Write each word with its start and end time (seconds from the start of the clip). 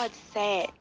Pod 0.00 0.14
7. 0.32 0.72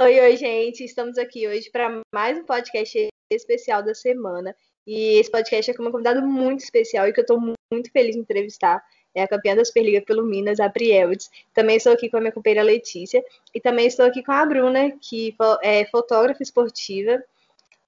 Oi, 0.00 0.20
oi, 0.20 0.36
gente. 0.36 0.84
Estamos 0.84 1.18
aqui 1.18 1.48
hoje 1.48 1.68
para 1.68 2.00
mais 2.14 2.38
um 2.38 2.44
podcast 2.44 3.08
especial 3.28 3.82
da 3.82 3.92
semana. 3.92 4.54
E 4.86 5.18
esse 5.18 5.28
podcast 5.28 5.68
é 5.68 5.74
com 5.74 5.82
uma 5.82 5.90
convidada 5.90 6.20
muito 6.20 6.60
especial 6.60 7.08
e 7.08 7.12
que 7.12 7.18
eu 7.18 7.22
estou 7.22 7.40
muito 7.40 7.90
feliz 7.90 8.14
de 8.14 8.20
entrevistar. 8.20 8.80
É 9.12 9.24
a 9.24 9.26
campeã 9.26 9.56
da 9.56 9.64
Superliga 9.64 10.00
pelo 10.02 10.24
Minas, 10.24 10.60
a 10.60 10.68
Brieldes. 10.68 11.28
Também 11.52 11.78
estou 11.78 11.92
aqui 11.92 12.08
com 12.08 12.18
a 12.18 12.20
minha 12.20 12.32
companheira 12.32 12.62
Letícia. 12.62 13.20
E 13.52 13.60
também 13.60 13.88
estou 13.88 14.06
aqui 14.06 14.22
com 14.22 14.30
a 14.30 14.46
Bruna, 14.46 14.92
que 14.92 15.34
é 15.60 15.86
fotógrafa 15.86 16.40
esportiva 16.40 17.20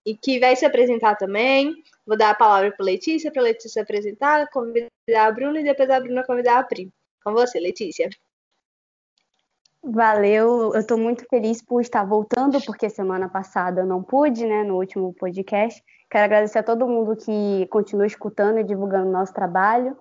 e 0.05 0.17
que 0.17 0.41
vai 0.41 0.57
se 0.57 0.67
apresentar 0.67 1.15
também. 1.15 1.73
Vou 2.07 2.17
dar 2.17 2.31
a 2.31 2.35
palavra 2.35 2.71
para 2.71 2.85
Letícia, 2.85 3.33
para 3.33 3.43
Letícia 3.43 3.71
se 3.71 3.81
apresentar, 3.81 4.49
convidar 4.51 4.91
a 5.19 5.33
Bruna 5.33 5.61
e 5.61 5.65
depois 5.65 5.89
a 5.89 6.01
Bruna 6.01 6.25
convidar 6.25 6.59
a 6.59 6.63
Pri. 6.63 6.93
Com 7.25 7.33
você, 7.33 7.59
Letícia. 7.59 8.11
Valeu, 9.83 10.73
eu 10.73 10.81
estou 10.81 10.97
muito 10.97 11.27
feliz 11.29 11.63
por 11.63 11.81
estar 11.81 12.05
voltando, 12.05 12.59
porque 12.65 12.89
semana 12.89 13.29
passada 13.29 13.83
eu 13.83 13.87
não 13.87 14.03
pude, 14.03 14.47
né, 14.47 14.65
no 14.65 14.77
último 14.77 15.13
podcast. 15.13 15.83
Quero 16.11 16.25
agradecer 16.25 16.59
a 16.59 16.63
todo 16.63 16.89
mundo 16.89 17.17
que 17.17 17.67
continua 17.71 18.07
escutando 18.07 18.59
e 18.59 18.65
divulgando 18.65 19.09
o 19.09 19.13
nosso 19.13 19.35
trabalho. 19.35 19.97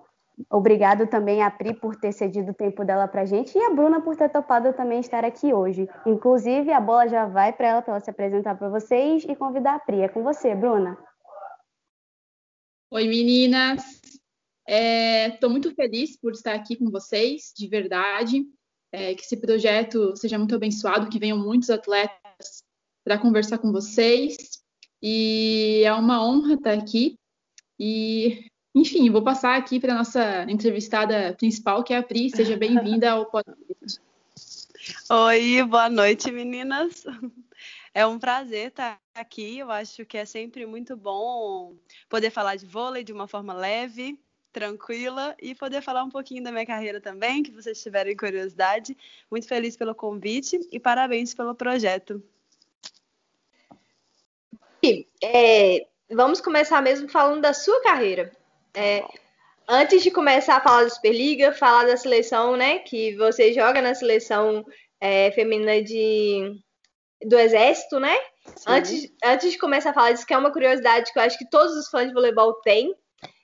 Obrigado 0.50 1.06
também 1.06 1.42
a 1.42 1.50
Pri 1.50 1.74
por 1.74 1.96
ter 1.96 2.12
cedido 2.12 2.50
o 2.50 2.54
tempo 2.54 2.84
dela 2.84 3.06
para 3.06 3.22
a 3.22 3.26
gente 3.26 3.56
e 3.56 3.62
a 3.62 3.70
Bruna 3.70 4.00
por 4.00 4.16
ter 4.16 4.28
topado 4.30 4.72
também 4.72 5.00
estar 5.00 5.24
aqui 5.24 5.52
hoje. 5.52 5.88
Inclusive, 6.06 6.72
a 6.72 6.80
bola 6.80 7.06
já 7.06 7.26
vai 7.26 7.52
para 7.52 7.68
ela, 7.68 7.82
para 7.82 7.94
ela 7.94 8.00
se 8.00 8.10
apresentar 8.10 8.56
para 8.56 8.68
vocês 8.68 9.24
e 9.28 9.36
convidar 9.36 9.74
a 9.74 9.78
Pri. 9.78 10.00
É 10.00 10.08
com 10.08 10.22
você, 10.22 10.54
Bruna. 10.54 10.98
Oi, 12.90 13.08
meninas. 13.08 13.82
Estou 14.66 15.48
é, 15.48 15.52
muito 15.52 15.74
feliz 15.74 16.16
por 16.16 16.32
estar 16.32 16.54
aqui 16.54 16.76
com 16.76 16.90
vocês, 16.90 17.52
de 17.56 17.66
verdade. 17.66 18.46
É, 18.92 19.14
que 19.14 19.22
esse 19.22 19.36
projeto 19.36 20.14
seja 20.16 20.38
muito 20.38 20.54
abençoado, 20.54 21.08
que 21.08 21.18
venham 21.18 21.38
muitos 21.38 21.70
atletas 21.70 22.62
para 23.04 23.18
conversar 23.18 23.58
com 23.58 23.72
vocês. 23.72 24.36
E 25.02 25.82
é 25.84 25.92
uma 25.92 26.24
honra 26.24 26.54
estar 26.54 26.74
aqui. 26.74 27.18
E, 27.78 28.46
enfim, 28.74 29.10
vou 29.10 29.22
passar 29.22 29.56
aqui 29.56 29.80
para 29.80 29.92
a 29.92 29.98
nossa 29.98 30.46
entrevistada 30.48 31.34
principal, 31.34 31.82
que 31.82 31.92
é 31.92 31.98
a 31.98 32.02
Pri. 32.02 32.30
Seja 32.30 32.56
bem-vinda 32.56 33.10
ao 33.10 33.26
podcast. 33.26 34.00
Oi, 35.10 35.62
boa 35.64 35.88
noite, 35.88 36.30
meninas. 36.30 37.04
É 37.94 38.04
um 38.04 38.18
prazer 38.18 38.68
estar 38.68 39.00
aqui. 39.14 39.60
Eu 39.60 39.70
acho 39.70 40.04
que 40.04 40.18
é 40.18 40.24
sempre 40.24 40.66
muito 40.66 40.96
bom 40.96 41.76
poder 42.08 42.30
falar 42.30 42.56
de 42.56 42.66
vôlei 42.66 43.04
de 43.04 43.12
uma 43.12 43.28
forma 43.28 43.54
leve, 43.54 44.18
tranquila 44.52 45.36
e 45.40 45.54
poder 45.54 45.80
falar 45.80 46.02
um 46.02 46.10
pouquinho 46.10 46.42
da 46.42 46.50
minha 46.50 46.66
carreira 46.66 47.00
também, 47.00 47.42
que 47.42 47.52
vocês 47.52 47.80
tiverem 47.80 48.16
curiosidade. 48.16 48.96
Muito 49.30 49.46
feliz 49.46 49.76
pelo 49.76 49.94
convite 49.94 50.58
e 50.72 50.80
parabéns 50.80 51.32
pelo 51.34 51.54
projeto. 51.54 52.20
É, 55.22 55.86
vamos 56.10 56.40
começar 56.40 56.82
mesmo 56.82 57.08
falando 57.08 57.42
da 57.42 57.54
sua 57.54 57.80
carreira. 57.80 58.32
É, 58.74 59.04
antes 59.68 60.02
de 60.02 60.10
começar 60.10 60.56
a 60.56 60.60
falar 60.60 60.82
da 60.82 60.90
Superliga, 60.90 61.52
falar 61.52 61.84
da 61.84 61.96
seleção, 61.96 62.56
né? 62.56 62.80
Que 62.80 63.14
você 63.14 63.52
joga 63.52 63.80
na 63.80 63.94
seleção 63.94 64.66
é, 65.00 65.30
feminina 65.30 65.80
de 65.80 66.60
do 67.26 67.38
Exército, 67.38 67.98
né? 67.98 68.16
Antes, 68.66 69.10
antes 69.24 69.52
de 69.52 69.58
começar 69.58 69.90
a 69.90 69.94
falar 69.94 70.12
disso, 70.12 70.26
que 70.26 70.34
é 70.34 70.38
uma 70.38 70.52
curiosidade 70.52 71.12
que 71.12 71.18
eu 71.18 71.22
acho 71.22 71.38
que 71.38 71.48
todos 71.48 71.74
os 71.76 71.88
fãs 71.88 72.08
de 72.08 72.14
voleibol 72.14 72.54
têm, 72.60 72.94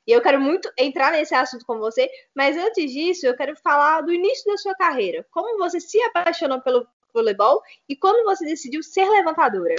e 0.07 0.13
eu 0.13 0.21
quero 0.21 0.41
muito 0.41 0.71
entrar 0.79 1.13
nesse 1.13 1.35
assunto 1.35 1.65
com 1.65 1.79
você, 1.79 2.09
mas 2.35 2.57
antes 2.57 2.93
disso, 2.93 3.27
eu 3.27 3.37
quero 3.37 3.57
falar 3.57 4.01
do 4.01 4.13
início 4.13 4.51
da 4.51 4.57
sua 4.59 4.75
carreira. 4.75 5.27
Como 5.31 5.59
você 5.59 5.81
se 5.81 6.01
apaixonou 6.03 6.61
pelo 6.61 6.87
voleibol 7.13 7.63
e 7.89 7.97
quando 7.97 8.25
você 8.25 8.45
decidiu 8.45 8.83
ser 8.83 9.09
levantadora? 9.09 9.77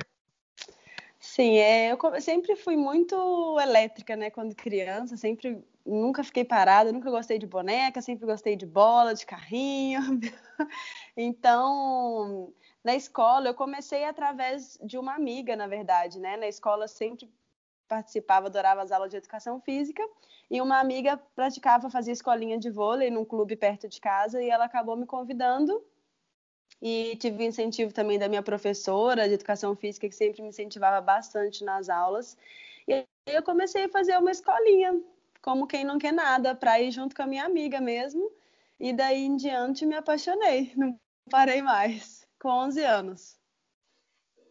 Sim, 1.20 1.58
é, 1.58 1.92
eu 1.92 1.98
sempre 2.20 2.56
fui 2.56 2.76
muito 2.76 3.58
elétrica, 3.62 4.16
né, 4.16 4.32
quando 4.32 4.56
criança, 4.56 5.16
sempre 5.16 5.64
nunca 5.86 6.24
fiquei 6.24 6.44
parada, 6.44 6.92
nunca 6.92 7.12
gostei 7.12 7.38
de 7.38 7.46
boneca, 7.46 8.02
sempre 8.02 8.26
gostei 8.26 8.56
de 8.56 8.66
bola, 8.66 9.14
de 9.14 9.26
carrinho. 9.26 10.02
então, 11.16 12.52
na 12.84 12.96
escola, 12.96 13.48
eu 13.48 13.54
comecei 13.54 14.04
através 14.04 14.78
de 14.84 14.98
uma 14.98 15.14
amiga, 15.14 15.56
na 15.56 15.68
verdade, 15.68 16.20
né? 16.20 16.36
Na 16.38 16.48
escola 16.48 16.88
sempre 16.88 17.30
participava, 17.88 18.48
adorava 18.48 18.82
as 18.82 18.92
aulas 18.92 19.12
de 19.12 19.18
educação 19.18 19.60
física, 19.62 20.02
e 20.50 20.62
uma 20.62 20.80
amiga 20.80 21.18
praticava, 21.36 21.90
fazia 21.90 22.14
escolinha 22.14 22.58
de 22.58 22.70
vôlei 22.70 23.12
num 23.12 23.26
clube 23.26 23.56
perto 23.56 23.88
de 23.88 24.00
casa, 24.02 24.42
e 24.42 24.50
ela 24.50 24.66
acabou 24.66 24.96
me 24.98 25.06
convidando. 25.06 25.84
E 26.82 27.16
tive 27.18 27.46
incentivo 27.46 27.94
também 27.94 28.18
da 28.18 28.28
minha 28.28 28.42
professora 28.42 29.28
de 29.28 29.36
educação 29.36 29.76
física, 29.76 30.10
que 30.10 30.16
sempre 30.16 30.42
me 30.42 30.50
incentivava 30.50 31.00
bastante 31.02 31.64
nas 31.64 31.90
aulas. 31.90 32.36
E 32.88 33.06
eu 33.28 33.44
comecei 33.44 33.86
a 33.86 33.90
fazer 33.90 34.18
uma 34.18 34.32
escolinha, 34.32 35.00
como 35.42 35.68
quem 35.68 35.84
não 35.84 36.00
quer 36.00 36.14
nada, 36.14 36.56
para 36.56 36.82
ir 36.82 36.92
junto 36.92 37.16
com 37.16 37.22
a 37.22 37.28
minha 37.28 37.46
amiga 37.46 37.80
mesmo. 37.80 38.32
E 38.80 38.92
daí 38.94 39.26
em 39.26 39.36
diante 39.36 39.86
me 39.86 39.96
apaixonei, 39.96 40.72
não 40.76 41.00
parei 41.30 41.62
mais 41.62 42.21
com 42.42 42.50
11 42.50 42.84
anos. 42.84 43.40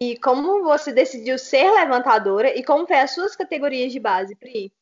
E 0.00 0.16
como 0.18 0.62
você 0.62 0.92
decidiu 0.92 1.38
ser 1.38 1.70
levantadora 1.72 2.56
e 2.56 2.64
como 2.64 2.86
foi 2.86 2.98
as 2.98 3.12
suas 3.12 3.36
categorias 3.36 3.92
de 3.92 4.00
base, 4.00 4.34
Pri? 4.34 4.72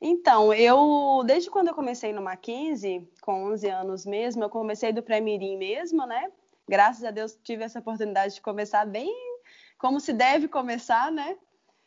Então, 0.00 0.52
eu, 0.54 1.22
desde 1.26 1.50
quando 1.50 1.68
eu 1.68 1.74
comecei 1.74 2.12
no 2.12 2.22
Mackenzie, 2.22 3.08
com 3.20 3.44
11 3.52 3.68
anos 3.68 4.06
mesmo, 4.06 4.44
eu 4.44 4.50
comecei 4.50 4.92
do 4.92 5.02
pré-mirim 5.02 5.56
mesmo, 5.56 6.06
né? 6.06 6.32
Graças 6.68 7.04
a 7.04 7.10
Deus 7.10 7.38
tive 7.42 7.64
essa 7.64 7.78
oportunidade 7.78 8.34
de 8.34 8.40
começar 8.40 8.84
bem 8.84 9.12
como 9.78 10.00
se 10.00 10.12
deve 10.12 10.48
começar, 10.48 11.10
né? 11.12 11.36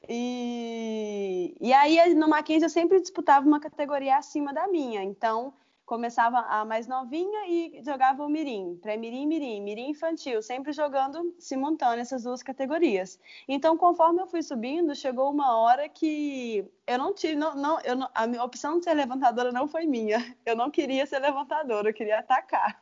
E, 0.10 1.56
e 1.60 1.74
aí 1.74 2.14
no 2.16 2.28
Mackenzie 2.28 2.66
eu 2.66 2.70
sempre 2.70 3.00
disputava 3.00 3.46
uma 3.46 3.60
categoria 3.60 4.18
acima 4.18 4.54
da 4.54 4.68
minha. 4.68 5.04
Então, 5.04 5.54
começava 5.92 6.40
a 6.40 6.64
mais 6.64 6.88
novinha 6.88 7.50
e 7.50 7.84
jogava 7.84 8.24
o 8.24 8.30
mirim, 8.30 8.80
pré-mirim, 8.82 9.28
mirim, 9.28 9.62
mirim 9.62 9.90
infantil, 9.90 10.42
sempre 10.42 10.72
jogando 10.72 11.36
simultâneo 11.38 12.02
essas 12.02 12.24
duas 12.24 12.42
categorias. 12.42 13.20
Então, 13.46 13.78
conforme 13.78 14.22
eu 14.22 14.26
fui 14.26 14.42
subindo, 14.42 14.96
chegou 14.96 15.30
uma 15.30 15.58
hora 15.58 15.90
que 15.90 16.66
eu 16.88 16.98
não 16.98 17.14
tive, 17.14 17.36
não, 17.36 17.54
não, 17.56 17.82
eu 17.82 17.98
não, 17.98 18.10
a 18.16 18.26
minha 18.26 18.42
opção 18.42 18.80
de 18.80 18.86
ser 18.86 18.94
levantadora 18.94 19.52
não 19.52 19.68
foi 19.68 19.86
minha. 19.86 20.34
Eu 20.46 20.56
não 20.56 20.72
queria 20.72 21.06
ser 21.06 21.20
levantadora, 21.20 21.90
eu 21.90 21.94
queria 21.94 22.20
atacar. 22.20 22.82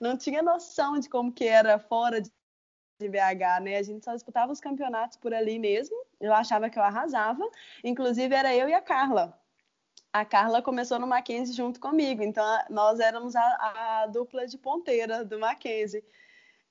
Não 0.00 0.16
tinha 0.16 0.40
noção 0.40 0.96
de 1.00 1.08
como 1.08 1.32
que 1.32 1.44
era 1.44 1.76
fora 1.80 2.20
de 2.20 2.30
de 3.00 3.08
BH, 3.08 3.62
né? 3.62 3.76
A 3.76 3.82
gente 3.82 4.04
só 4.04 4.12
disputava 4.12 4.50
os 4.50 4.60
campeonatos 4.60 5.16
por 5.16 5.32
ali 5.32 5.56
mesmo. 5.56 5.96
Eu 6.20 6.34
achava 6.34 6.68
que 6.68 6.76
eu 6.76 6.82
arrasava. 6.82 7.48
Inclusive 7.84 8.34
era 8.34 8.52
eu 8.54 8.68
e 8.68 8.74
a 8.74 8.80
Carla 8.80 9.37
a 10.20 10.24
Carla 10.24 10.60
começou 10.60 10.98
no 10.98 11.06
Mackenzie 11.06 11.54
junto 11.54 11.78
comigo, 11.78 12.22
então 12.22 12.44
nós 12.68 12.98
éramos 12.98 13.36
a, 13.36 14.02
a 14.02 14.06
dupla 14.06 14.46
de 14.46 14.58
ponteira 14.58 15.24
do 15.24 15.38
Mackenzie. 15.38 16.04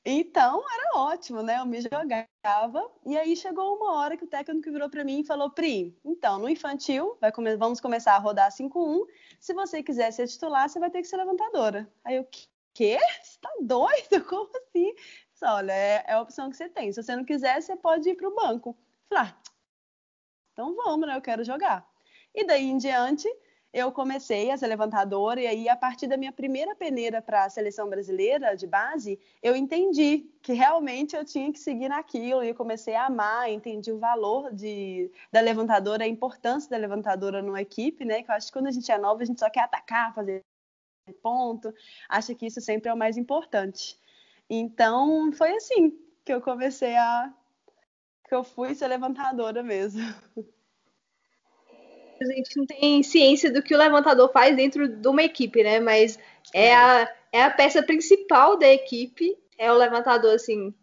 Então 0.06 0.64
era 0.74 1.00
ótimo, 1.00 1.42
né? 1.42 1.60
Eu 1.60 1.66
me 1.66 1.82
jogava 1.82 2.92
e 3.06 3.18
aí 3.18 3.36
chegou 3.36 3.76
uma 3.76 3.94
hora 3.96 4.16
que 4.16 4.24
o 4.24 4.28
técnico 4.28 4.72
virou 4.72 4.90
para 4.90 5.04
mim 5.04 5.20
e 5.22 5.26
falou: 5.26 5.50
Pri, 5.50 5.98
então 6.04 6.40
no 6.40 6.50
infantil 6.50 7.18
come 7.34 7.56
vamos 7.58 7.82
começar 7.82 8.16
a 8.16 8.18
rodar 8.18 8.52
5-1. 8.52 9.06
Se 9.40 9.54
você 9.54 9.84
quiser 9.84 10.12
ser 10.12 10.28
titular, 10.28 10.70
você 10.70 10.80
vai 10.80 10.90
ter 10.90 11.02
que 11.02 11.08
ser 11.08 11.18
levantadora. 11.18 11.90
Aí 12.04 12.16
eu, 12.16 12.28
quê? 12.74 12.98
Você 13.22 13.40
tá 13.42 13.50
doido? 13.62 14.24
Como 14.28 14.50
assim? 14.56 14.94
Falei, 15.34 15.58
Olha, 15.58 15.72
é, 15.74 16.04
é, 16.08 16.14
a 16.14 16.22
opção 16.22 16.50
que 16.50 16.58
você 16.58 16.70
tem. 16.70 16.92
Se 16.92 17.02
você 17.02 17.16
não 17.16 17.26
quiser, 17.26 17.62
você 17.62 17.76
pode 17.76 18.10
ir 18.10 18.16
para 18.16 18.28
o 18.30 18.36
banco. 18.36 18.78
Falei, 19.10 19.26
ah, 19.26 19.38
então 20.54 20.76
vamos, 20.76 21.08
né? 21.08 21.16
Eu 21.16 21.22
quero 21.22 21.44
jogar. 21.44 21.88
E 22.34 22.46
daí 22.46 22.66
em 22.66 22.78
diante, 22.78 23.28
eu 23.78 23.92
comecei 23.92 24.50
a 24.50 24.58
ser 24.58 24.66
levantadora, 24.66 25.40
e 25.40 25.46
aí, 25.46 25.70
a 25.70 25.76
partir 25.76 26.08
da 26.08 26.18
minha 26.18 26.32
primeira 26.32 26.74
peneira 26.74 27.22
para 27.22 27.46
a 27.46 27.50
seleção 27.50 27.88
brasileira 27.88 28.58
de 28.58 28.66
base, 28.66 29.20
eu 29.44 29.56
entendi 29.56 30.26
que 30.42 30.52
realmente 30.54 31.16
eu 31.16 31.24
tinha 31.24 31.54
que 31.54 31.60
seguir 31.60 31.88
naquilo, 31.88 32.44
e 32.44 32.56
comecei 32.56 32.96
a 32.96 33.06
amar, 33.06 33.52
entendi 33.52 33.92
o 33.92 34.00
valor 34.00 34.52
de, 34.52 35.12
da 35.32 35.42
levantadora, 35.42 36.04
a 36.06 36.08
importância 36.08 36.68
da 36.72 36.78
levantadora 36.78 37.40
numa 37.44 37.62
equipe, 37.62 38.04
né? 38.04 38.24
Que 38.24 38.32
eu 38.32 38.36
acho 38.36 38.48
que 38.48 38.54
quando 38.54 38.66
a 38.66 38.72
gente 38.72 38.92
é 38.92 38.98
nova, 38.98 39.22
a 39.22 39.26
gente 39.26 39.40
só 39.40 39.48
quer 39.48 39.66
atacar, 39.66 40.12
fazer 40.16 40.44
ponto, 41.22 41.72
acha 42.10 42.34
que 42.34 42.48
isso 42.48 42.60
sempre 42.60 42.90
é 42.90 42.94
o 42.94 42.98
mais 42.98 43.16
importante. 43.16 43.96
Então, 44.50 45.32
foi 45.34 45.52
assim 45.56 45.96
que 46.26 46.34
eu 46.34 46.42
comecei 46.42 46.96
a. 46.98 47.32
que 48.28 48.34
eu 48.34 48.44
fui 48.44 48.74
ser 48.74 48.88
levantadora 48.88 49.62
mesmo. 49.62 50.02
a 52.24 52.34
gente 52.34 52.58
não 52.58 52.66
tem 52.66 53.04
ciência 53.04 53.52
do 53.52 53.62
que 53.62 53.76
o 53.76 53.78
levantador 53.78 54.32
faz 54.32 54.56
dentro 54.56 54.88
de 54.88 55.08
uma 55.08 55.24
equipe, 55.24 55.64
né? 55.64 55.80
Mas 55.80 56.18
é 56.54 56.74
a, 56.74 57.14
é 57.32 57.44
a 57.44 57.52
peça 57.52 57.84
principal 57.84 58.58
da 58.58 58.68
equipe, 58.68 59.38
é 59.58 59.72
o 59.72 59.78
levantador, 59.78 60.36
assim. 60.36 60.74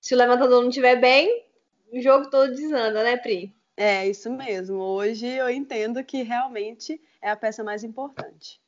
Se 0.00 0.14
o 0.14 0.18
levantador 0.18 0.62
não 0.62 0.68
estiver 0.68 0.96
bem, 0.96 1.44
o 1.92 2.00
jogo 2.00 2.30
todo 2.30 2.54
desanda, 2.54 3.02
né, 3.02 3.16
Pri? 3.16 3.54
É, 3.76 4.08
isso 4.08 4.30
mesmo. 4.30 4.78
Hoje 4.78 5.26
eu 5.26 5.50
entendo 5.50 6.02
que 6.02 6.22
realmente 6.22 7.00
é 7.20 7.30
a 7.30 7.36
peça 7.36 7.62
mais 7.62 7.84
importante. 7.84 8.60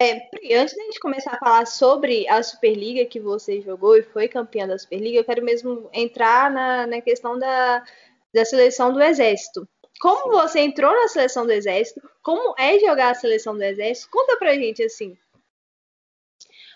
É, 0.00 0.28
antes 0.60 0.76
da 0.76 0.82
gente 0.82 0.98
começar 0.98 1.34
a 1.34 1.38
falar 1.38 1.64
sobre 1.64 2.28
a 2.28 2.42
Superliga 2.42 3.06
que 3.06 3.20
você 3.20 3.60
jogou 3.60 3.96
e 3.96 4.02
foi 4.02 4.26
campeã 4.26 4.66
da 4.66 4.76
Superliga, 4.76 5.18
eu 5.18 5.24
quero 5.24 5.44
mesmo 5.44 5.88
entrar 5.92 6.50
na, 6.50 6.88
na 6.88 7.00
questão 7.00 7.38
da, 7.38 7.84
da 8.32 8.44
seleção 8.44 8.92
do 8.92 9.02
Exército. 9.02 9.68
Como 10.00 10.32
você 10.32 10.60
entrou 10.60 10.92
na 10.92 11.08
seleção 11.08 11.46
do 11.46 11.52
Exército? 11.52 12.00
Como 12.22 12.54
é 12.58 12.78
jogar 12.78 13.10
a 13.10 13.14
seleção 13.14 13.54
do 13.54 13.62
Exército? 13.62 14.10
Conta 14.10 14.36
pra 14.36 14.54
gente 14.54 14.82
assim. 14.82 15.16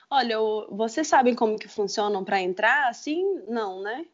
Olha, 0.08 0.36
vocês 0.70 1.08
sabem 1.08 1.34
como 1.34 1.58
que 1.58 1.66
funcionam 1.66 2.24
para 2.24 2.40
entrar? 2.40 2.88
Assim, 2.88 3.24
não, 3.48 3.82
né? 3.82 4.06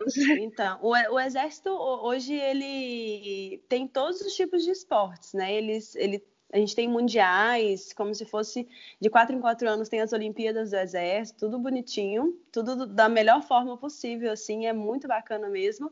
Então, 0.42 0.78
o, 0.82 0.90
o, 0.90 1.20
exército 1.20 1.70
hoje 1.70 2.34
ele 2.34 3.64
tem 3.68 3.86
todos 3.86 4.20
os 4.20 4.34
tipos 4.34 4.62
de 4.62 4.70
esportes, 4.70 5.32
né? 5.32 5.54
Eles, 5.54 5.94
ele, 5.94 6.22
a 6.54 6.58
gente 6.58 6.76
tem 6.76 6.86
mundiais, 6.86 7.92
como 7.92 8.14
se 8.14 8.24
fosse 8.24 8.68
de 9.00 9.10
quatro 9.10 9.34
em 9.34 9.40
quatro 9.40 9.68
anos 9.68 9.88
tem 9.88 10.00
as 10.00 10.12
Olimpíadas 10.12 10.70
do 10.70 10.76
Exército, 10.76 11.40
tudo 11.40 11.58
bonitinho, 11.58 12.38
tudo 12.52 12.86
da 12.86 13.08
melhor 13.08 13.42
forma 13.42 13.76
possível, 13.76 14.30
assim, 14.30 14.64
é 14.64 14.72
muito 14.72 15.08
bacana 15.08 15.48
mesmo. 15.48 15.90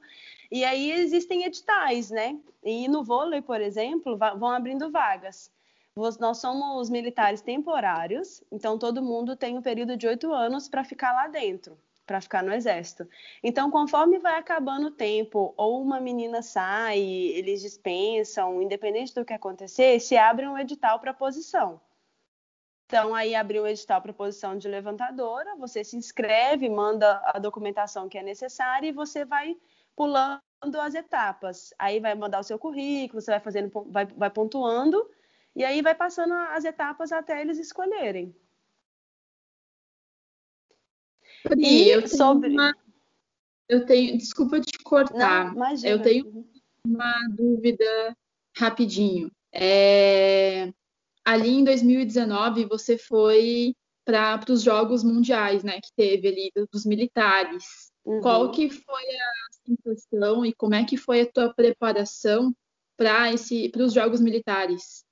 E 0.53 0.65
aí 0.65 0.93
existem 0.93 1.43
editais, 1.43 2.11
né? 2.11 2.39
E 2.63 2.87
no 2.87 3.03
vôlei, 3.03 3.43
por 3.43 3.61
exemplo, 3.61 4.17
vão 4.17 4.51
abrindo 4.51 4.89
vagas. 4.89 5.51
Nós 5.97 6.39
somos 6.39 6.89
militares 6.89 7.41
temporários, 7.41 8.41
então 8.53 8.79
todo 8.79 9.03
mundo 9.03 9.35
tem 9.35 9.59
um 9.59 9.63
período 9.63 9.97
de 9.97 10.07
oito 10.07 10.33
anos 10.33 10.69
para 10.69 10.85
ficar 10.85 11.13
lá 11.13 11.27
dentro, 11.27 11.77
para 12.07 12.21
ficar 12.21 12.43
no 12.43 12.53
exército. 12.53 13.09
Então, 13.43 13.71
conforme 13.71 14.19
vai 14.19 14.39
acabando 14.39 14.89
o 14.89 14.91
tempo, 14.91 15.55
ou 15.57 15.81
uma 15.81 16.01
menina 16.01 16.43
sai, 16.43 17.01
eles 17.01 17.61
dispensam, 17.61 18.61
independente 18.63 19.15
do 19.15 19.25
que 19.25 19.33
acontecer, 19.33 20.01
se 20.01 20.17
abre 20.17 20.47
um 20.47 20.59
edital 20.59 20.99
para 20.99 21.15
posição. 21.15 21.81
Então, 22.87 23.15
aí 23.15 23.35
abriu 23.35 23.63
o 23.63 23.67
edital 23.67 24.03
para 24.03 24.13
posição 24.13 24.59
de 24.59 24.69
levantadora, 24.69 25.57
você 25.57 25.83
se 25.83 25.97
inscreve, 25.97 26.69
manda 26.69 27.23
a 27.25 27.39
documentação 27.39 28.09
que 28.09 28.19
é 28.19 28.23
necessária 28.23 28.87
e 28.87 28.93
você 28.93 29.25
vai 29.25 29.57
pulando 29.97 30.43
as 30.79 30.95
etapas. 30.95 31.73
Aí 31.79 32.01
vai 32.01 32.15
mandar 32.15 32.41
o 32.41 32.45
seu 32.45 32.59
currículo, 32.59 33.23
você 33.23 33.31
vai 33.31 33.41
fazendo, 33.41 33.71
vai, 33.87 34.05
vai 34.05 34.29
pontuando 34.29 35.09
e 35.57 35.65
aí 35.65 35.81
vai 35.81 35.95
passando 35.95 36.35
as 36.35 36.65
etapas 36.65 37.13
até 37.13 37.41
eles 37.41 37.59
escolherem. 37.59 38.37
E 41.57 41.89
eu 41.89 42.07
sobre. 42.07 42.51
Uma... 42.51 42.73
Eu 43.69 43.87
tenho. 43.87 44.17
Desculpa 44.17 44.61
te 44.61 44.79
cortar. 44.83 45.55
Não, 45.55 45.75
eu 45.85 46.01
tenho 46.01 46.47
uma 46.87 47.15
dúvida 47.31 48.17
rapidinho. 48.57 49.31
É... 49.53 50.73
Ali 51.25 51.51
em 51.51 51.65
2019 51.65 52.65
você 52.67 52.99
foi 52.99 53.75
para 54.05 54.41
os 54.51 54.63
Jogos 54.63 55.05
Mundiais, 55.05 55.63
né? 55.63 55.81
Que 55.81 55.93
teve 55.97 56.29
ali 56.29 56.53
dos 56.73 56.85
militares. 56.85 57.93
Uhum. 58.05 58.21
Qual 58.21 58.51
que 58.51 58.69
foi 58.69 59.03
a 59.03 59.33
sensação 59.65 60.45
e 60.45 60.53
como 60.53 60.75
é 60.75 60.85
que 60.85 60.97
foi 60.97 61.23
a 61.23 61.31
tua 61.31 61.55
preparação 61.55 62.53
para 62.97 63.33
esse 63.33 63.69
para 63.69 63.85
os 63.85 63.93
Jogos 63.93 64.21
Militares? 64.21 65.05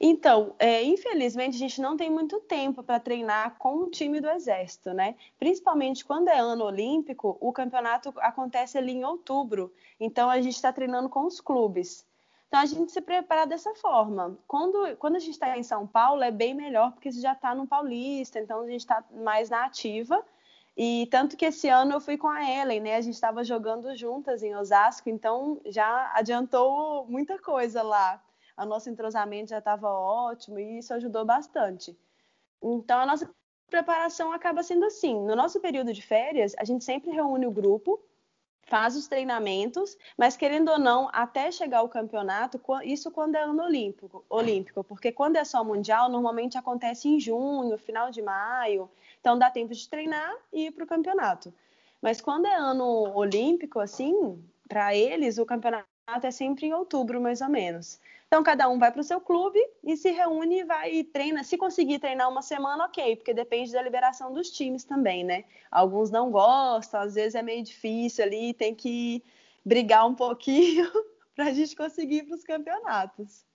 Então, 0.00 0.54
é, 0.58 0.82
infelizmente, 0.82 1.56
a 1.56 1.58
gente 1.58 1.80
não 1.80 1.96
tem 1.96 2.10
muito 2.10 2.40
tempo 2.40 2.82
para 2.82 3.00
treinar 3.00 3.56
com 3.58 3.76
o 3.78 3.90
time 3.90 4.20
do 4.20 4.28
Exército, 4.28 4.92
né? 4.92 5.14
Principalmente 5.38 6.04
quando 6.04 6.28
é 6.28 6.38
ano 6.38 6.64
olímpico, 6.64 7.36
o 7.40 7.52
campeonato 7.52 8.12
acontece 8.18 8.76
ali 8.76 8.92
em 8.92 9.04
outubro. 9.04 9.72
Então, 9.98 10.28
a 10.28 10.40
gente 10.40 10.54
está 10.54 10.72
treinando 10.72 11.08
com 11.08 11.24
os 11.24 11.40
clubes. 11.40 12.06
Então, 12.48 12.60
a 12.60 12.66
gente 12.66 12.92
se 12.92 13.00
prepara 13.00 13.46
dessa 13.46 13.74
forma. 13.74 14.38
Quando, 14.46 14.96
quando 14.96 15.16
a 15.16 15.20
gente 15.20 15.32
está 15.32 15.56
em 15.56 15.62
São 15.62 15.86
Paulo, 15.86 16.22
é 16.22 16.30
bem 16.30 16.54
melhor, 16.54 16.92
porque 16.92 17.10
você 17.10 17.20
já 17.20 17.32
está 17.32 17.54
no 17.54 17.66
Paulista, 17.66 18.38
então 18.38 18.60
a 18.60 18.66
gente 18.66 18.80
está 18.80 19.04
mais 19.10 19.50
na 19.50 19.64
ativa. 19.64 20.24
E 20.76 21.08
tanto 21.10 21.36
que 21.36 21.44
esse 21.44 21.68
ano 21.68 21.94
eu 21.94 22.00
fui 22.00 22.16
com 22.16 22.28
a 22.28 22.48
Ellen, 22.48 22.80
né? 22.80 22.96
A 22.96 23.00
gente 23.00 23.14
estava 23.14 23.42
jogando 23.42 23.94
juntas 23.96 24.42
em 24.42 24.54
Osasco, 24.54 25.10
então 25.10 25.60
já 25.66 26.12
adiantou 26.14 27.04
muita 27.06 27.38
coisa 27.38 27.82
lá 27.82 28.22
o 28.58 28.66
nosso 28.66 28.90
entrosamento 28.90 29.50
já 29.50 29.58
estava 29.58 29.88
ótimo 29.88 30.58
e 30.58 30.78
isso 30.78 30.92
ajudou 30.94 31.24
bastante. 31.24 31.96
Então, 32.62 33.00
a 33.00 33.06
nossa 33.06 33.30
preparação 33.68 34.32
acaba 34.32 34.62
sendo 34.62 34.84
assim: 34.84 35.14
no 35.14 35.36
nosso 35.36 35.60
período 35.60 35.92
de 35.92 36.02
férias, 36.02 36.54
a 36.58 36.64
gente 36.64 36.84
sempre 36.84 37.10
reúne 37.10 37.46
o 37.46 37.50
grupo, 37.50 38.00
faz 38.62 38.96
os 38.96 39.08
treinamentos, 39.08 39.96
mas 40.16 40.36
querendo 40.36 40.70
ou 40.70 40.78
não, 40.78 41.08
até 41.12 41.50
chegar 41.50 41.78
ao 41.78 41.88
campeonato, 41.88 42.60
isso 42.84 43.10
quando 43.10 43.36
é 43.36 43.42
ano 43.42 43.62
olímpico, 43.62 44.24
olímpico, 44.28 44.84
porque 44.84 45.10
quando 45.10 45.36
é 45.36 45.44
só 45.44 45.64
mundial, 45.64 46.10
normalmente 46.10 46.58
acontece 46.58 47.08
em 47.08 47.18
junho, 47.18 47.78
final 47.78 48.10
de 48.10 48.20
maio, 48.20 48.90
então 49.20 49.38
dá 49.38 49.50
tempo 49.50 49.74
de 49.74 49.88
treinar 49.88 50.34
e 50.52 50.66
ir 50.66 50.70
para 50.70 50.84
o 50.84 50.86
campeonato. 50.86 51.52
Mas 52.00 52.20
quando 52.20 52.46
é 52.46 52.54
ano 52.54 53.16
olímpico, 53.16 53.80
assim, 53.80 54.42
para 54.68 54.94
eles, 54.94 55.38
o 55.38 55.46
campeonato 55.46 55.86
é 56.22 56.30
sempre 56.30 56.66
em 56.66 56.72
outubro, 56.72 57.20
mais 57.20 57.40
ou 57.40 57.48
menos. 57.48 57.98
Então, 58.28 58.42
cada 58.42 58.68
um 58.68 58.78
vai 58.78 58.92
para 58.92 59.00
o 59.00 59.04
seu 59.04 59.20
clube 59.22 59.58
e 59.82 59.96
se 59.96 60.10
reúne 60.10 60.60
e 60.60 60.64
vai 60.64 60.92
e 60.92 61.04
treina. 61.04 61.42
Se 61.42 61.56
conseguir 61.56 61.98
treinar 61.98 62.30
uma 62.30 62.42
semana, 62.42 62.84
ok, 62.84 63.16
porque 63.16 63.32
depende 63.32 63.72
da 63.72 63.80
liberação 63.80 64.34
dos 64.34 64.50
times 64.50 64.84
também, 64.84 65.24
né? 65.24 65.44
Alguns 65.70 66.10
não 66.10 66.30
gostam, 66.30 67.00
às 67.00 67.14
vezes 67.14 67.34
é 67.34 67.42
meio 67.42 67.64
difícil 67.64 68.24
ali, 68.24 68.52
tem 68.52 68.74
que 68.74 69.24
brigar 69.64 70.06
um 70.06 70.14
pouquinho 70.14 70.90
para 71.34 71.46
a 71.46 71.52
gente 71.54 71.74
conseguir 71.74 72.24
para 72.24 72.36
os 72.36 72.44
campeonatos. 72.44 73.46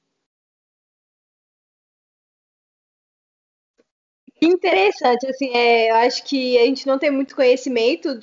Interessante, 4.41 5.27
assim, 5.27 5.55
é, 5.55 5.91
eu 5.91 5.95
acho 5.97 6.23
que 6.25 6.57
a 6.57 6.65
gente 6.65 6.87
não 6.87 6.97
tem 6.97 7.11
muito 7.11 7.35
conhecimento 7.35 8.19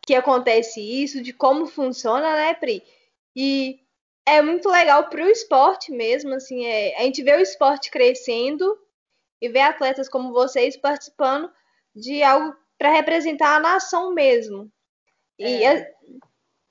que 0.00 0.14
acontece 0.14 0.80
isso, 0.80 1.22
de 1.22 1.32
como 1.32 1.66
funciona, 1.66 2.34
né, 2.34 2.54
Pri? 2.54 2.82
E 3.36 3.80
é 4.36 4.42
muito 4.42 4.68
legal 4.68 5.08
para 5.08 5.24
o 5.24 5.28
esporte 5.28 5.90
mesmo, 5.90 6.34
assim, 6.34 6.64
é, 6.64 6.96
a 6.96 7.02
gente 7.02 7.22
vê 7.22 7.34
o 7.34 7.40
esporte 7.40 7.90
crescendo 7.90 8.78
e 9.40 9.48
vê 9.48 9.60
atletas 9.60 10.08
como 10.08 10.32
vocês 10.32 10.76
participando 10.76 11.50
de 11.94 12.22
algo 12.22 12.54
para 12.78 12.92
representar 12.92 13.56
a 13.56 13.60
nação 13.60 14.14
mesmo. 14.14 14.70
É. 15.38 15.50
E, 15.50 15.86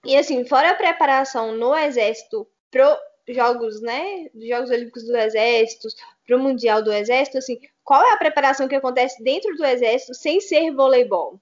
e 0.06 0.18
assim, 0.18 0.46
fora 0.46 0.72
a 0.72 0.76
preparação 0.76 1.52
no 1.52 1.76
exército 1.76 2.48
pro 2.72 2.98
jogos, 3.28 3.82
né, 3.82 4.28
Jogos 4.36 4.72
Olímpicos 4.72 5.06
do 5.06 5.16
Exército, 5.16 5.88
pro 6.26 6.40
Mundial 6.40 6.82
do 6.82 6.92
Exército, 6.92 7.38
assim, 7.38 7.60
qual 7.84 8.04
é 8.04 8.14
a 8.14 8.18
preparação 8.18 8.68
que 8.68 8.76
acontece 8.76 9.24
dentro 9.24 9.56
do 9.56 9.66
Exército 9.66 10.16
sem 10.16 10.42
ser 10.42 10.72
voleibol? 10.72 11.40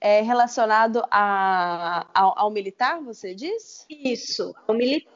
É, 0.00 0.20
relacionado 0.22 1.02
a, 1.10 2.06
ao, 2.14 2.38
ao, 2.38 2.50
militar, 2.50 3.00
você 3.02 3.34
diz? 3.34 3.86
Isso, 3.88 4.54
ao 4.66 4.74
militar. 4.74 5.12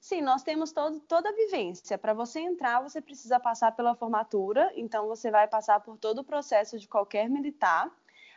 Sim, 0.00 0.20
nós 0.20 0.42
temos 0.42 0.70
todo, 0.70 1.00
toda 1.00 1.28
a 1.28 1.34
vivência. 1.34 1.98
Para 1.98 2.14
você 2.14 2.38
entrar, 2.38 2.80
você 2.80 3.00
precisa 3.00 3.40
passar 3.40 3.72
pela 3.72 3.94
formatura, 3.94 4.72
então 4.76 5.08
você 5.08 5.30
vai 5.30 5.48
passar 5.48 5.80
por 5.80 5.98
todo 5.98 6.20
o 6.20 6.24
processo 6.24 6.78
de 6.78 6.86
qualquer 6.86 7.28
militar. 7.28 7.90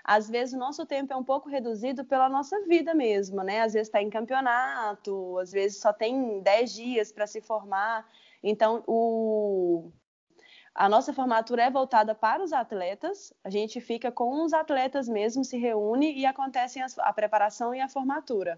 Às 0.04 0.28
vezes 0.28 0.56
o 0.56 0.58
nosso 0.58 0.86
tempo 0.86 1.14
é 1.14 1.16
um 1.16 1.24
pouco 1.24 1.48
reduzido 1.48 2.04
pela 2.04 2.28
nossa 2.28 2.60
vida 2.66 2.96
mesmo, 2.96 3.44
né? 3.44 3.62
Às 3.62 3.74
vezes 3.74 3.88
está 3.88 4.02
em 4.02 4.10
campeonato, 4.10 5.38
às 5.38 5.52
vezes 5.52 5.80
só 5.80 5.94
tem 5.94 6.40
10 6.42 6.74
dias 6.74 7.12
para 7.12 7.28
se 7.28 7.42
formar. 7.42 8.08
Então, 8.42 8.84
o, 8.88 9.92
a 10.80 10.88
nossa 10.88 11.12
formatura 11.12 11.64
é 11.64 11.70
voltada 11.70 12.16
para 12.16 12.42
os 12.42 12.54
atletas, 12.54 13.34
a 13.44 13.50
gente 13.50 13.82
fica 13.82 14.14
com 14.14 14.46
os 14.46 14.54
atletas 14.54 15.10
mesmo, 15.10 15.44
se 15.44 15.58
reúne 15.58 16.18
e 16.18 16.26
acontece 16.26 16.80
a 17.00 17.12
preparação 17.12 17.76
e 17.76 17.82
a 17.82 17.90
formatura. 17.90 18.58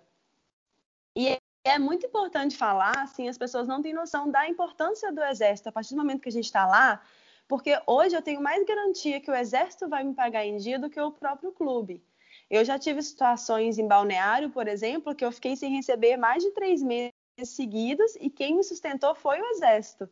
E 1.18 1.36
é 1.64 1.80
muito 1.80 2.06
importante 2.06 2.56
falar, 2.56 2.96
assim, 3.00 3.28
as 3.28 3.40
pessoas 3.40 3.68
não 3.68 3.82
têm 3.82 3.92
noção 3.92 4.30
da 4.30 4.48
importância 4.48 5.12
do 5.12 5.24
exército 5.24 5.70
a 5.70 5.72
partir 5.72 5.96
do 5.96 5.98
momento 5.98 6.22
que 6.22 6.30
a 6.30 6.32
gente 6.32 6.46
está 6.46 6.68
lá, 6.68 7.02
porque 7.48 7.82
hoje 7.88 8.16
eu 8.16 8.22
tenho 8.22 8.40
mais 8.40 8.64
garantia 8.68 9.20
que 9.20 9.32
o 9.32 9.36
exército 9.36 9.90
vai 9.90 10.04
me 10.04 10.14
pagar 10.14 10.46
em 10.46 10.58
dia 10.58 10.78
do 10.78 10.92
que 10.92 11.02
o 11.02 11.12
próprio 11.12 11.52
clube. 11.52 12.04
Eu 12.52 12.64
já 12.64 12.78
tive 12.78 13.02
situações 13.02 13.80
em 13.80 13.88
balneário, 13.88 14.52
por 14.52 14.68
exemplo, 14.68 15.16
que 15.16 15.26
eu 15.26 15.32
fiquei 15.32 15.56
sem 15.56 15.76
receber 15.76 16.18
mais 16.18 16.44
de 16.44 16.52
três 16.52 16.84
meses 16.84 17.12
seguidos 17.46 18.16
e 18.18 18.30
quem 18.30 18.58
me 18.58 18.64
sustentou 18.64 19.16
foi 19.16 19.42
o 19.42 19.46
exército. 19.54 20.08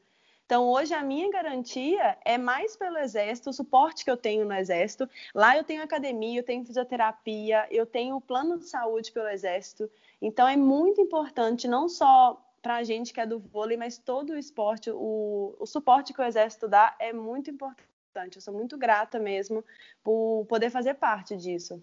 Então, 0.50 0.68
hoje 0.68 0.96
a 0.96 1.04
minha 1.04 1.30
garantia 1.30 2.18
é 2.26 2.36
mais 2.36 2.76
pelo 2.76 2.98
Exército, 2.98 3.52
o 3.52 3.54
suporte 3.54 4.04
que 4.04 4.10
eu 4.10 4.18
tenho 4.18 4.46
no 4.46 4.54
Exército. 4.56 5.08
Lá 5.32 5.56
eu 5.56 5.64
tenho 5.64 5.84
academia, 5.84 6.40
eu 6.40 6.44
tenho 6.44 6.66
fisioterapia, 6.66 7.68
eu 7.70 7.86
tenho 7.86 8.20
plano 8.20 8.58
de 8.58 8.68
saúde 8.68 9.12
pelo 9.12 9.28
Exército. 9.28 9.88
Então, 10.20 10.48
é 10.48 10.58
muito 10.58 11.00
importante, 11.00 11.68
não 11.68 11.88
só 11.88 12.44
para 12.64 12.78
a 12.78 12.84
gente 12.84 13.14
que 13.14 13.22
é 13.22 13.28
do 13.28 13.38
vôlei, 13.38 13.78
mas 13.78 14.00
todo 14.00 14.32
o 14.32 14.38
esporte, 14.40 14.90
o, 14.90 15.56
o 15.60 15.68
suporte 15.68 16.14
que 16.14 16.20
o 16.20 16.26
Exército 16.26 16.68
dá 16.68 16.96
é 16.98 17.14
muito 17.14 17.52
importante. 17.52 18.38
Eu 18.38 18.42
sou 18.42 18.52
muito 18.52 18.76
grata 18.76 19.20
mesmo 19.20 19.64
por 20.04 20.48
poder 20.50 20.72
fazer 20.72 20.96
parte 20.96 21.38
disso. 21.38 21.80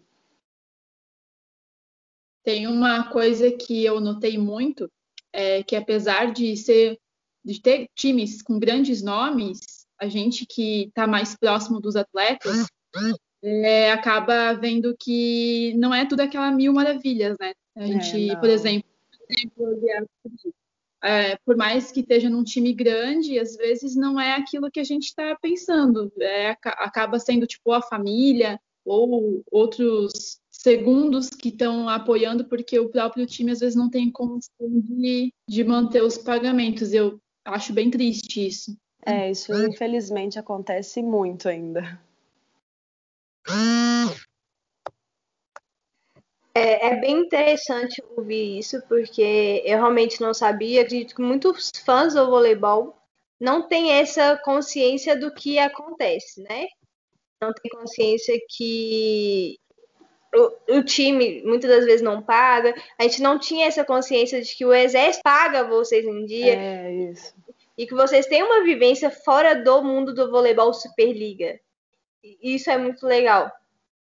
Tem 2.42 2.66
uma 2.66 3.12
coisa 3.12 3.48
que 3.52 3.84
eu 3.84 4.00
notei 4.00 4.36
muito, 4.36 4.90
é 5.32 5.62
que 5.62 5.76
apesar 5.76 6.32
de 6.32 6.56
ser 6.56 6.98
de 7.46 7.60
ter 7.60 7.88
times 7.94 8.42
com 8.42 8.58
grandes 8.58 9.02
nomes, 9.02 9.60
a 9.98 10.08
gente 10.08 10.44
que 10.44 10.86
está 10.88 11.06
mais 11.06 11.36
próximo 11.36 11.80
dos 11.80 11.94
atletas 11.94 12.66
é, 13.42 13.92
acaba 13.92 14.52
vendo 14.54 14.96
que 14.98 15.72
não 15.76 15.94
é 15.94 16.04
tudo 16.04 16.20
aquela 16.20 16.50
mil 16.50 16.72
maravilhas, 16.72 17.36
né? 17.38 17.52
A 17.76 17.84
é, 17.84 17.86
gente, 17.86 18.30
é, 18.30 18.36
por 18.36 18.48
exemplo, 18.48 18.88
é, 21.04 21.36
por 21.44 21.56
mais 21.56 21.92
que 21.92 22.00
esteja 22.00 22.28
num 22.28 22.42
time 22.42 22.72
grande, 22.72 23.38
às 23.38 23.56
vezes 23.56 23.94
não 23.94 24.20
é 24.20 24.34
aquilo 24.34 24.70
que 24.70 24.80
a 24.80 24.84
gente 24.84 25.04
está 25.04 25.36
pensando. 25.40 26.12
É, 26.20 26.50
acaba 26.50 27.18
sendo 27.20 27.46
tipo 27.46 27.72
a 27.72 27.80
família 27.80 28.58
ou 28.84 29.44
outros 29.50 30.40
segundos 30.50 31.28
que 31.28 31.50
estão 31.50 31.88
apoiando 31.88 32.44
porque 32.44 32.78
o 32.78 32.88
próprio 32.88 33.26
time 33.26 33.52
às 33.52 33.60
vezes 33.60 33.76
não 33.76 33.90
tem 33.90 34.10
condição 34.10 34.68
de, 34.68 35.32
de 35.48 35.64
manter 35.64 36.02
os 36.02 36.18
pagamentos. 36.18 36.92
Eu 36.92 37.20
acho 37.52 37.72
bem 37.72 37.90
triste 37.90 38.46
isso. 38.46 38.76
É, 39.04 39.30
isso 39.30 39.52
infelizmente 39.54 40.38
acontece 40.38 41.00
muito 41.02 41.48
ainda. 41.48 42.00
É, 46.52 46.88
é, 46.88 47.00
bem 47.00 47.20
interessante 47.20 48.02
ouvir 48.16 48.58
isso, 48.58 48.82
porque 48.88 49.62
eu 49.64 49.78
realmente 49.78 50.20
não 50.20 50.32
sabia. 50.34 50.82
Acredito 50.82 51.14
que 51.14 51.22
muitos 51.22 51.70
fãs 51.84 52.14
do 52.14 52.26
voleibol 52.26 52.96
não 53.38 53.68
têm 53.68 53.92
essa 53.92 54.36
consciência 54.38 55.14
do 55.14 55.32
que 55.32 55.58
acontece, 55.58 56.42
né? 56.42 56.66
Não 57.40 57.52
tem 57.52 57.70
consciência 57.70 58.34
que 58.48 59.58
o, 60.34 60.78
o, 60.78 60.84
time 60.84 61.42
muitas 61.44 61.70
das 61.70 61.84
vezes 61.84 62.02
não 62.02 62.22
paga. 62.22 62.74
A 62.98 63.02
gente 63.04 63.22
não 63.22 63.38
tinha 63.38 63.66
essa 63.66 63.84
consciência 63.84 64.40
de 64.42 64.54
que 64.54 64.64
o 64.64 64.72
exército 64.72 65.22
paga 65.22 65.64
vocês 65.64 66.04
em 66.04 66.24
dia. 66.24 66.54
É 66.54 66.92
isso. 67.10 67.34
E 67.76 67.86
que 67.86 67.94
vocês 67.94 68.26
têm 68.26 68.42
uma 68.42 68.62
vivência 68.62 69.10
fora 69.10 69.54
do 69.54 69.82
mundo 69.82 70.14
do 70.14 70.30
voleibol 70.30 70.72
Superliga. 70.72 71.58
Isso 72.42 72.70
é 72.70 72.78
muito 72.78 73.06
legal. 73.06 73.50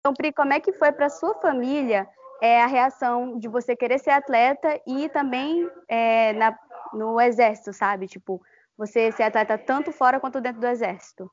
Então, 0.00 0.14
Pri, 0.14 0.32
como 0.32 0.52
é 0.52 0.60
que 0.60 0.72
foi 0.72 0.92
para 0.92 1.08
sua 1.08 1.34
família 1.34 2.08
é 2.40 2.60
a 2.60 2.66
reação 2.66 3.38
de 3.38 3.46
você 3.46 3.76
querer 3.76 4.00
ser 4.00 4.10
atleta 4.10 4.80
e 4.84 5.08
também 5.10 5.70
é, 5.88 6.32
na, 6.32 6.58
no 6.92 7.20
exército, 7.20 7.72
sabe? 7.72 8.08
Tipo, 8.08 8.42
você 8.76 9.12
ser 9.12 9.24
atleta 9.24 9.58
tanto 9.58 9.92
fora 9.92 10.18
quanto 10.20 10.40
dentro 10.40 10.60
do 10.60 10.66
exército. 10.66 11.30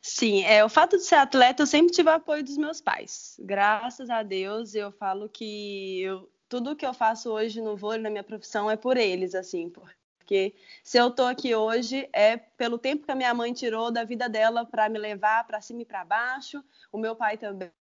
Sim, 0.00 0.44
é, 0.44 0.64
o 0.64 0.68
fato 0.68 0.96
de 0.96 1.04
ser 1.04 1.14
atleta, 1.14 1.62
eu 1.62 1.66
sempre 1.66 1.92
tive 1.92 2.08
o 2.08 2.12
apoio 2.12 2.42
dos 2.42 2.56
meus 2.56 2.80
pais. 2.80 3.36
Graças 3.40 4.10
a 4.10 4.22
Deus, 4.22 4.74
eu 4.74 4.90
falo 4.90 5.28
que 5.28 6.02
eu, 6.02 6.28
tudo 6.48 6.76
que 6.76 6.84
eu 6.84 6.92
faço 6.92 7.30
hoje 7.30 7.60
no 7.60 7.76
vôlei, 7.76 8.02
na 8.02 8.10
minha 8.10 8.24
profissão, 8.24 8.70
é 8.70 8.76
por 8.76 8.96
eles, 8.96 9.34
assim, 9.34 9.70
porque 9.70 10.54
se 10.82 10.98
eu 10.98 11.10
tô 11.10 11.24
aqui 11.24 11.54
hoje 11.54 12.08
é 12.12 12.36
pelo 12.36 12.78
tempo 12.78 13.04
que 13.04 13.12
a 13.12 13.14
minha 13.14 13.32
mãe 13.32 13.52
tirou 13.52 13.90
da 13.90 14.02
vida 14.02 14.28
dela 14.28 14.64
para 14.64 14.88
me 14.88 14.98
levar 14.98 15.46
para 15.46 15.60
cima 15.60 15.82
e 15.82 15.84
para 15.84 16.04
baixo, 16.04 16.62
o 16.90 16.98
meu 16.98 17.14
pai 17.14 17.36
também, 17.36 17.72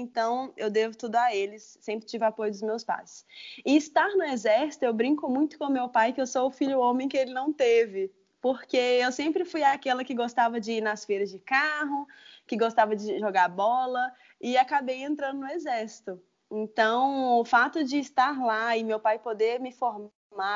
então 0.00 0.52
eu 0.56 0.70
devo 0.70 0.96
tudo 0.96 1.16
a 1.16 1.34
eles, 1.34 1.78
sempre 1.80 2.06
tive 2.06 2.24
apoio 2.24 2.50
dos 2.50 2.62
meus 2.62 2.82
pais. 2.82 3.24
E 3.64 3.76
estar 3.76 4.08
no 4.16 4.24
exército, 4.24 4.84
eu 4.84 4.92
brinco 4.92 5.28
muito 5.28 5.58
com 5.58 5.68
meu 5.68 5.88
pai 5.88 6.12
que 6.12 6.20
eu 6.20 6.26
sou 6.26 6.48
o 6.48 6.50
filho 6.50 6.80
homem 6.80 7.08
que 7.08 7.16
ele 7.16 7.32
não 7.32 7.52
teve, 7.52 8.12
porque 8.40 8.76
eu 8.76 9.10
sempre 9.12 9.44
fui 9.44 9.62
aquela 9.62 10.04
que 10.04 10.14
gostava 10.14 10.60
de 10.60 10.72
ir 10.72 10.80
nas 10.80 11.04
feiras 11.04 11.30
de 11.30 11.38
carro, 11.38 12.06
que 12.46 12.56
gostava 12.56 12.94
de 12.94 13.18
jogar 13.18 13.48
bola 13.48 14.12
e 14.40 14.56
acabei 14.56 15.02
entrando 15.02 15.40
no 15.40 15.48
exército. 15.48 16.20
Então, 16.50 17.38
o 17.38 17.44
fato 17.44 17.84
de 17.84 17.98
estar 17.98 18.40
lá 18.42 18.76
e 18.76 18.84
meu 18.84 18.98
pai 18.98 19.18
poder 19.18 19.60
me 19.60 19.72
formar 19.72 20.10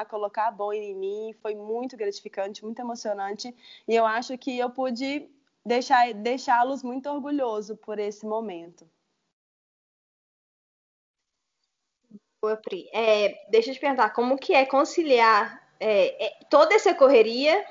colocar 0.09 0.49
a 0.49 0.51
boa 0.51 0.77
em 0.77 0.95
mim, 0.95 1.35
foi 1.41 1.55
muito 1.55 1.97
gratificante, 1.97 2.65
muito 2.65 2.79
emocionante, 2.81 3.55
e 3.89 3.95
eu 3.95 4.07
acho 4.07 4.39
que 4.39 4.57
eu 4.57 4.71
pude 4.71 5.29
deixá-los 6.17 6.83
muito 6.83 7.09
orgulhosos 7.09 7.77
por 7.79 7.99
esse 7.99 8.25
momento. 8.25 8.89
Boa, 12.41 12.57
Pri. 12.57 12.89
É, 12.93 13.49
deixa 13.51 13.71
eu 13.71 13.75
te 13.75 13.81
perguntar, 13.81 14.11
como 14.11 14.37
que 14.37 14.53
é 14.53 14.67
conciliar 14.67 15.62
é, 15.83 16.27
é, 16.27 16.33
toda 16.49 16.75
essa 16.75 16.95
correria 16.95 17.65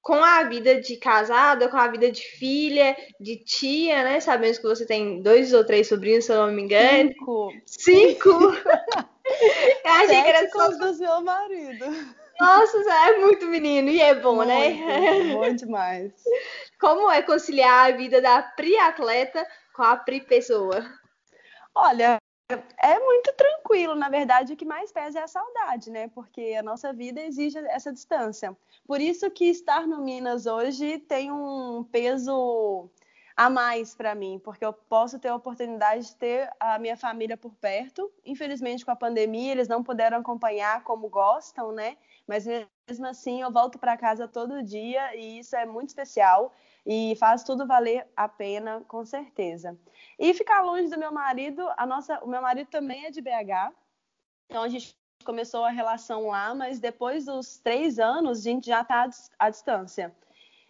com 0.00 0.14
a 0.14 0.42
vida 0.44 0.80
de 0.80 0.96
casada, 0.96 1.68
com 1.68 1.76
a 1.76 1.86
vida 1.88 2.10
de 2.10 2.22
filha, 2.22 2.96
de 3.20 3.36
tia, 3.36 4.02
né? 4.02 4.18
Sabemos 4.18 4.56
que 4.56 4.66
você 4.66 4.86
tem 4.86 5.20
dois 5.20 5.52
ou 5.52 5.62
três 5.62 5.88
sobrinhos, 5.88 6.24
se 6.24 6.32
eu 6.32 6.46
não 6.46 6.52
me 6.52 6.62
engano. 6.62 7.10
Cinco. 7.10 7.52
Cinco? 7.66 8.30
eu 9.84 9.92
achei 9.92 10.08
Sete 10.08 10.22
que 10.22 10.28
era 10.28 10.48
só 10.48 10.68
do 10.70 10.94
seu 10.94 11.20
marido. 11.20 11.84
Nossa, 12.40 12.78
é 12.78 13.18
muito 13.18 13.46
menino 13.46 13.90
e 13.90 14.00
é 14.00 14.14
bom, 14.14 14.42
né? 14.42 14.70
muito, 14.70 14.86
né? 14.86 15.34
Bom 15.34 15.52
demais. 15.54 16.12
Como 16.80 17.10
é 17.10 17.20
conciliar 17.20 17.92
a 17.92 17.96
vida 17.96 18.22
da 18.22 18.40
Pri 18.42 18.74
atleta 18.78 19.46
com 19.74 19.82
a 19.82 19.98
Pri 19.98 20.22
pessoa? 20.22 20.82
Olha, 21.74 22.16
é 22.78 22.98
muito 22.98 23.32
tranquilo, 23.34 23.94
na 23.94 24.08
verdade, 24.08 24.52
o 24.52 24.56
que 24.56 24.64
mais 24.64 24.92
pesa 24.92 25.20
é 25.20 25.22
a 25.22 25.28
saudade, 25.28 25.90
né? 25.90 26.08
Porque 26.08 26.56
a 26.58 26.62
nossa 26.62 26.92
vida 26.92 27.20
exige 27.20 27.58
essa 27.58 27.92
distância. 27.92 28.56
Por 28.86 29.00
isso 29.00 29.30
que 29.30 29.46
estar 29.46 29.86
no 29.86 30.02
Minas 30.02 30.46
hoje 30.46 30.98
tem 30.98 31.30
um 31.30 31.84
peso 31.84 32.90
a 33.36 33.48
mais 33.48 33.94
para 33.94 34.14
mim, 34.14 34.38
porque 34.44 34.64
eu 34.64 34.72
posso 34.72 35.18
ter 35.18 35.28
a 35.28 35.34
oportunidade 35.34 36.08
de 36.08 36.16
ter 36.16 36.50
a 36.60 36.78
minha 36.78 36.96
família 36.96 37.36
por 37.36 37.54
perto. 37.54 38.12
Infelizmente, 38.24 38.84
com 38.84 38.90
a 38.90 38.96
pandemia, 38.96 39.52
eles 39.52 39.66
não 39.66 39.82
puderam 39.82 40.18
acompanhar 40.18 40.84
como 40.84 41.08
gostam, 41.08 41.72
né? 41.72 41.96
Mas 42.26 42.44
mesmo 42.46 43.06
assim, 43.06 43.40
eu 43.40 43.50
volto 43.50 43.78
para 43.78 43.96
casa 43.96 44.28
todo 44.28 44.62
dia 44.62 45.16
e 45.16 45.38
isso 45.38 45.56
é 45.56 45.64
muito 45.64 45.88
especial 45.88 46.52
e 46.92 47.14
faz 47.14 47.44
tudo 47.44 47.68
valer 47.68 48.04
a 48.16 48.26
pena, 48.28 48.80
com 48.88 49.04
certeza. 49.04 49.78
E 50.18 50.34
ficar 50.34 50.60
longe 50.62 50.88
do 50.88 50.98
meu 50.98 51.12
marido, 51.12 51.64
a 51.76 51.86
nossa, 51.86 52.18
o 52.24 52.26
meu 52.26 52.42
marido 52.42 52.66
também 52.66 53.04
é 53.04 53.12
de 53.12 53.20
BH, 53.20 53.72
então 54.46 54.64
a 54.64 54.68
gente 54.68 54.92
começou 55.24 55.64
a 55.64 55.70
relação 55.70 56.26
lá, 56.26 56.52
mas 56.52 56.80
depois 56.80 57.26
dos 57.26 57.58
três 57.58 58.00
anos 58.00 58.40
a 58.40 58.42
gente 58.42 58.66
já 58.66 58.80
está 58.80 59.08
à 59.38 59.48
distância. 59.48 60.12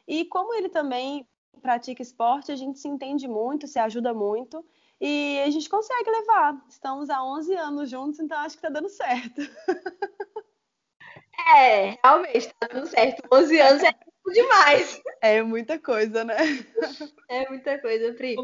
E 0.06 0.26
como 0.26 0.52
ele 0.52 0.68
também 0.68 1.26
pratica 1.62 2.02
esporte, 2.02 2.52
a 2.52 2.56
gente 2.56 2.78
se 2.78 2.88
entende 2.88 3.26
muito, 3.26 3.66
se 3.66 3.78
ajuda 3.78 4.12
muito 4.12 4.62
e 5.00 5.40
a 5.40 5.48
gente 5.48 5.70
consegue 5.70 6.10
levar. 6.10 6.62
Estamos 6.68 7.08
há 7.08 7.24
11 7.24 7.54
anos 7.54 7.88
juntos, 7.88 8.20
então 8.20 8.38
acho 8.40 8.58
que 8.58 8.66
está 8.66 8.68
dando 8.68 8.90
certo. 8.90 9.40
É, 11.56 11.98
realmente 12.04 12.36
está 12.36 12.68
dando 12.68 12.86
certo. 12.86 13.22
11 13.32 13.60
anos 13.60 13.82
é 13.82 13.92
demais. 14.32 15.00
É 15.20 15.42
muita 15.42 15.78
coisa, 15.78 16.24
né? 16.24 16.36
É 17.28 17.48
muita 17.48 17.80
coisa, 17.80 18.12
Pri. 18.14 18.36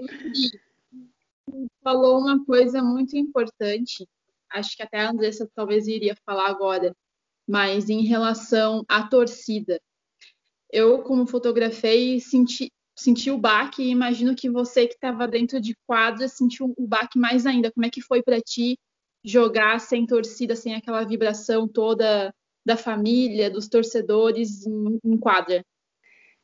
Falou 1.83 2.19
uma 2.19 2.45
coisa 2.45 2.83
muito 2.83 3.17
importante. 3.17 4.09
Acho 4.51 4.77
que 4.77 4.83
até 4.83 5.01
a 5.01 5.11
Andressa 5.11 5.49
talvez 5.55 5.87
iria 5.87 6.17
falar 6.25 6.49
agora, 6.49 6.95
mas 7.49 7.89
em 7.89 8.03
relação 8.03 8.85
à 8.89 9.07
torcida. 9.07 9.81
Eu, 10.71 11.03
como 11.03 11.27
fotografei, 11.27 12.21
senti, 12.21 12.73
senti 12.97 13.31
o 13.31 13.39
baque 13.39 13.83
e 13.83 13.91
imagino 13.91 14.35
que 14.35 14.51
você 14.51 14.87
que 14.87 14.95
estava 14.95 15.29
dentro 15.29 15.61
de 15.61 15.77
quadra 15.87 16.29
sentiu 16.29 16.75
o 16.77 16.87
baque 16.87 17.19
mais 17.19 17.47
ainda. 17.47 17.71
Como 17.73 17.87
é 17.87 17.91
que 17.91 18.01
foi 18.01 18.23
para 18.23 18.41
ti 18.41 18.79
jogar 19.25 19.81
sem 19.81 20.07
torcida, 20.07 20.55
sem 20.55 20.75
aquela 20.75 21.05
vibração 21.05 21.67
toda 21.67 22.33
da 22.67 22.77
família, 22.77 23.49
dos 23.49 23.69
torcedores 23.69 24.67
em, 24.67 24.99
em 25.05 25.17
quadra? 25.17 25.65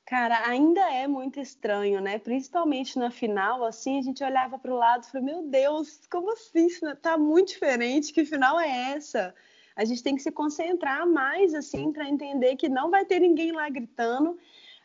Cara, 0.06 0.48
ainda 0.48 0.80
é 0.92 1.08
muito 1.08 1.40
estranho, 1.40 2.00
né? 2.00 2.18
Principalmente 2.18 2.96
na 2.96 3.10
final, 3.10 3.64
assim, 3.64 3.98
a 3.98 4.02
gente 4.02 4.22
olhava 4.22 4.56
para 4.56 4.72
o 4.72 4.76
lado 4.76 5.02
e 5.02 5.10
falou: 5.10 5.26
Meu 5.26 5.42
Deus, 5.42 6.00
como 6.08 6.32
assim? 6.32 6.66
Isso 6.66 6.96
tá 6.96 7.18
muito 7.18 7.48
diferente. 7.48 8.12
Que 8.12 8.24
final 8.24 8.60
é 8.60 8.92
essa? 8.92 9.34
A 9.74 9.84
gente 9.84 10.02
tem 10.02 10.14
que 10.14 10.22
se 10.22 10.30
concentrar 10.30 11.06
mais, 11.06 11.54
assim, 11.54 11.92
para 11.92 12.08
entender 12.08 12.54
que 12.56 12.68
não 12.68 12.90
vai 12.90 13.04
ter 13.04 13.18
ninguém 13.18 13.50
lá 13.50 13.68
gritando. 13.68 14.38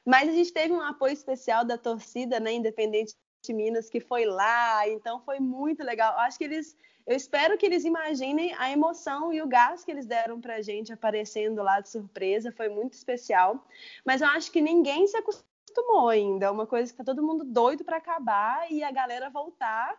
Mas 0.03 0.29
a 0.29 0.31
gente 0.31 0.51
teve 0.51 0.73
um 0.73 0.81
apoio 0.81 1.13
especial 1.13 1.63
da 1.65 1.77
torcida, 1.77 2.39
né? 2.39 2.53
Independente 2.53 3.13
de 3.45 3.53
Minas, 3.53 3.89
que 3.89 3.99
foi 3.99 4.25
lá. 4.25 4.87
Então 4.87 5.19
foi 5.19 5.39
muito 5.39 5.83
legal. 5.83 6.17
Acho 6.19 6.37
que 6.37 6.45
eles 6.45 6.75
eu 7.07 7.15
espero 7.15 7.57
que 7.57 7.65
eles 7.65 7.85
imaginem 7.85 8.53
a 8.57 8.69
emoção 8.69 9.31
e 9.31 9.41
o 9.41 9.47
gás 9.47 9.85
que 9.85 9.89
eles 9.89 10.05
deram 10.05 10.41
para 10.41 10.55
a 10.55 10.61
gente 10.61 10.91
aparecendo 10.91 11.63
lá 11.63 11.79
de 11.79 11.87
surpresa, 11.87 12.51
foi 12.51 12.67
muito 12.67 12.93
especial. 12.93 13.65
Mas 14.05 14.21
eu 14.21 14.27
acho 14.27 14.51
que 14.51 14.59
ninguém 14.59 15.07
se 15.07 15.15
acostumou 15.15 16.09
ainda. 16.09 16.47
É 16.47 16.51
uma 16.51 16.67
coisa 16.67 16.91
que 16.91 16.97
tá 16.97 17.05
todo 17.05 17.23
mundo 17.23 17.45
doido 17.45 17.85
para 17.85 17.95
acabar 17.95 18.69
e 18.69 18.83
a 18.83 18.91
galera 18.91 19.29
voltar. 19.29 19.97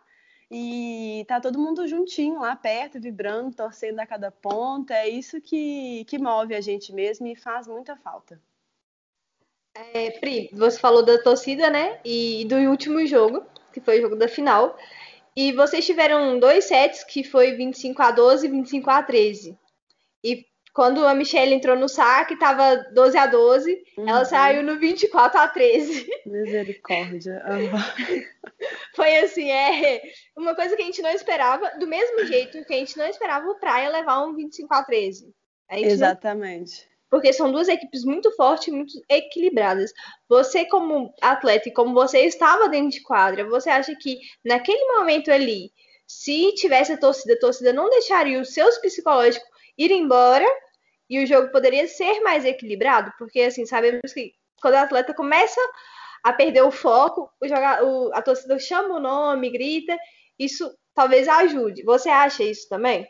E 0.51 1.25
tá 1.27 1.41
todo 1.41 1.57
mundo 1.57 1.87
juntinho 1.87 2.41
lá 2.41 2.55
perto, 2.55 3.01
vibrando, 3.01 3.55
torcendo 3.55 3.99
a 3.99 4.05
cada 4.05 4.29
ponta. 4.29 4.93
É 4.93 5.09
isso 5.09 5.41
que, 5.41 6.05
que 6.05 6.19
move 6.19 6.53
a 6.53 6.61
gente 6.61 6.93
mesmo 6.93 7.25
e 7.25 7.35
faz 7.35 7.67
muita 7.67 7.95
falta. 7.95 8.39
É, 9.73 10.11
Pri, 10.11 10.49
você 10.53 10.77
falou 10.77 11.03
da 11.03 11.17
torcida, 11.23 11.71
né? 11.71 11.99
E 12.05 12.45
do 12.45 12.55
último 12.69 13.03
jogo, 13.07 13.43
que 13.73 13.81
foi 13.81 13.97
o 13.97 14.01
jogo 14.03 14.15
da 14.15 14.27
final. 14.27 14.77
E 15.35 15.51
vocês 15.51 15.85
tiveram 15.85 16.39
dois 16.39 16.65
sets 16.65 17.03
que 17.03 17.23
foi 17.23 17.53
25 17.53 18.01
a 18.01 18.11
12 18.11 18.45
e 18.45 18.49
25 18.49 18.89
a 18.89 19.03
13. 19.03 19.57
E 20.23 20.45
quando 20.73 21.05
a 21.05 21.13
Michelle 21.13 21.53
entrou 21.53 21.75
no 21.75 21.89
saque, 21.89 22.37
tava 22.37 22.75
12 22.93 23.17
a 23.17 23.25
12, 23.25 23.83
uhum. 23.97 24.09
ela 24.09 24.25
saiu 24.25 24.63
no 24.63 24.79
24 24.79 25.39
a 25.39 25.47
13. 25.47 26.07
Misericórdia. 26.25 27.43
Foi 28.95 29.17
assim, 29.17 29.49
é 29.49 30.01
uma 30.37 30.55
coisa 30.55 30.75
que 30.75 30.81
a 30.81 30.85
gente 30.85 31.01
não 31.01 31.11
esperava, 31.11 31.71
do 31.79 31.87
mesmo 31.87 32.25
jeito 32.25 32.63
que 32.65 32.73
a 32.73 32.77
gente 32.77 32.97
não 32.97 33.07
esperava 33.07 33.47
o 33.47 33.59
Praia 33.59 33.89
levar 33.89 34.23
um 34.25 34.35
25 34.35 34.73
a 34.73 34.83
13. 34.83 35.33
A 35.69 35.79
Exatamente. 35.79 36.83
Não... 36.83 36.88
Porque 37.09 37.33
são 37.33 37.51
duas 37.51 37.67
equipes 37.67 38.03
muito 38.03 38.31
fortes 38.35 38.67
e 38.67 38.71
muito 38.71 38.93
equilibradas. 39.09 39.91
Você, 40.27 40.65
como 40.65 41.13
atleta 41.21 41.69
e 41.69 41.73
como 41.73 41.93
você 41.93 42.19
estava 42.25 42.69
dentro 42.69 42.91
de 42.91 43.01
quadra, 43.01 43.45
você 43.45 43.69
acha 43.69 43.95
que 43.95 44.19
naquele 44.45 44.85
momento 44.93 45.31
ali, 45.31 45.71
se 46.05 46.53
tivesse 46.53 46.91
a 46.91 46.97
torcida, 46.97 47.33
a 47.33 47.39
torcida 47.39 47.73
não 47.73 47.89
deixaria 47.89 48.39
os 48.39 48.53
seus 48.53 48.77
psicológicos 48.77 49.47
ir 49.77 49.91
embora 49.91 50.45
e 51.09 51.23
o 51.23 51.27
jogo 51.27 51.51
poderia 51.51 51.87
ser 51.87 52.19
mais 52.21 52.45
equilibrado, 52.45 53.11
porque 53.17 53.41
assim, 53.41 53.65
sabemos 53.65 54.13
que 54.13 54.33
quando 54.61 54.75
o 54.75 54.77
atleta 54.77 55.13
começa 55.13 55.59
a 56.23 56.33
perder 56.33 56.61
o 56.61 56.71
foco, 56.71 57.31
o 57.41 57.47
joga, 57.47 57.83
o, 57.83 58.11
a 58.13 58.21
torcida 58.21 58.59
chama 58.59 58.95
o 58.95 58.99
nome, 58.99 59.49
grita, 59.49 59.97
isso 60.37 60.71
talvez 60.93 61.27
ajude. 61.27 61.83
Você 61.83 62.09
acha 62.09 62.43
isso 62.43 62.67
também? 62.67 63.07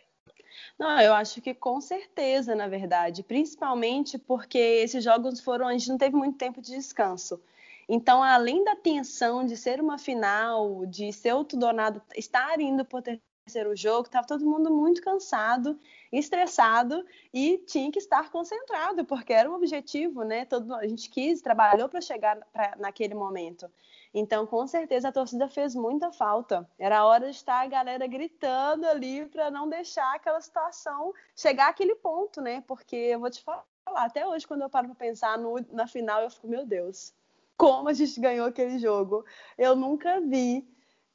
Não, 0.80 1.00
eu 1.02 1.14
acho 1.14 1.42
que 1.42 1.54
com 1.54 1.82
certeza, 1.82 2.56
na 2.56 2.68
verdade, 2.70 3.22
principalmente 3.22 4.18
porque 4.18 4.58
esses 4.58 5.04
jogos 5.04 5.42
foram, 5.42 5.68
a 5.68 5.74
gente 5.74 5.90
não 5.90 5.98
teve 5.98 6.16
muito 6.16 6.38
tempo 6.38 6.62
de 6.62 6.72
descanso. 6.72 7.42
Então, 7.88 8.24
além 8.24 8.64
da 8.64 8.76
tensão 8.78 9.46
de 9.46 9.58
ser 9.58 9.82
uma 9.82 9.98
final, 9.98 10.86
de 10.86 11.12
ser 11.12 11.34
o 11.34 11.44
Tudonado 11.44 12.02
estar 12.16 12.60
indo 12.62 12.86
para 12.86 13.00
o 13.00 13.02
terceiro 13.02 13.76
jogo, 13.76 14.08
estava 14.08 14.26
todo 14.26 14.46
mundo 14.46 14.72
muito 14.72 15.02
cansado 15.02 15.78
estressado 16.12 17.06
e 17.34 17.58
tinha 17.60 17.92
que 17.92 18.00
estar 18.00 18.32
concentrado, 18.32 19.04
porque 19.06 19.34
era 19.34 19.50
um 19.50 19.56
objetivo, 19.56 20.24
né? 20.24 20.46
Todo, 20.46 20.74
a 20.74 20.88
gente 20.88 21.10
quis, 21.10 21.42
trabalhou 21.42 21.90
para 21.90 22.00
chegar 22.00 22.38
pra, 22.54 22.76
naquele 22.78 23.16
momento. 23.16 23.70
Então, 24.14 24.48
com 24.48 24.66
certeza, 24.66 25.10
a 25.10 25.12
torcida 25.12 25.48
fez 25.48 25.76
muita 25.76 26.12
falta. 26.12 26.68
Era 26.80 27.06
hora 27.06 27.30
de 27.30 27.36
estar 27.36 27.62
a 27.62 27.68
galera 27.68 28.08
gritando 28.08 28.88
ali 28.88 29.26
para 29.26 29.52
não 29.52 29.70
deixar 29.70 30.16
aquela 30.16 30.42
situação 30.42 31.14
chegar 31.36 31.70
àquele 31.70 31.96
ponto, 31.96 32.42
né? 32.42 32.64
Porque 32.68 32.96
eu 32.96 33.20
vou 33.20 33.30
te 33.30 33.44
falar, 33.44 33.64
até 33.88 34.28
hoje, 34.28 34.48
quando 34.48 34.62
eu 34.62 34.70
paro 34.70 34.88
para 34.88 34.96
pensar 34.96 35.38
no, 35.38 35.64
na 35.72 35.86
final, 35.86 36.22
eu 36.22 36.30
fico, 36.30 36.48
meu 36.48 36.66
Deus, 36.66 37.14
como 37.56 37.90
a 37.90 37.94
gente 37.94 38.20
ganhou 38.20 38.48
aquele 38.48 38.80
jogo. 38.80 39.24
Eu 39.58 39.76
nunca 39.76 40.20
vi 40.22 40.68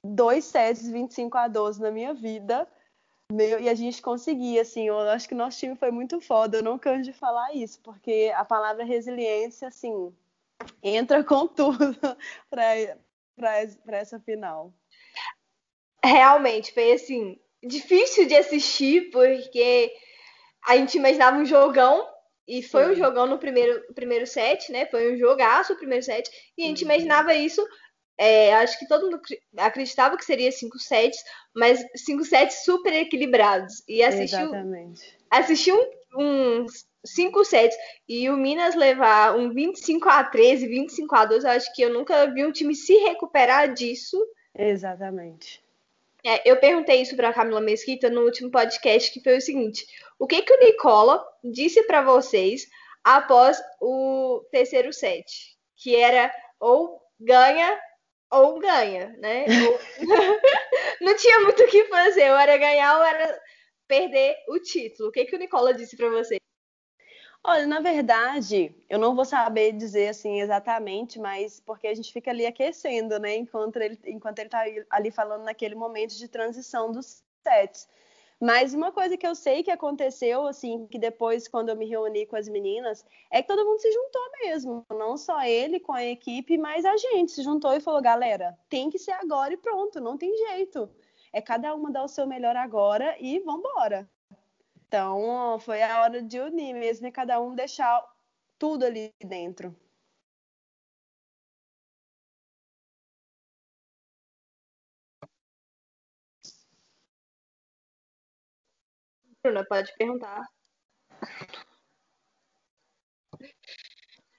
dois 0.05 0.45
sets 0.45 0.89
25 0.89 1.37
a 1.37 1.49
12 1.49 1.81
na 1.81 1.91
minha 1.91 2.15
vida 2.15 2.69
meu, 3.33 3.59
e 3.59 3.69
a 3.69 3.75
gente 3.75 4.03
conseguia, 4.03 4.63
assim, 4.63 4.87
eu 4.87 4.99
acho 5.01 5.29
que 5.29 5.35
nosso 5.35 5.59
time 5.59 5.75
foi 5.75 5.91
muito 5.91 6.21
foda, 6.21 6.59
eu 6.59 6.63
não 6.63 6.79
canso 6.79 7.05
de 7.05 7.13
falar 7.13 7.55
isso, 7.55 7.81
porque 7.83 8.33
a 8.37 8.45
palavra 8.45 8.85
resiliência, 8.85 9.69
assim, 9.69 10.13
entra 10.83 11.23
com 11.25 11.47
tudo 11.47 11.77
para 12.51 13.99
essa 13.99 14.21
final. 14.21 14.73
Realmente, 16.03 16.73
foi 16.73 16.93
assim, 16.93 17.39
difícil 17.63 18.27
de 18.27 18.35
assistir, 18.35 19.11
porque 19.11 19.93
a 20.67 20.77
gente 20.77 20.99
imaginava 20.99 21.39
um 21.39 21.47
jogão, 21.47 22.07
e 22.47 22.63
foi 22.63 22.85
Sim. 22.85 22.91
um 22.93 22.95
jogão 22.95 23.27
no 23.27 23.39
primeiro, 23.39 23.83
primeiro 23.95 24.27
set, 24.27 24.71
né? 24.71 24.85
Foi 24.87 25.15
um 25.15 25.17
jogaço 25.17 25.73
o 25.73 25.77
primeiro 25.77 26.05
set, 26.05 26.31
e 26.59 26.65
a 26.65 26.67
gente 26.67 26.85
uhum. 26.85 26.91
imaginava 26.91 27.35
isso 27.35 27.67
é, 28.19 28.55
acho 28.55 28.79
que 28.79 28.87
todo 28.87 29.11
mundo 29.11 29.21
acreditava 29.59 30.17
que 30.17 30.25
seria 30.25 30.53
cinco 30.53 30.79
sets, 30.79 31.19
mas 31.55 31.85
cinco 31.97 32.25
sets 32.25 32.65
super 32.65 32.93
equilibrados. 32.93 33.83
E 33.89 34.03
assistiu, 34.03 34.41
Exatamente. 34.41 35.19
assistiu 35.31 35.77
uns 36.17 36.85
um, 36.85 36.94
cinco 37.05 37.45
sets 37.45 37.77
e 38.09 38.29
o 38.31 38.37
Minas 38.37 38.75
levar 38.75 39.37
um 39.37 39.53
25 39.53 40.09
a 40.09 40.25
13, 40.25 40.67
25 40.67 41.15
a 41.15 41.25
12, 41.25 41.47
acho 41.47 41.75
que 41.75 41.83
eu 41.83 41.93
nunca 41.93 42.27
vi 42.33 42.45
um 42.45 42.53
time 42.53 42.75
se 42.75 42.95
recuperar 42.95 43.73
disso. 43.73 44.17
Exatamente. 44.57 45.63
É, 46.25 46.49
eu 46.51 46.57
perguntei 46.57 47.03
isso 47.03 47.15
para 47.15 47.35
Camila 47.35 47.61
Mesquita 47.61 48.09
no 48.09 48.23
último 48.23 48.51
podcast, 48.51 49.13
que 49.13 49.23
foi 49.23 49.37
o 49.37 49.41
seguinte: 49.41 49.87
o 50.19 50.27
que 50.27 50.41
que 50.41 50.55
o 50.55 50.59
Nicola 50.59 51.23
disse 51.45 51.83
para 51.83 52.01
vocês 52.01 52.67
após 53.03 53.63
o 53.81 54.43
terceiro 54.51 54.93
set? 54.93 55.55
Que 55.77 55.95
era 55.95 56.33
ou 56.59 56.99
ganha 57.21 57.79
ou 58.31 58.59
ganha, 58.59 59.15
né? 59.19 59.45
Ou... 59.69 59.81
não 61.03 61.15
tinha 61.17 61.41
muito 61.41 61.63
o 61.63 61.69
que 61.69 61.85
fazer, 61.85 62.31
ou 62.31 62.39
era 62.39 62.57
ganhar 62.57 62.99
ou 62.99 63.05
era 63.05 63.41
perder 63.87 64.35
o 64.49 64.59
título. 64.59 65.11
O 65.11 65.13
que, 65.13 65.27
que 65.27 65.37
o 65.37 65.39
Nicola 65.39 65.75
disse 65.75 65.97
para 65.97 66.09
você? 66.09 66.39
Olha, 67.47 67.67
na 67.67 67.81
verdade, 67.81 68.75
eu 68.89 68.99
não 68.99 69.15
vou 69.15 69.25
saber 69.25 69.73
dizer 69.73 70.09
assim 70.09 70.41
exatamente, 70.41 71.19
mas 71.21 71.61
porque 71.61 71.87
a 71.87 71.95
gente 71.95 72.13
fica 72.13 72.31
ali 72.31 72.47
aquecendo, 72.47 73.19
né? 73.19 73.37
Enquanto 73.37 73.77
ele, 73.77 73.99
enquanto 74.07 74.39
ele 74.39 74.49
tá 74.49 74.65
ali 74.91 75.11
falando 75.11 75.45
naquele 75.45 75.75
momento 75.75 76.15
de 76.17 76.27
transição 76.27 76.91
dos 76.91 77.23
sets. 77.47 77.87
Mas 78.41 78.75
uma 78.75 78.91
coisa 78.93 79.17
que 79.17 79.27
eu 79.27 79.35
sei 79.35 79.63
que 79.63 79.71
aconteceu, 79.71 80.47
assim, 80.47 80.87
que 80.89 80.99
depois, 80.99 81.47
quando 81.49 81.69
eu 81.69 81.77
me 81.77 81.87
reuni 81.87 82.27
com 82.27 82.37
as 82.37 82.49
meninas, 82.49 83.05
é 83.31 83.43
que 83.43 83.49
todo 83.49 83.65
mundo 83.65 83.79
se 83.81 83.93
juntou 83.93 84.23
mesmo. 84.43 84.87
Não 84.91 85.17
só 85.17 85.43
ele 85.45 85.79
com 85.81 85.93
a 85.93 86.05
equipe, 86.05 86.57
mas 86.59 86.85
a 86.85 86.97
gente 86.97 87.33
se 87.33 87.43
juntou 87.43 87.73
e 87.75 87.81
falou: 87.81 88.01
galera, 88.03 88.59
tem 88.71 88.89
que 88.91 88.99
ser 88.99 89.13
agora 89.13 89.53
e 89.55 89.57
pronto, 89.59 90.01
não 90.01 90.17
tem 90.19 90.35
jeito. 90.49 90.89
É 91.33 91.41
cada 91.43 91.75
uma 91.75 91.91
dar 91.93 92.05
o 92.05 92.09
seu 92.09 92.27
melhor 92.27 92.57
agora 92.57 93.17
e 93.21 93.39
vambora. 93.41 94.09
Então, 94.95 95.59
foi 95.59 95.83
a 95.83 96.03
hora 96.03 96.23
de 96.23 96.39
unir 96.39 96.73
mesmo 96.73 97.09
e 97.09 97.11
cada 97.11 97.41
um 97.41 97.53
deixar 97.53 98.01
tudo 98.57 98.85
ali 98.85 99.13
dentro. 99.21 99.75
Bruna, 109.43 109.67
pode 109.69 109.93
perguntar. 109.99 110.47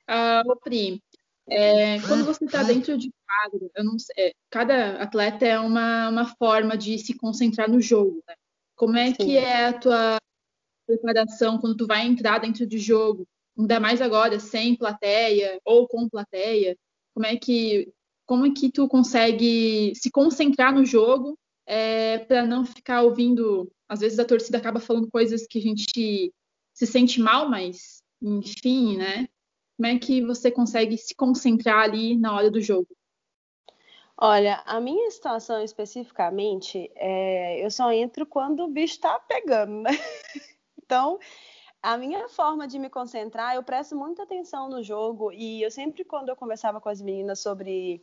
Ah, 0.08 0.42
Pri, 0.64 1.04
é, 1.50 2.00
quando 2.08 2.24
você 2.24 2.46
está 2.46 2.64
dentro 2.64 2.98
de 2.98 3.12
quadro, 3.26 3.70
eu 3.76 3.84
não 3.84 4.00
sei, 4.00 4.28
é, 4.30 4.34
cada 4.50 5.04
atleta 5.04 5.46
é 5.46 5.60
uma, 5.60 6.08
uma 6.08 6.26
forma 6.38 6.78
de 6.78 6.98
se 6.98 7.14
concentrar 7.14 7.70
no 7.70 7.82
jogo, 7.82 8.24
né? 8.26 8.36
Como 8.74 8.98
é 8.98 9.08
Sim. 9.08 9.16
que 9.16 9.38
é 9.38 9.66
a 9.66 9.78
tua 9.78 10.18
preparação 10.86 11.58
quando 11.58 11.78
tu 11.78 11.88
vai 11.88 12.06
entrar 12.06 12.40
dentro 12.40 12.66
de 12.66 12.78
jogo? 12.78 13.28
Ainda 13.58 13.80
mais 13.80 14.02
agora, 14.02 14.40
sem 14.40 14.76
plateia 14.76 15.60
ou 15.64 15.88
com 15.88 16.10
plateia. 16.10 16.78
Como 17.14 17.26
é 17.26 17.38
que, 17.38 17.92
como 18.26 18.46
é 18.46 18.52
que 18.52 18.72
tu 18.72 18.88
consegue 18.88 19.94
se 19.96 20.12
concentrar 20.12 20.74
no 20.74 20.86
jogo 20.86 21.38
é, 21.66 22.20
para 22.20 22.46
não 22.46 22.66
ficar 22.66 23.02
ouvindo 23.02 23.72
às 23.88 24.00
vezes 24.00 24.20
a 24.20 24.26
torcida 24.26 24.58
acaba 24.58 24.80
falando 24.80 25.10
coisas 25.10 25.46
que 25.48 25.60
a 25.60 25.62
gente 25.62 26.34
se 26.74 26.88
sente 26.88 27.22
mal, 27.22 27.50
mas 27.50 28.02
enfim, 28.22 28.98
né? 28.98 29.28
Como 29.78 29.88
é 29.88 30.00
que 30.00 30.26
você 30.26 30.50
consegue 30.50 30.98
se 30.98 31.14
concentrar 31.16 31.84
ali 31.84 32.18
na 32.18 32.34
hora 32.36 32.50
do 32.50 32.62
jogo? 32.62 32.88
Olha, 34.18 34.64
a 34.66 34.80
minha 34.80 35.12
situação 35.12 35.62
especificamente, 35.62 36.90
é, 36.96 37.64
eu 37.64 37.70
só 37.70 37.92
entro 37.92 38.26
quando 38.26 38.64
o 38.64 38.70
bicho 38.70 39.00
tá 39.00 39.20
pegando, 39.20 39.82
né? 39.82 39.92
Então, 40.86 41.20
a 41.82 41.98
minha 41.98 42.30
forma 42.30 42.68
de 42.68 42.78
me 42.80 42.90
concentrar, 42.90 43.56
eu 43.56 43.64
presto 43.64 43.96
muita 43.96 44.24
atenção 44.24 44.70
no 44.70 44.84
jogo 44.84 45.32
e 45.32 45.62
eu 45.62 45.72
sempre, 45.72 46.04
quando 46.04 46.30
eu 46.30 46.36
conversava 46.36 46.80
com 46.80 46.90
as 46.90 47.02
meninas 47.02 47.40
sobre 47.40 48.02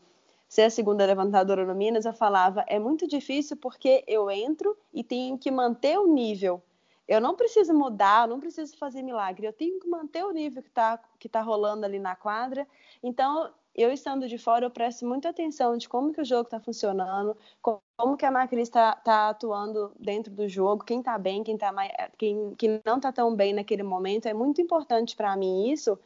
ser 0.48 0.62
a 0.62 0.70
segunda 0.70 1.06
levantadora 1.06 1.64
no 1.64 1.74
Minas, 1.74 2.04
eu 2.04 2.12
falava, 2.12 2.64
é 2.68 2.78
muito 2.78 3.08
difícil 3.08 3.56
porque 3.56 4.04
eu 4.06 4.30
entro 4.30 4.76
e 4.92 5.02
tenho 5.02 5.38
que 5.38 5.50
manter 5.50 5.98
o 5.98 6.06
nível. 6.06 6.62
Eu 7.08 7.20
não 7.20 7.34
preciso 7.34 7.72
mudar, 7.72 8.24
eu 8.24 8.30
não 8.30 8.40
preciso 8.40 8.76
fazer 8.76 9.02
milagre, 9.02 9.46
eu 9.46 9.52
tenho 9.52 9.80
que 9.80 9.88
manter 9.88 10.24
o 10.24 10.30
nível 10.30 10.62
que 10.62 10.68
está 10.68 10.98
que 11.18 11.28
tá 11.28 11.40
rolando 11.40 11.86
ali 11.86 11.98
na 11.98 12.14
quadra. 12.14 12.66
Então, 13.02 13.52
eu 13.74 13.90
estando 13.90 14.28
de 14.28 14.36
fora, 14.36 14.66
eu 14.66 14.70
presto 14.70 15.06
muita 15.06 15.30
atenção 15.30 15.76
de 15.76 15.88
como 15.88 16.12
que 16.12 16.20
o 16.20 16.24
jogo 16.24 16.42
está 16.42 16.60
funcionando, 16.60 17.36
como 17.60 18.16
que 18.16 18.26
a 18.26 18.30
Macris 18.30 18.68
está 18.68 18.94
tá 18.96 19.30
atuando 19.30 19.92
dentro 19.98 20.32
do 20.32 20.48
jogo, 20.48 20.84
quem 20.84 20.98
está 20.98 21.18
bem, 21.18 21.42
quem, 21.42 21.56
tá 21.56 21.72
mais, 21.72 21.90
quem, 22.18 22.54
quem 22.56 22.80
não 22.84 22.96
está 22.96 23.10
tão 23.10 23.34
bem 23.34 23.52
naquele 23.54 23.82
momento. 23.82 24.26
É 24.26 24.34
muito 24.34 24.60
importante 24.60 25.16
para 25.16 25.36
mim 25.36 25.70
isso, 25.70 25.98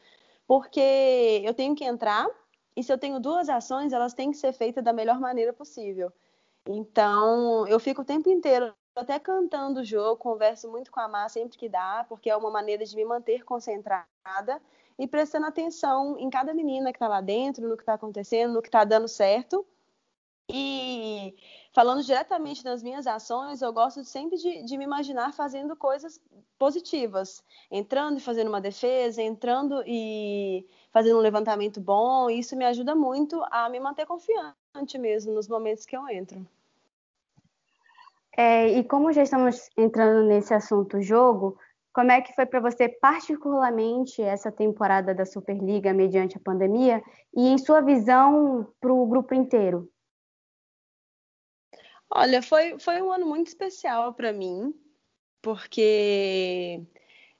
porque 0.47 1.41
eu 1.43 1.53
tenho 1.53 1.75
que 1.75 1.83
entrar 1.83 2.27
e 2.75 2.83
se 2.83 2.93
eu 2.93 2.97
tenho 2.97 3.19
duas 3.19 3.49
ações, 3.49 3.91
elas 3.91 4.13
têm 4.13 4.31
que 4.31 4.37
ser 4.37 4.53
feitas 4.53 4.83
da 4.83 4.93
melhor 4.93 5.19
maneira 5.19 5.51
possível. 5.51 6.11
Então, 6.65 7.67
eu 7.67 7.79
fico 7.79 8.01
o 8.01 8.05
tempo 8.05 8.29
inteiro 8.29 8.73
até 8.95 9.19
cantando 9.19 9.81
o 9.81 9.83
jogo, 9.83 10.17
converso 10.17 10.69
muito 10.69 10.91
com 10.91 10.99
a 10.99 11.07
Má 11.07 11.27
sempre 11.29 11.57
que 11.57 11.69
dá, 11.69 12.05
porque 12.07 12.29
é 12.29 12.35
uma 12.35 12.49
maneira 12.49 12.85
de 12.85 12.95
me 12.95 13.05
manter 13.05 13.43
concentrada 13.43 14.61
e 14.97 15.07
prestando 15.07 15.45
atenção 15.45 16.17
em 16.17 16.29
cada 16.29 16.53
menina 16.53 16.91
que 16.91 16.97
está 16.97 17.07
lá 17.07 17.21
dentro, 17.21 17.67
no 17.67 17.77
que 17.77 17.83
está 17.83 17.93
acontecendo, 17.93 18.53
no 18.53 18.61
que 18.61 18.67
está 18.67 18.83
dando 18.83 19.07
certo. 19.07 19.65
E 20.49 21.35
falando 21.73 22.01
diretamente 22.01 22.63
das 22.63 22.81
minhas 22.81 23.05
ações, 23.05 23.61
eu 23.61 23.73
gosto 23.73 24.03
sempre 24.05 24.37
de, 24.37 24.63
de, 24.63 24.77
me 24.77 24.85
imaginar 24.85 25.33
fazendo 25.33 25.75
coisas 25.75 26.21
positivas, 26.57 27.43
entrando 27.69 28.17
e 28.17 28.21
fazendo 28.21 28.47
uma 28.47 28.61
defesa, 28.61 29.21
entrando 29.21 29.83
e 29.85 30.65
fazendo 30.89 31.17
um 31.17 31.21
levantamento 31.21 31.81
bom. 31.81 32.29
Isso 32.29 32.55
me 32.55 32.65
ajuda 32.65 32.95
muito 32.95 33.43
a 33.51 33.67
me 33.69 33.79
manter 33.79 34.05
confiante 34.05 34.97
mesmo 34.97 35.33
nos 35.33 35.49
momentos 35.49 35.85
que 35.85 35.97
eu 35.97 36.07
entro. 36.07 36.47
É, 38.37 38.69
e 38.69 38.83
como 38.83 39.11
já 39.11 39.23
estamos 39.23 39.67
entrando 39.75 40.27
nesse 40.27 40.53
assunto 40.53 41.01
jogo, 41.01 41.57
como 41.97 42.11
é 42.11 42.21
que 42.21 42.31
foi 42.33 42.45
para 42.45 42.59
você 42.59 42.87
particularmente 42.87 44.21
essa 44.21 44.51
temporada 44.51 45.15
da 45.15 45.25
Superliga 45.25 45.91
mediante 45.95 46.37
a 46.37 46.39
pandemia 46.39 47.01
e 47.35 47.47
em 47.47 47.57
sua 47.57 47.81
visão 47.81 48.71
para 48.79 48.93
o 48.93 49.07
grupo 49.07 49.33
inteiro? 49.33 49.91
Olha, 52.07 52.43
foi, 52.43 52.77
foi 52.77 53.01
um 53.01 53.11
ano 53.11 53.25
muito 53.25 53.47
especial 53.47 54.13
para 54.13 54.31
mim, 54.31 54.75
porque 55.41 56.83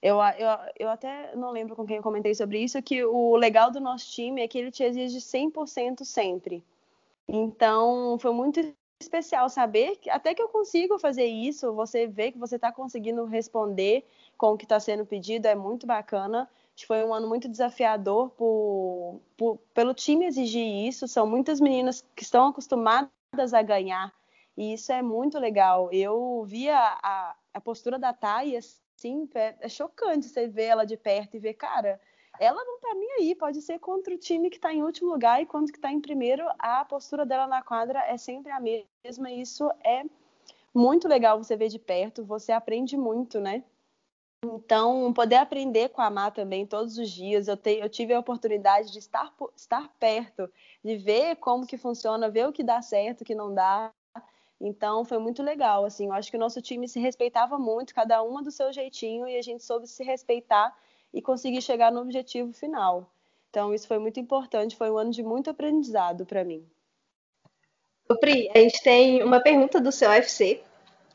eu, 0.02 0.18
eu, 0.40 0.48
eu 0.80 0.90
até 0.90 1.36
não 1.36 1.52
lembro 1.52 1.76
com 1.76 1.86
quem 1.86 1.98
eu 1.98 2.04
comentei 2.04 2.34
sobre 2.34 2.58
isso, 2.58 2.82
que 2.82 3.06
o 3.06 3.36
legal 3.36 3.70
do 3.70 3.80
nosso 3.80 4.10
time 4.10 4.42
é 4.42 4.48
que 4.48 4.58
ele 4.58 4.72
te 4.72 4.82
exige 4.82 5.22
100% 5.22 6.04
sempre. 6.04 6.64
Então, 7.28 8.18
foi 8.18 8.32
muito 8.34 8.60
especial 9.00 9.50
saber 9.50 9.98
que 9.98 10.10
até 10.10 10.34
que 10.34 10.42
eu 10.42 10.50
consigo 10.50 10.98
fazer 10.98 11.26
isso, 11.26 11.74
você 11.74 12.08
vê 12.08 12.32
que 12.32 12.38
você 12.38 12.56
está 12.56 12.72
conseguindo 12.72 13.26
responder 13.26 14.06
com 14.38 14.54
o 14.54 14.58
que 14.58 14.66
está 14.66 14.80
sendo 14.80 15.06
pedido, 15.06 15.46
é 15.46 15.56
muito 15.56 15.86
bacana. 15.86 16.50
Foi 16.86 17.04
um 17.04 17.14
ano 17.14 17.28
muito 17.28 17.50
desafiador 17.50 18.30
por, 18.32 19.20
por, 19.36 19.58
pelo 19.74 19.94
time 19.94 20.26
exigir 20.26 20.88
isso. 20.88 21.08
São 21.08 21.26
muitas 21.26 21.60
meninas 21.60 22.06
que 22.16 22.24
estão 22.24 22.48
acostumadas 22.48 23.54
a 23.54 23.62
ganhar 23.62 24.14
e 24.56 24.74
isso 24.74 24.92
é 24.92 25.02
muito 25.02 25.40
legal. 25.40 25.90
Eu 25.92 26.44
via 26.46 26.78
a, 26.78 27.36
a 27.54 27.62
postura 27.62 28.00
da 28.00 28.12
Thay, 28.12 28.58
assim, 28.58 29.30
é, 29.36 29.56
é 29.62 29.70
chocante 29.70 30.28
você 30.28 30.48
ver 30.48 30.66
ela 30.66 30.86
de 30.86 30.98
perto 30.98 31.36
e 31.36 31.40
ver, 31.40 31.54
cara, 31.54 32.00
ela 32.40 32.64
não 32.64 32.80
tá 32.80 32.94
nem 32.94 33.12
aí, 33.14 33.36
pode 33.36 33.62
ser 33.62 33.80
contra 33.80 34.14
o 34.14 34.18
time 34.18 34.50
que 34.50 34.58
está 34.58 34.74
em 34.74 34.84
último 34.84 35.12
lugar 35.12 35.42
e 35.42 35.46
quando 35.46 35.72
que 35.72 35.80
tá 35.80 35.92
em 35.92 36.02
primeiro, 36.02 36.46
a 36.60 36.84
postura 36.86 37.26
dela 37.26 37.48
na 37.48 37.62
quadra 37.62 38.00
é 38.00 38.18
sempre 38.18 38.52
a 38.52 38.60
mesma. 38.60 39.32
E 39.32 39.42
isso 39.42 39.70
é 39.84 40.04
muito 40.74 41.08
legal 41.08 41.38
você 41.38 41.56
ver 41.56 41.70
de 41.70 41.80
perto, 41.80 42.24
você 42.24 42.52
aprende 42.52 42.96
muito, 42.96 43.40
né? 43.40 43.64
Então, 44.46 45.12
poder 45.14 45.38
aprender 45.38 45.90
com 45.90 46.02
a 46.02 46.12
Má 46.12 46.30
também 46.30 46.66
todos 46.66 46.98
os 46.98 47.10
dias, 47.10 47.48
eu, 47.48 47.58
te, 47.58 47.80
eu 47.80 47.90
tive 47.90 48.14
a 48.14 48.20
oportunidade 48.20 48.92
de 48.92 49.00
estar, 49.00 49.34
estar 49.56 49.90
perto, 50.00 50.48
de 50.84 50.96
ver 50.96 51.38
como 51.38 51.66
que 51.66 51.76
funciona, 51.76 52.30
ver 52.30 52.48
o 52.48 52.54
que 52.54 52.64
dá 52.64 52.80
certo, 52.82 53.22
o 53.22 53.26
que 53.26 53.34
não 53.34 53.52
dá, 53.52 53.92
então 54.60 55.06
foi 55.06 55.18
muito 55.18 55.44
legal, 55.44 55.86
assim, 55.86 56.08
eu 56.08 56.14
acho 56.14 56.32
que 56.32 56.38
o 56.38 56.40
nosso 56.40 56.62
time 56.62 56.88
se 56.88 57.00
respeitava 57.00 57.58
muito, 57.58 57.94
cada 57.94 58.22
uma 58.24 58.44
do 58.44 58.52
seu 58.52 58.72
jeitinho, 58.74 59.28
e 59.28 59.38
a 59.38 59.42
gente 59.42 59.64
soube 59.64 59.88
se 59.88 60.04
respeitar 60.04 60.76
e 61.14 61.22
conseguir 61.22 61.62
chegar 61.62 61.92
no 61.92 62.02
objetivo 62.02 62.54
final. 62.54 63.12
Então 63.50 63.74
isso 63.74 63.88
foi 63.88 64.00
muito 64.00 64.20
importante, 64.20 64.76
foi 64.76 64.92
um 64.92 64.98
ano 64.98 65.12
de 65.12 65.24
muito 65.24 65.50
aprendizado 65.50 66.26
para 66.26 66.44
mim. 66.44 66.66
O 68.10 68.16
Pri, 68.16 68.50
a 68.54 68.60
gente 68.60 68.82
tem 68.82 69.24
uma 69.24 69.42
pergunta 69.42 69.82
do 69.82 69.92
seu 69.92 70.10
UFC, 70.10 70.62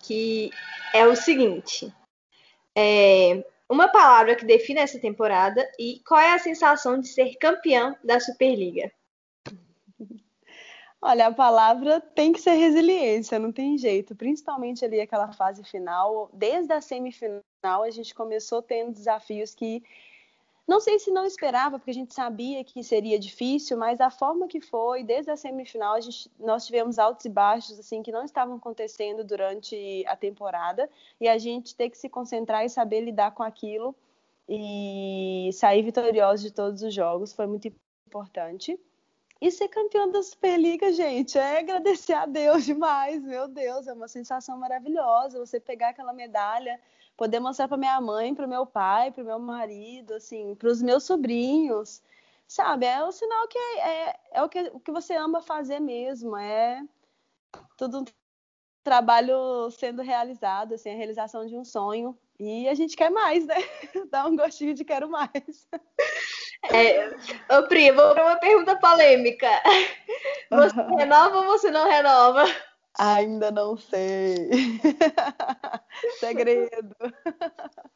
que 0.01 0.51
é 0.93 1.07
o 1.07 1.17
seguinte: 1.17 1.93
é, 2.77 3.45
uma 3.69 3.89
palavra 3.89 4.37
que 4.37 4.45
define 4.45 4.81
essa 4.81 4.99
temporada 4.99 5.67
e 5.79 6.01
qual 6.07 6.21
é 6.21 6.35
a 6.35 6.39
sensação 6.39 6.99
de 6.99 7.09
ser 7.09 7.37
campeã 7.37 7.97
da 8.05 8.21
Superliga? 8.21 8.93
Olha, 11.01 11.29
a 11.29 11.33
palavra 11.33 12.01
tem 12.01 12.33
que 12.33 12.41
ser 12.41 12.53
resiliência, 12.53 13.39
não 13.39 13.51
tem 13.51 13.79
jeito. 13.79 14.15
Principalmente 14.15 14.85
ali 14.85 15.01
aquela 15.01 15.33
fase 15.33 15.65
final, 15.65 16.31
desde 16.33 16.73
a 16.73 16.81
semifinal 16.81 17.41
a 17.63 17.91
gente 17.91 18.15
começou 18.15 18.61
tendo 18.61 18.93
desafios 18.93 19.55
que 19.55 19.83
não 20.67 20.81
sei 20.81 20.99
se 20.99 21.11
não 21.11 21.25
esperava, 21.25 21.79
porque 21.79 21.91
a 21.91 21.95
gente 21.95 22.15
sabia 22.15 22.63
que 22.65 22.83
seria 22.85 23.19
difícil, 23.19 23.77
mas 23.77 24.01
a 24.01 24.11
forma 24.11 24.47
que 24.47 24.61
foi, 24.61 25.03
desde 25.03 25.31
a 25.31 25.37
semifinal, 25.37 25.95
a 25.95 26.01
gente, 26.01 26.31
nós 26.39 26.67
tivemos 26.67 26.99
altos 26.99 27.25
e 27.25 27.29
baixos 27.29 27.79
assim 27.79 28.03
que 28.03 28.13
não 28.13 28.25
estavam 28.25 28.57
acontecendo 28.57 29.25
durante 29.25 30.05
a 30.07 30.17
temporada, 30.17 30.89
e 31.21 31.29
a 31.29 31.37
gente 31.37 31.75
ter 31.75 31.91
que 31.91 31.99
se 31.99 32.09
concentrar 32.09 32.65
e 32.65 32.69
saber 32.69 33.01
lidar 33.01 33.33
com 33.33 33.43
aquilo 33.43 33.95
e 34.49 35.51
sair 35.53 35.83
vitorioso 35.83 36.45
de 36.45 36.53
todos 36.53 36.83
os 36.83 36.95
jogos 36.95 37.33
foi 37.33 37.47
muito 37.47 37.73
importante. 38.07 38.79
E 39.41 39.51
ser 39.51 39.67
campeão 39.67 40.09
da 40.09 40.23
Superliga, 40.23 40.93
gente, 40.93 41.37
é 41.37 41.59
agradecer 41.59 42.13
a 42.13 42.27
Deus 42.27 42.65
demais. 42.65 43.21
Meu 43.25 43.49
Deus, 43.49 43.89
é 43.89 43.93
uma 43.93 44.07
sensação 44.07 44.57
maravilhosa 44.57 45.45
você 45.45 45.59
pegar 45.59 45.89
aquela 45.89 46.13
medalha, 46.13 46.81
poder 47.17 47.41
mostrar 47.41 47.69
para 47.69 47.77
minha 47.77 48.01
mãe, 48.01 48.35
para 48.35 48.47
o 48.47 48.49
meu 48.49 48.67
pai, 48.67 49.11
para 49.11 49.23
o 49.23 49.27
meu 49.27 49.39
marido, 49.39 50.15
assim, 50.15 50.55
para 50.55 50.69
os 50.69 50.83
meus 50.83 51.05
sobrinhos. 51.05 52.03
Sabe, 52.47 52.87
é 52.87 53.03
o 53.03 53.13
sinal 53.13 53.49
que 53.49 53.57
é, 53.57 53.79
é, 53.79 54.21
é 54.33 54.43
o, 54.43 54.49
que, 54.49 54.61
o 54.75 54.81
que 54.81 54.93
você 54.93 55.15
ama 55.15 55.41
fazer 55.41 55.81
mesmo. 55.81 56.37
É 56.37 56.83
tudo 57.77 58.01
um 58.01 58.05
trabalho 58.85 59.71
sendo 59.71 60.03
realizado, 60.03 60.75
assim, 60.75 60.91
a 60.91 60.97
realização 60.97 61.47
de 61.47 61.57
um 61.57 61.65
sonho. 61.65 62.19
E 62.39 62.69
a 62.69 62.75
gente 62.75 62.97
quer 62.97 63.11
mais, 63.11 63.47
né? 63.47 63.55
Dá 64.11 64.27
um 64.27 64.37
gostinho 64.37 64.75
de 64.75 64.85
quero 64.85 65.09
mais. 65.09 65.69
É, 66.65 67.09
ô 67.57 67.63
Pri, 67.69 67.93
vou 67.93 68.13
para 68.13 68.25
uma 68.25 68.37
pergunta 68.37 68.77
polêmica. 68.77 69.49
Você 70.51 70.81
renova 70.99 71.39
ou 71.39 71.45
você 71.45 71.71
não 71.71 71.89
renova? 71.89 72.45
Ainda 72.99 73.51
não 73.51 73.77
sei. 73.77 74.35
Segredo. 76.21 76.95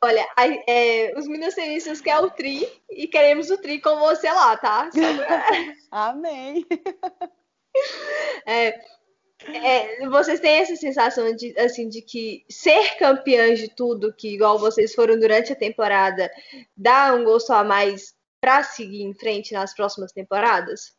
Olha, 0.03 0.27
é, 0.67 1.13
os 1.17 1.29
Minocenicistas 1.29 2.01
querem 2.01 2.25
o 2.25 2.31
Tri 2.31 2.67
e 2.91 3.07
queremos 3.07 3.51
o 3.51 3.59
Tri 3.59 3.81
com 3.81 3.99
você 3.99 4.31
lá, 4.31 4.57
tá? 4.57 4.91
Amém. 5.91 6.65
É, 8.47 8.75
é, 9.53 10.09
vocês 10.09 10.41
têm 10.41 10.61
essa 10.61 10.75
sensação 10.77 11.31
de, 11.37 11.55
assim, 11.59 11.91
de 11.91 12.01
que 12.01 12.43
ser 12.49 12.97
campeãs 12.97 13.59
de 13.59 13.69
tudo, 13.69 14.15
que 14.15 14.35
igual 14.35 14.59
vocês 14.59 14.95
foram 14.95 15.19
durante 15.19 15.53
a 15.53 15.57
temporada, 15.57 16.31
dá 16.75 17.13
um 17.13 17.23
gosto 17.23 17.53
a 17.53 17.63
mais 17.63 18.15
para 18.41 18.63
seguir 18.63 19.03
em 19.03 19.13
frente 19.13 19.53
nas 19.53 19.75
próximas 19.75 20.11
temporadas? 20.11 20.96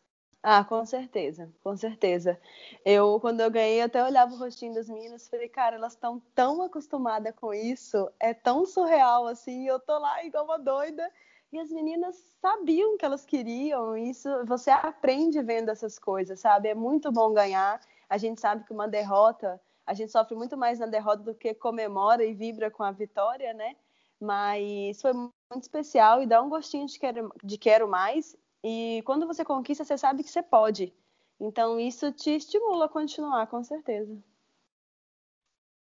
Ah, 0.49 0.63
com 0.63 0.85
certeza, 0.85 1.51
com 1.61 1.75
certeza. 1.75 2.39
Eu, 2.85 3.19
quando 3.19 3.41
eu 3.41 3.51
ganhei, 3.51 3.81
até 3.81 4.01
olhava 4.01 4.33
o 4.33 4.37
rostinho 4.37 4.73
das 4.73 4.87
meninas 4.87 5.27
e 5.27 5.29
falei, 5.29 5.49
cara, 5.49 5.75
elas 5.75 5.91
estão 5.93 6.21
tão 6.33 6.61
acostumadas 6.61 7.35
com 7.35 7.53
isso, 7.53 8.09
é 8.17 8.33
tão 8.33 8.65
surreal 8.65 9.27
assim, 9.27 9.67
eu 9.67 9.77
tô 9.77 9.97
lá 9.99 10.23
igual 10.23 10.45
uma 10.45 10.57
doida. 10.57 11.05
E 11.51 11.59
as 11.59 11.69
meninas 11.69 12.15
sabiam 12.41 12.97
que 12.97 13.03
elas 13.05 13.25
queriam, 13.25 13.97
isso 13.97 14.29
você 14.45 14.69
aprende 14.71 15.41
vendo 15.41 15.69
essas 15.69 15.99
coisas, 15.99 16.39
sabe? 16.39 16.69
É 16.69 16.75
muito 16.75 17.11
bom 17.11 17.33
ganhar. 17.33 17.81
A 18.09 18.17
gente 18.17 18.39
sabe 18.39 18.63
que 18.63 18.71
uma 18.73 18.87
derrota, 18.87 19.59
a 19.85 19.93
gente 19.93 20.11
sofre 20.13 20.33
muito 20.35 20.55
mais 20.57 20.79
na 20.79 20.85
derrota 20.85 21.23
do 21.23 21.35
que 21.35 21.53
comemora 21.53 22.23
e 22.23 22.33
vibra 22.33 22.71
com 22.71 22.83
a 22.83 22.91
vitória, 22.91 23.53
né? 23.53 23.75
Mas 24.19 25.01
foi 25.01 25.11
muito 25.13 25.33
especial 25.63 26.21
e 26.23 26.25
dá 26.25 26.41
um 26.41 26.47
gostinho 26.49 26.85
de 26.87 26.97
quero, 26.97 27.33
de 27.43 27.57
quero 27.57 27.87
mais. 27.87 28.35
E 28.63 29.01
quando 29.05 29.27
você 29.27 29.45
conquista, 29.45 29.83
você 29.83 29.97
sabe 29.97 30.23
que 30.23 30.29
você 30.29 30.41
pode. 30.41 30.93
Então 31.39 31.79
isso 31.79 32.11
te 32.11 32.31
estimula 32.31 32.85
a 32.85 32.89
continuar, 32.89 33.47
com 33.47 33.63
certeza. 33.63 34.17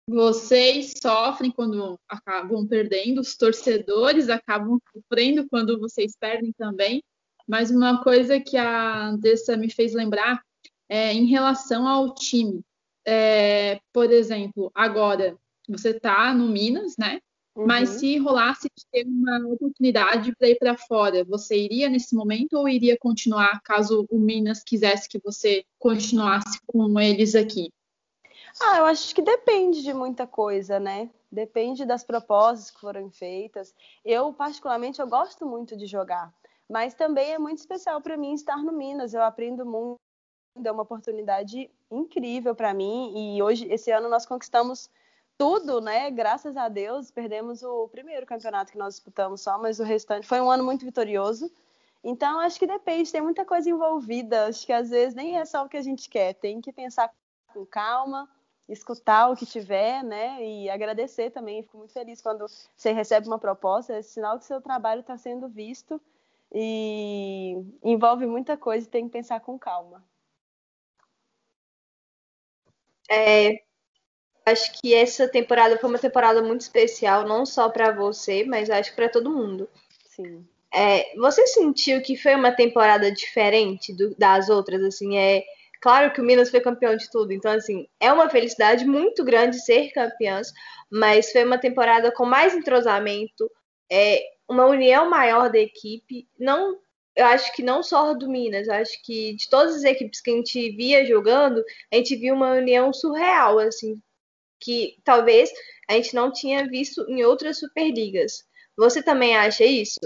Vocês 0.06 0.92
sofrem 1.00 1.50
quando 1.50 1.98
acabam 2.08 2.66
perdendo, 2.66 3.20
os 3.20 3.36
torcedores 3.36 4.28
acabam 4.28 4.78
sofrendo 4.92 5.48
quando 5.48 5.78
vocês 5.78 6.14
perdem 6.18 6.52
também. 6.52 7.02
Mas 7.46 7.70
uma 7.70 8.02
coisa 8.02 8.40
que 8.40 8.56
a 8.56 9.06
Andressa 9.08 9.56
me 9.56 9.70
fez 9.70 9.94
lembrar 9.94 10.42
é 10.88 11.12
em 11.12 11.26
relação 11.26 11.86
ao 11.86 12.14
time. 12.14 12.62
É, 13.06 13.80
por 13.92 14.10
exemplo, 14.10 14.70
agora 14.74 15.36
você 15.68 15.90
está 15.90 16.34
no 16.34 16.48
Minas, 16.48 16.96
né? 16.98 17.20
Uhum. 17.56 17.66
Mas 17.66 17.88
se 17.90 18.18
rolasse 18.18 18.68
de 18.76 18.84
ter 18.90 19.06
uma 19.06 19.38
oportunidade 19.46 20.34
para 20.34 20.48
ir 20.48 20.58
para 20.58 20.76
fora, 20.76 21.24
você 21.24 21.56
iria 21.56 21.88
nesse 21.88 22.14
momento 22.14 22.54
ou 22.54 22.68
iria 22.68 22.98
continuar 22.98 23.60
caso 23.62 24.06
o 24.10 24.18
Minas 24.18 24.64
quisesse 24.64 25.08
que 25.08 25.20
você 25.20 25.64
continuasse 25.78 26.58
com 26.66 26.98
eles 26.98 27.34
aqui? 27.36 27.72
Ah, 28.60 28.78
eu 28.78 28.84
acho 28.84 29.14
que 29.14 29.22
depende 29.22 29.82
de 29.82 29.94
muita 29.94 30.26
coisa, 30.26 30.80
né? 30.80 31.10
Depende 31.30 31.84
das 31.84 32.04
propostas 32.04 32.70
que 32.70 32.80
foram 32.80 33.10
feitas. 33.10 33.74
Eu, 34.04 34.32
particularmente, 34.32 35.00
eu 35.00 35.06
gosto 35.06 35.46
muito 35.46 35.76
de 35.76 35.86
jogar, 35.86 36.32
mas 36.68 36.94
também 36.94 37.32
é 37.32 37.38
muito 37.38 37.58
especial 37.58 38.00
para 38.00 38.16
mim 38.16 38.34
estar 38.34 38.58
no 38.58 38.72
Minas. 38.72 39.14
Eu 39.14 39.22
aprendo 39.22 39.64
muito, 39.64 39.98
é 40.64 40.72
uma 40.72 40.82
oportunidade 40.82 41.70
incrível 41.90 42.54
para 42.54 42.74
mim 42.74 43.36
e 43.36 43.42
hoje, 43.42 43.66
esse 43.70 43.92
ano, 43.92 44.08
nós 44.08 44.26
conquistamos 44.26 44.90
tudo, 45.36 45.80
né? 45.80 46.10
Graças 46.10 46.56
a 46.56 46.68
Deus, 46.68 47.10
perdemos 47.10 47.62
o 47.62 47.88
primeiro 47.88 48.26
campeonato 48.26 48.72
que 48.72 48.78
nós 48.78 48.94
disputamos 48.94 49.40
só, 49.40 49.58
mas 49.58 49.80
o 49.80 49.84
restante 49.84 50.26
foi 50.26 50.40
um 50.40 50.50
ano 50.50 50.64
muito 50.64 50.84
vitorioso. 50.84 51.50
Então, 52.02 52.38
acho 52.40 52.58
que 52.58 52.66
depende, 52.66 53.10
tem 53.10 53.22
muita 53.22 53.44
coisa 53.44 53.68
envolvida. 53.68 54.46
Acho 54.46 54.66
que 54.66 54.72
às 54.72 54.90
vezes 54.90 55.14
nem 55.14 55.38
é 55.38 55.44
só 55.44 55.64
o 55.64 55.68
que 55.68 55.76
a 55.76 55.82
gente 55.82 56.08
quer, 56.08 56.34
tem 56.34 56.60
que 56.60 56.72
pensar 56.72 57.10
com 57.52 57.64
calma, 57.64 58.28
escutar 58.68 59.30
o 59.30 59.36
que 59.36 59.46
tiver, 59.46 60.02
né? 60.02 60.44
E 60.44 60.68
agradecer 60.70 61.30
também. 61.30 61.62
Fico 61.62 61.78
muito 61.78 61.92
feliz 61.92 62.20
quando 62.20 62.46
você 62.76 62.92
recebe 62.92 63.26
uma 63.26 63.38
proposta, 63.38 63.94
é 63.94 64.02
sinal 64.02 64.38
que 64.38 64.44
seu 64.44 64.60
trabalho 64.60 65.00
está 65.00 65.16
sendo 65.16 65.48
visto 65.48 66.00
e 66.52 67.56
envolve 67.82 68.26
muita 68.26 68.56
coisa 68.56 68.86
e 68.86 68.90
tem 68.90 69.06
que 69.06 69.12
pensar 69.12 69.40
com 69.40 69.58
calma. 69.58 70.04
É, 73.10 73.62
acho 74.46 74.80
que 74.80 74.94
essa 74.94 75.26
temporada 75.28 75.78
foi 75.78 75.88
uma 75.88 75.98
temporada 75.98 76.42
muito 76.42 76.60
especial, 76.60 77.26
não 77.26 77.46
só 77.46 77.68
para 77.68 77.92
você, 77.92 78.44
mas 78.44 78.70
acho 78.70 78.90
que 78.90 78.96
para 78.96 79.08
todo 79.08 79.30
mundo. 79.30 79.68
Sim. 80.08 80.46
É, 80.72 81.14
você 81.16 81.46
sentiu 81.46 82.02
que 82.02 82.16
foi 82.16 82.34
uma 82.34 82.52
temporada 82.52 83.10
diferente 83.10 83.92
do, 83.92 84.14
das 84.16 84.48
outras? 84.48 84.82
Assim, 84.82 85.16
é 85.16 85.44
claro 85.80 86.12
que 86.12 86.20
o 86.20 86.24
Minas 86.24 86.50
foi 86.50 86.60
campeão 86.60 86.96
de 86.96 87.08
tudo, 87.10 87.32
então 87.32 87.52
assim 87.52 87.86
é 88.00 88.12
uma 88.12 88.28
felicidade 88.28 88.84
muito 88.84 89.22
grande 89.22 89.62
ser 89.62 89.92
campeãs, 89.92 90.52
mas 90.90 91.30
foi 91.30 91.44
uma 91.44 91.58
temporada 91.58 92.10
com 92.10 92.24
mais 92.24 92.54
entrosamento, 92.54 93.50
é, 93.90 94.20
uma 94.48 94.66
união 94.66 95.08
maior 95.08 95.50
da 95.50 95.58
equipe. 95.58 96.26
Não, 96.38 96.78
eu 97.16 97.26
acho 97.26 97.54
que 97.54 97.62
não 97.62 97.82
só 97.82 98.12
do 98.14 98.28
Minas, 98.28 98.66
eu 98.66 98.74
acho 98.74 99.00
que 99.04 99.34
de 99.34 99.48
todas 99.48 99.76
as 99.76 99.84
equipes 99.84 100.20
que 100.20 100.30
a 100.30 100.34
gente 100.34 100.70
via 100.70 101.04
jogando, 101.04 101.64
a 101.92 101.96
gente 101.96 102.16
viu 102.16 102.34
uma 102.34 102.52
união 102.52 102.92
surreal, 102.92 103.58
assim, 103.60 104.00
que 104.64 104.96
talvez 105.04 105.50
a 105.88 105.92
gente 105.94 106.14
não 106.14 106.32
tinha 106.32 106.66
visto 106.66 107.04
em 107.08 107.22
outras 107.24 107.58
superligas. 107.58 108.44
Você 108.76 109.02
também 109.02 109.36
acha 109.36 109.64
isso? 109.64 110.00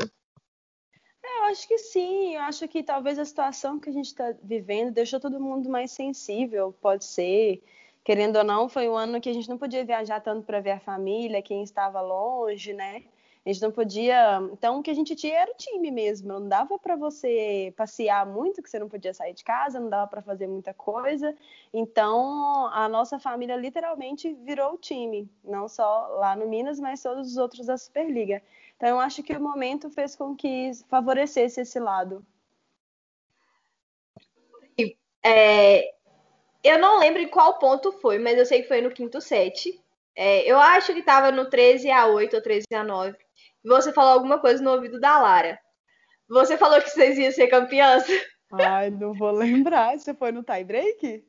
Eu 1.22 1.44
acho 1.44 1.68
que 1.68 1.78
sim. 1.78 2.34
Eu 2.34 2.42
acho 2.42 2.66
que 2.66 2.82
talvez 2.82 3.18
a 3.18 3.24
situação 3.24 3.78
que 3.78 3.88
a 3.88 3.92
gente 3.92 4.06
está 4.06 4.34
vivendo 4.42 4.92
deixou 4.92 5.20
todo 5.20 5.40
mundo 5.40 5.68
mais 5.68 5.92
sensível, 5.92 6.74
pode 6.80 7.04
ser. 7.04 7.62
Querendo 8.04 8.36
ou 8.36 8.44
não, 8.44 8.68
foi 8.68 8.88
um 8.88 8.96
ano 8.96 9.20
que 9.20 9.28
a 9.28 9.32
gente 9.32 9.48
não 9.48 9.58
podia 9.58 9.84
viajar 9.84 10.20
tanto 10.20 10.44
para 10.44 10.60
ver 10.60 10.72
a 10.72 10.80
família, 10.80 11.42
quem 11.42 11.62
estava 11.62 12.00
longe, 12.00 12.72
né? 12.72 13.04
A 13.48 13.50
gente 13.50 13.62
não 13.62 13.72
podia. 13.72 14.42
Então, 14.52 14.78
o 14.78 14.82
que 14.82 14.90
a 14.90 14.94
gente 14.94 15.16
tinha 15.16 15.38
era 15.38 15.50
o 15.50 15.56
time 15.56 15.90
mesmo. 15.90 16.28
Não 16.28 16.46
dava 16.46 16.78
para 16.78 16.96
você 16.96 17.72
passear 17.78 18.26
muito, 18.26 18.62
que 18.62 18.68
você 18.68 18.78
não 18.78 18.90
podia 18.90 19.14
sair 19.14 19.32
de 19.32 19.42
casa, 19.42 19.80
não 19.80 19.88
dava 19.88 20.06
para 20.06 20.20
fazer 20.20 20.46
muita 20.46 20.74
coisa. 20.74 21.34
Então, 21.72 22.66
a 22.66 22.86
nossa 22.90 23.18
família 23.18 23.56
literalmente 23.56 24.34
virou 24.34 24.74
o 24.74 24.76
time. 24.76 25.30
Não 25.42 25.66
só 25.66 26.08
lá 26.18 26.36
no 26.36 26.46
Minas, 26.46 26.78
mas 26.78 27.02
todos 27.02 27.26
os 27.26 27.36
outros 27.38 27.64
da 27.64 27.78
Superliga. 27.78 28.42
Então, 28.76 28.90
eu 28.90 29.00
acho 29.00 29.22
que 29.22 29.34
o 29.34 29.40
momento 29.40 29.88
fez 29.88 30.14
com 30.14 30.36
que 30.36 30.70
favorecesse 30.86 31.62
esse 31.62 31.80
lado. 31.80 32.22
É, 35.24 35.94
eu 36.62 36.78
não 36.78 36.98
lembro 36.98 37.22
em 37.22 37.28
qual 37.28 37.58
ponto 37.58 37.92
foi, 37.92 38.18
mas 38.18 38.36
eu 38.36 38.44
sei 38.44 38.60
que 38.60 38.68
foi 38.68 38.82
no 38.82 38.90
quinto 38.90 39.22
set. 39.22 39.82
É, 40.14 40.42
eu 40.42 40.58
acho 40.58 40.92
que 40.92 41.00
estava 41.00 41.32
no 41.32 41.48
13 41.48 41.90
a 41.90 42.06
8 42.08 42.36
ou 42.36 42.42
13 42.42 42.66
a 42.74 42.84
9 42.84 43.27
você 43.64 43.92
falou 43.92 44.12
alguma 44.12 44.38
coisa 44.40 44.62
no 44.62 44.70
ouvido 44.70 45.00
da 45.00 45.18
Lara. 45.18 45.58
Você 46.28 46.56
falou 46.58 46.80
que 46.80 46.90
vocês 46.90 47.18
iam 47.18 47.32
ser 47.32 47.48
campeãs? 47.48 48.04
Ai, 48.52 48.90
não 48.90 49.14
vou 49.14 49.30
lembrar. 49.30 49.98
Você 49.98 50.14
foi 50.14 50.32
no 50.32 50.42
tie 50.42 50.64
break? 50.64 51.24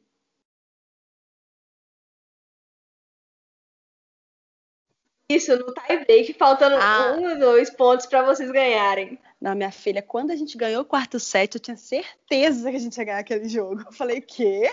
Isso, 5.32 5.56
no 5.56 5.72
tie 5.74 6.04
break, 6.06 6.34
faltando 6.34 6.76
ah. 6.78 7.16
um 7.16 7.30
ou 7.30 7.40
dois 7.40 7.70
pontos 7.70 8.08
para 8.08 8.24
vocês 8.24 8.50
ganharem. 8.52 9.20
Não, 9.40 9.54
minha 9.54 9.72
filha, 9.72 10.02
quando 10.02 10.32
a 10.32 10.36
gente 10.36 10.58
ganhou 10.58 10.82
o 10.82 10.86
quarto 10.86 11.20
set, 11.20 11.54
eu 11.54 11.62
tinha 11.62 11.78
certeza 11.78 12.70
que 12.70 12.76
a 12.76 12.80
gente 12.80 12.98
ia 12.98 13.04
ganhar 13.04 13.20
aquele 13.20 13.48
jogo. 13.48 13.84
Eu 13.86 13.92
falei, 13.94 14.22
quê? 14.22 14.70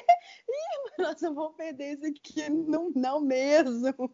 Ih, 0.48 0.92
nós 0.98 1.20
vamos 1.20 1.54
perder 1.56 1.94
isso 1.94 2.06
aqui. 2.06 2.50
Não, 2.50 2.90
não 2.96 3.20
mesmo. 3.20 4.10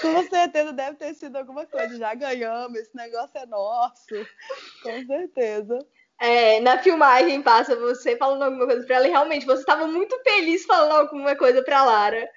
Com 0.00 0.22
certeza 0.28 0.72
deve 0.72 0.96
ter 0.96 1.14
sido 1.14 1.36
alguma 1.36 1.66
coisa. 1.66 1.96
Já 1.96 2.14
ganhamos, 2.14 2.78
esse 2.78 2.94
negócio 2.94 3.38
é 3.38 3.46
nosso. 3.46 4.14
Com 4.82 5.06
certeza. 5.06 5.78
É, 6.20 6.60
na 6.60 6.78
filmagem 6.78 7.42
passa 7.42 7.74
você 7.76 8.16
falando 8.16 8.42
alguma 8.42 8.66
coisa 8.66 8.86
para 8.86 8.96
ela 8.96 9.08
e 9.08 9.10
realmente 9.10 9.46
você 9.46 9.60
estava 9.60 9.86
muito 9.86 10.18
feliz 10.22 10.64
falando 10.64 10.92
alguma 10.92 11.36
coisa 11.36 11.62
para 11.62 11.84
Lara. 11.84 12.28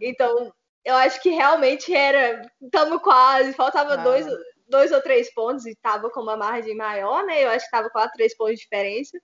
Então, 0.00 0.52
eu 0.84 0.94
acho 0.96 1.20
que 1.22 1.30
realmente 1.30 1.94
era. 1.94 2.42
Estamos 2.60 3.00
quase, 3.02 3.52
faltava 3.52 3.94
ah. 3.94 3.96
dois, 3.96 4.26
dois 4.68 4.92
ou 4.92 5.00
três 5.00 5.32
pontos 5.32 5.64
e 5.66 5.70
estava 5.70 6.10
com 6.10 6.20
uma 6.20 6.36
margem 6.36 6.76
maior, 6.76 7.24
né? 7.24 7.44
Eu 7.44 7.48
acho 7.48 7.60
que 7.60 7.64
estava 7.76 7.90
quatro, 7.90 8.14
três 8.14 8.36
pontos 8.36 8.56
de 8.56 8.62
diferença. 8.62 9.18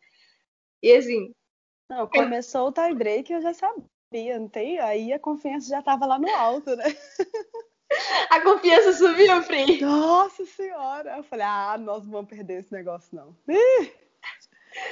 E 0.82 0.92
assim. 0.92 1.32
Não, 1.90 2.06
começou 2.06 2.68
o 2.68 2.72
tie 2.72 2.94
break 2.94 3.32
eu 3.32 3.40
já 3.40 3.54
sabia, 3.54 3.84
tem? 4.48 4.78
Aí 4.78 5.12
a 5.12 5.18
confiança 5.18 5.68
já 5.68 5.80
estava 5.80 6.06
lá 6.06 6.18
no 6.18 6.28
alto, 6.28 6.74
né? 6.76 6.84
A 8.30 8.40
confiança 8.42 8.92
subiu, 8.92 9.42
Pri. 9.44 9.80
Nossa 9.80 10.44
senhora. 10.44 11.16
Eu 11.16 11.22
falei, 11.22 11.46
ah, 11.46 11.78
nós 11.78 12.04
não 12.04 12.12
vamos 12.12 12.28
perder 12.28 12.60
esse 12.60 12.70
negócio, 12.70 13.16
não. 13.16 13.34
Ih, 13.48 13.90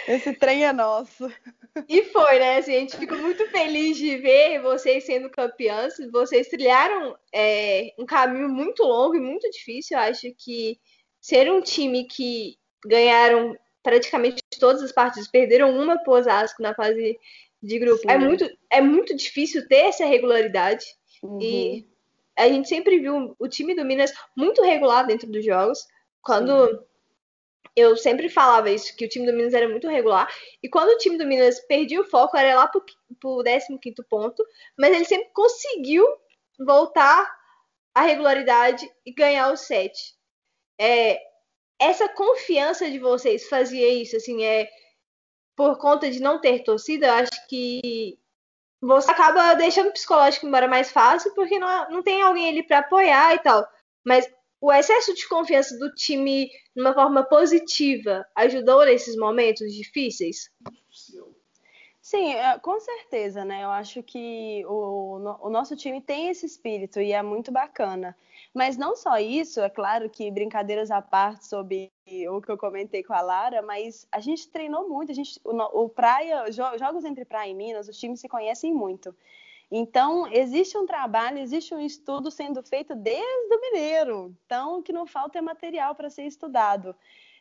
esse 0.09 0.33
trem 0.33 0.65
é 0.65 0.73
nosso. 0.73 1.31
E 1.89 2.05
foi, 2.05 2.39
né? 2.39 2.57
Assim, 2.57 2.75
a 2.75 2.81
gente 2.81 2.97
ficou 2.97 3.19
muito 3.19 3.47
feliz 3.51 3.99
de 3.99 4.17
ver 4.17 4.63
vocês 4.63 5.05
sendo 5.05 5.29
campeãs. 5.29 5.95
Vocês 6.11 6.49
trilharam 6.49 7.17
é, 7.33 7.93
um 7.99 8.07
caminho 8.07 8.49
muito 8.49 8.83
longo 8.83 9.15
e 9.15 9.21
muito 9.21 9.49
difícil. 9.51 9.97
Eu 9.97 10.05
acho 10.05 10.33
que 10.39 10.81
ser 11.21 11.53
um 11.53 11.61
time 11.61 12.05
que 12.05 12.57
ganharam 12.85 13.57
praticamente 13.83 14.43
todas 14.59 14.83
as 14.83 14.91
partidas, 14.91 15.29
perderam 15.29 15.79
uma 15.79 15.99
pro 15.99 16.15
Osasco 16.15 16.63
na 16.63 16.75
fase 16.75 17.17
de 17.63 17.79
grupo. 17.79 18.11
É 18.11 18.19
muito, 18.19 18.49
é 18.71 18.81
muito 18.81 19.15
difícil 19.17 19.67
ter 19.69 19.87
essa 19.87 20.05
regularidade. 20.05 20.85
Uhum. 21.23 21.41
E 21.41 21.89
a 22.37 22.49
gente 22.49 22.69
sempre 22.69 22.99
viu 22.99 23.35
o 23.39 23.49
time 23.49 23.75
do 23.75 23.85
Minas 23.85 24.13
muito 24.37 24.63
regular 24.63 25.07
dentro 25.07 25.31
dos 25.31 25.45
jogos. 25.45 25.87
Quando 26.23 26.85
eu 27.75 27.97
sempre 27.97 28.29
falava 28.29 28.71
isso, 28.71 28.97
que 28.97 29.05
o 29.05 29.09
time 29.09 29.27
do 29.27 29.33
Minas 29.33 29.55
era 29.55 29.69
muito 29.69 29.89
regular. 29.89 30.29
E 30.63 30.69
quando 30.69 30.91
o 30.91 30.99
time 30.99 31.19
do 31.19 31.27
Minas 31.27 31.61
perdia 31.61 32.01
o 32.01 32.05
foco, 32.05 32.37
era 32.37 32.57
lá 32.57 32.69
pro, 32.69 32.85
pro 33.21 33.43
15 33.45 33.97
ponto. 34.09 34.45
Mas 34.79 34.95
ele 34.95 35.05
sempre 35.05 35.31
conseguiu 35.33 36.07
voltar 36.59 37.31
à 37.95 38.03
regularidade 38.03 38.91
e 39.05 39.13
ganhar 39.13 39.53
o 39.53 39.57
set. 39.57 40.15
É, 40.79 41.19
essa 41.79 42.09
confiança 42.09 42.91
de 42.91 42.99
vocês 42.99 43.49
fazia 43.49 43.89
isso, 43.89 44.17
assim, 44.17 44.45
é 44.45 44.69
por 45.57 45.79
conta 45.79 46.11
de 46.11 46.21
não 46.21 46.41
ter 46.41 46.63
torcida, 46.63 47.15
acho 47.15 47.49
que 47.49 48.19
você 48.81 49.11
acaba 49.11 49.55
deixando 49.55 49.89
o 49.89 49.93
psicológico 49.93 50.47
embora 50.47 50.69
mais 50.69 50.93
fácil, 50.93 51.35
porque 51.35 51.59
não, 51.59 51.91
não 51.91 52.03
tem 52.03 52.21
alguém 52.23 52.51
ali 52.51 52.63
para 52.63 52.79
apoiar 52.79 53.35
e 53.35 53.39
tal. 53.39 53.67
Mas 54.05 54.31
o 54.61 54.73
excesso 54.73 55.15
de 55.15 55.27
confiança 55.29 55.77
do 55.79 55.93
time, 55.95 56.49
de 56.75 56.81
uma 56.81 56.93
forma 56.93 57.25
positiva, 57.25 58.27
ajudou 58.37 58.85
nesses 58.85 59.17
momentos 59.17 59.73
difíceis? 59.73 60.51
Sim, 62.01 62.35
é, 62.35 62.59
com 62.59 62.79
certeza, 62.79 63.45
né? 63.45 63.65
Eu 63.65 63.71
acho 63.71 64.03
que 64.03 64.65
o, 64.67 65.17
o 65.41 65.51
nosso 65.51 65.75
time 65.75 66.01
tem 66.01 66.29
esse 66.29 66.47
espírito 66.47 67.01
e 67.01 67.13
é 67.13 67.21
muito 67.23 67.51
bacana. 67.51 68.17
Mas 68.57 68.79
não 68.79 68.97
só 68.97 69.19
isso, 69.19 69.61
é 69.61 69.69
claro 69.69 70.09
que 70.09 70.31
brincadeiras 70.31 70.91
à 70.91 71.03
parte 71.03 71.47
sobre 71.47 71.93
o 72.31 72.41
que 72.41 72.51
eu 72.51 72.57
comentei 72.57 73.03
com 73.03 73.13
a 73.13 73.21
Lara, 73.21 73.61
mas 73.61 74.09
a 74.11 74.19
gente 74.19 74.49
treinou 74.49 74.89
muito, 74.89 75.13
a 75.13 75.15
gente, 75.15 75.39
o, 75.45 75.85
o 75.85 75.91
praia, 75.91 76.51
jogos 76.51 77.05
entre 77.05 77.27
praia 77.27 77.51
e 77.51 77.55
Minas, 77.55 77.87
os 77.87 77.99
times 77.99 78.19
se 78.19 78.27
conhecem 78.27 78.73
muito. 78.73 79.15
Então, 79.71 80.27
existe 80.33 80.79
um 80.79 80.87
trabalho, 80.87 81.39
existe 81.39 81.75
um 81.75 81.81
estudo 81.81 82.31
sendo 82.31 82.63
feito 82.63 82.95
desde 82.95 83.55
o 83.55 83.61
mineiro. 83.61 84.35
Então, 84.47 84.79
o 84.79 84.83
que 84.83 84.91
não 84.91 85.07
falta 85.07 85.37
é 85.37 85.43
material 85.43 85.95
para 85.95 86.09
ser 86.09 86.25
estudado. 86.25 86.97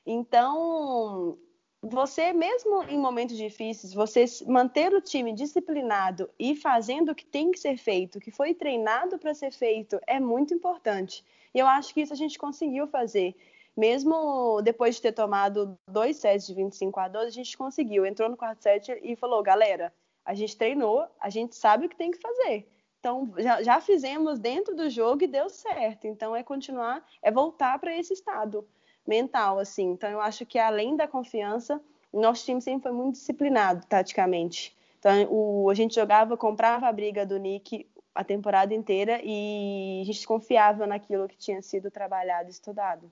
Então, 0.06 1.38
você 1.86 2.34
mesmo 2.34 2.84
em 2.84 2.98
momentos 2.98 3.38
difíceis, 3.38 3.94
você 3.94 4.26
manter 4.48 4.94
o 4.94 5.02
time 5.02 5.34
disciplinado 5.34 6.30
e 6.40 6.56
fazendo 6.56 7.12
o 7.12 7.16
que 7.16 7.26
tem 7.26 7.52
que 7.52 7.60
ser 7.60 7.78
feito, 7.78 8.20
que 8.20 8.32
foi 8.32 8.54
treinado 8.54 9.20
para 9.20 9.34
ser 9.34 9.52
feito, 9.52 10.00
é 10.08 10.20
muito 10.20 10.54
importante. 10.54 11.24
E 11.54 11.60
eu 11.60 11.68
acho 11.68 11.94
que 11.94 12.02
isso 12.02 12.14
a 12.14 12.18
gente 12.18 12.38
conseguiu 12.38 12.88
fazer. 12.88 13.36
Mesmo 13.78 14.62
depois 14.62 14.96
de 14.96 15.04
ter 15.04 15.12
tomado 15.12 15.78
dois 15.88 16.18
sets 16.18 16.48
de 16.48 16.54
25 16.54 17.00
a 17.00 17.08
12, 17.08 17.28
a 17.28 17.32
gente 17.32 17.58
conseguiu. 17.58 18.06
Entrou 18.06 18.30
no 18.30 18.38
quarto 18.38 18.64
set 18.64 18.98
e 19.04 19.16
falou: 19.16 19.44
galera, 19.44 19.94
a 20.24 20.34
gente 20.34 20.58
treinou, 20.58 21.06
a 21.20 21.30
gente 21.30 21.56
sabe 21.56 21.86
o 21.86 21.90
que 21.90 21.96
tem 21.96 22.12
que 22.12 22.20
fazer. 22.20 22.68
Então, 23.00 23.32
já, 23.38 23.62
já 23.62 23.80
fizemos 23.80 24.40
dentro 24.40 24.76
do 24.76 24.90
jogo 24.90 25.24
e 25.24 25.28
deu 25.28 25.50
certo. 25.50 26.08
Então, 26.08 26.36
é 26.36 26.42
continuar, 26.42 27.06
é 27.22 27.30
voltar 27.30 27.78
para 27.80 27.96
esse 27.96 28.14
estado 28.14 28.68
mental, 29.08 29.60
assim. 29.60 29.92
Então, 29.92 30.10
eu 30.10 30.22
acho 30.22 30.46
que 30.46 30.58
além 30.58 30.96
da 30.96 31.08
confiança, 31.08 31.82
nosso 32.14 32.46
time 32.46 32.62
sempre 32.62 32.84
foi 32.84 32.92
muito 32.92 33.16
disciplinado, 33.16 33.86
taticamente. 33.88 34.76
Então, 35.00 35.28
o, 35.30 35.70
a 35.70 35.74
gente 35.74 35.96
jogava, 35.96 36.38
comprava 36.38 36.88
a 36.88 36.92
briga 36.92 37.26
do 37.26 37.38
Nick 37.38 37.88
a 38.16 38.24
temporada 38.24 38.74
inteira 38.74 39.20
e 39.22 40.00
a 40.02 40.06
gente 40.06 40.26
confiava 40.26 40.88
naquilo 40.88 41.28
que 41.28 41.38
tinha 41.38 41.62
sido 41.62 41.92
trabalhado, 41.92 42.50
estudado. 42.50 43.12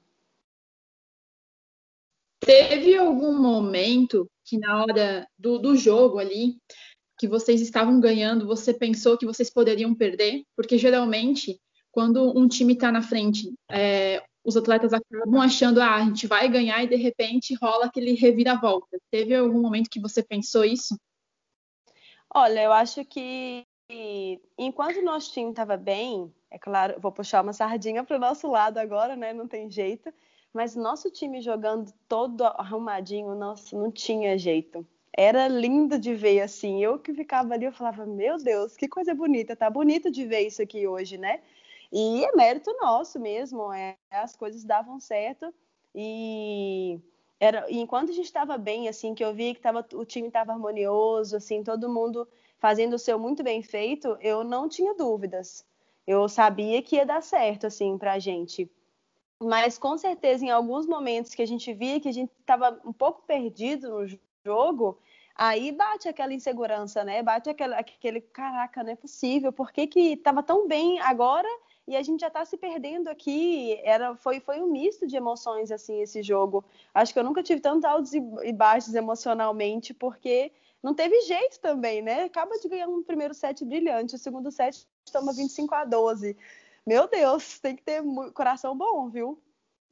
Teve 2.40 2.98
algum 2.98 3.38
momento 3.40 4.30
que 4.46 4.58
na 4.58 4.82
hora 4.82 5.28
do, 5.38 5.60
do 5.60 5.76
jogo 5.76 6.20
ali, 6.20 6.58
que 7.18 7.28
vocês 7.28 7.62
estavam 7.62 8.00
ganhando, 8.00 8.48
você 8.48 8.74
pensou 8.74 9.18
que 9.18 9.26
vocês 9.26 9.50
poderiam 9.50 9.94
perder? 9.94 10.44
Porque 10.56 10.78
geralmente, 10.78 11.60
quando 11.92 12.38
um 12.38 12.48
time 12.48 12.74
está 12.74 12.92
na 12.92 13.02
frente, 13.02 13.54
é, 13.70 14.24
os 14.44 14.58
atletas 14.58 14.92
acabam 14.94 15.42
achando, 15.42 15.82
ah, 15.82 15.96
a 15.96 16.04
gente 16.04 16.28
vai 16.28 16.50
ganhar 16.50 16.84
e 16.84 16.88
de 16.88 16.96
repente 16.96 17.56
rola 17.56 17.86
aquele 17.86 18.14
reviravolta. 18.14 19.00
Teve 19.10 19.36
algum 19.36 19.62
momento 19.62 19.90
que 19.90 20.02
você 20.02 20.22
pensou 20.22 20.66
isso? 20.66 21.00
Olha, 22.34 22.62
eu 22.62 22.74
acho 22.74 23.06
que 23.06 23.66
enquanto 24.58 24.98
o 24.98 25.06
nosso 25.06 25.32
time 25.32 25.52
estava 25.52 25.78
bem, 25.78 26.34
é 26.50 26.58
claro, 26.58 27.00
vou 27.00 27.12
puxar 27.12 27.42
uma 27.42 27.54
sardinha 27.54 28.04
para 28.04 28.18
o 28.18 28.20
nosso 28.20 28.48
lado 28.50 28.80
agora, 28.80 29.16
né? 29.16 29.34
Não 29.34 29.48
tem 29.48 29.70
jeito. 29.70 30.12
Mas 30.54 30.76
nosso 30.76 31.10
time 31.10 31.42
jogando 31.42 31.92
todo 32.08 32.44
arrumadinho, 32.44 33.34
nossa, 33.34 33.76
não 33.78 33.92
tinha 33.92 34.38
jeito. 34.38 34.86
Era 35.16 35.48
lindo 35.48 35.98
de 35.98 36.14
ver, 36.14 36.42
assim. 36.42 36.84
Eu 36.84 37.00
que 37.00 37.14
ficava 37.14 37.54
ali, 37.54 37.66
eu 37.66 37.72
falava, 37.72 38.06
meu 38.06 38.38
Deus, 38.38 38.76
que 38.76 38.88
coisa 38.88 39.16
bonita. 39.16 39.56
Tá 39.56 39.70
bonito 39.70 40.12
de 40.12 40.26
ver 40.26 40.42
isso 40.42 40.62
aqui 40.62 40.88
hoje, 40.88 41.18
né? 41.18 41.40
E 41.94 42.26
é 42.26 42.32
mérito 42.36 42.76
nosso 42.82 43.20
mesmo. 43.20 43.72
É, 43.72 43.96
as 44.10 44.36
coisas 44.36 44.64
davam 44.64 45.00
certo. 45.00 45.54
E 45.94 47.00
era, 47.40 47.72
enquanto 47.72 48.10
a 48.10 48.14
gente 48.14 48.26
estava 48.26 48.58
bem, 48.58 48.90
assim, 48.90 49.14
que 49.14 49.24
eu 49.24 49.32
via 49.34 49.54
que 49.54 49.62
tava, 49.62 49.86
o 49.94 50.04
time 50.04 50.28
estava 50.28 50.54
harmonioso, 50.54 51.38
assim, 51.38 51.64
todo 51.64 51.88
mundo 51.88 52.28
fazendo 52.58 52.94
o 52.94 53.00
seu 53.00 53.20
muito 53.20 53.44
bem 53.44 53.62
feito, 53.62 54.18
eu 54.22 54.44
não 54.44 54.68
tinha 54.68 54.96
dúvidas. 54.96 55.64
Eu 56.08 56.28
sabia 56.28 56.82
que 56.82 56.96
ia 56.96 57.06
dar 57.06 57.22
certo, 57.22 57.68
assim, 57.68 57.96
pra 57.98 58.18
gente. 58.18 58.72
Mas 59.40 59.78
com 59.78 59.96
certeza, 59.98 60.44
em 60.46 60.50
alguns 60.50 60.88
momentos 60.88 61.36
que 61.36 61.42
a 61.44 61.48
gente 61.48 61.72
via 61.74 62.00
que 62.00 62.10
a 62.10 62.14
gente 62.14 62.32
estava 62.40 62.80
um 62.84 62.94
pouco 62.94 63.22
perdido 63.28 63.90
no 63.90 64.20
jogo, 64.44 64.98
aí 65.36 65.72
bate 65.72 66.08
aquela 66.08 66.34
insegurança, 66.34 67.04
né? 67.04 67.22
Bate 67.24 67.50
aquele, 67.50 68.22
caraca, 68.22 68.84
não 68.84 68.92
é 68.92 68.96
possível, 68.96 69.52
por 69.52 69.72
que 69.72 69.88
que 69.88 70.14
estava 70.14 70.44
tão 70.44 70.68
bem 70.68 71.00
agora 71.02 71.48
e 71.88 71.96
a 71.96 72.02
gente 72.02 72.22
já 72.22 72.28
está 72.28 72.46
se 72.46 72.58
perdendo 72.58 73.10
aqui? 73.10 73.80
Era, 73.84 74.16
foi, 74.16 74.40
foi 74.40 74.62
um 74.62 74.68
misto 74.68 75.06
de 75.06 75.16
emoções, 75.16 75.72
assim, 75.72 76.02
esse 76.02 76.22
jogo. 76.24 76.64
Acho 76.94 77.14
que 77.14 77.20
eu 77.20 77.24
nunca 77.24 77.44
tive 77.44 77.62
tanto 77.62 77.86
altos 77.86 78.14
e 78.14 78.54
baixos 78.54 78.94
emocionalmente, 78.96 79.94
porque 79.94 80.52
não 80.82 80.94
teve 80.94 81.22
jeito 81.22 81.60
também, 81.60 82.02
né? 82.02 82.24
Acaba 82.24 82.58
de 82.58 82.68
ganhar 82.68 82.88
um 82.88 83.02
primeiro 83.04 83.34
set 83.34 83.64
brilhante, 83.66 84.16
o 84.16 84.20
segundo 84.20 84.52
set 84.52 84.88
toma 85.12 85.34
25 85.34 85.74
a 85.76 85.86
12. 85.86 86.38
Meu 86.86 87.08
Deus, 87.08 87.60
tem 87.60 87.76
que 87.76 87.84
ter 87.84 88.04
coração 88.34 88.78
bom, 88.78 89.10
viu? 89.10 89.42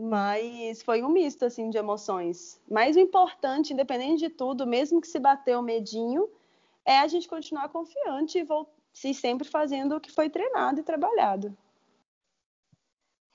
Mas 0.01 0.81
foi 0.81 1.03
um 1.03 1.09
misto 1.09 1.45
assim 1.45 1.69
de 1.69 1.77
emoções. 1.77 2.59
Mas 2.67 2.95
o 2.95 2.99
importante, 2.99 3.71
independente 3.71 4.17
de 4.17 4.29
tudo, 4.29 4.65
mesmo 4.65 4.99
que 4.99 5.07
se 5.07 5.19
bater 5.19 5.55
o 5.55 5.61
medinho, 5.61 6.27
é 6.83 6.97
a 6.97 7.07
gente 7.07 7.27
continuar 7.27 7.69
confiante 7.69 8.39
e 8.39 8.47
se 8.91 9.13
sempre 9.13 9.47
fazendo 9.47 9.95
o 9.95 10.01
que 10.01 10.11
foi 10.11 10.27
treinado 10.27 10.79
e 10.79 10.83
trabalhado. 10.83 11.55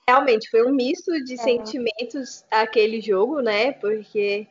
Realmente 0.09 0.49
foi 0.49 0.67
um 0.67 0.73
misto 0.73 1.23
de 1.23 1.35
é. 1.35 1.37
sentimentos 1.37 2.43
aquele 2.51 2.99
jogo, 2.99 3.39
né? 3.39 3.71
Porque 3.71 4.45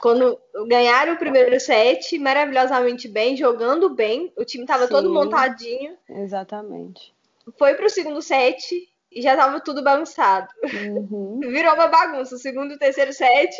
quando 0.00 0.40
ganharam 0.66 1.12
o 1.12 1.18
primeiro 1.18 1.60
set 1.60 2.18
maravilhosamente 2.18 3.08
bem, 3.08 3.36
jogando 3.36 3.90
bem, 3.90 4.32
o 4.38 4.44
time 4.44 4.64
estava 4.64 4.88
todo 4.88 5.12
montadinho. 5.12 5.98
Exatamente. 6.08 7.14
Foi 7.58 7.74
para 7.74 7.86
o 7.86 7.90
segundo 7.90 8.22
set 8.22 8.90
e 9.14 9.22
já 9.22 9.36
tava 9.36 9.60
tudo 9.60 9.82
bagunçado. 9.82 10.48
Uhum. 10.64 11.40
Virou 11.50 11.74
uma 11.74 11.88
bagunça. 11.88 12.34
O 12.34 12.38
segundo 12.38 12.72
o 12.72 12.78
terceiro 12.78 13.12
set. 13.12 13.54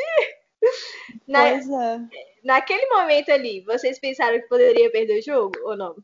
Na... 1.27 1.49
É. 1.49 1.61
Naquele 2.45 2.87
momento 2.87 3.31
ali, 3.31 3.61
vocês 3.63 3.99
pensaram 3.99 4.41
que 4.41 4.49
poderia 4.49 4.91
perder 4.91 5.19
o 5.19 5.23
jogo 5.23 5.53
ou 5.65 5.77
não? 5.77 5.97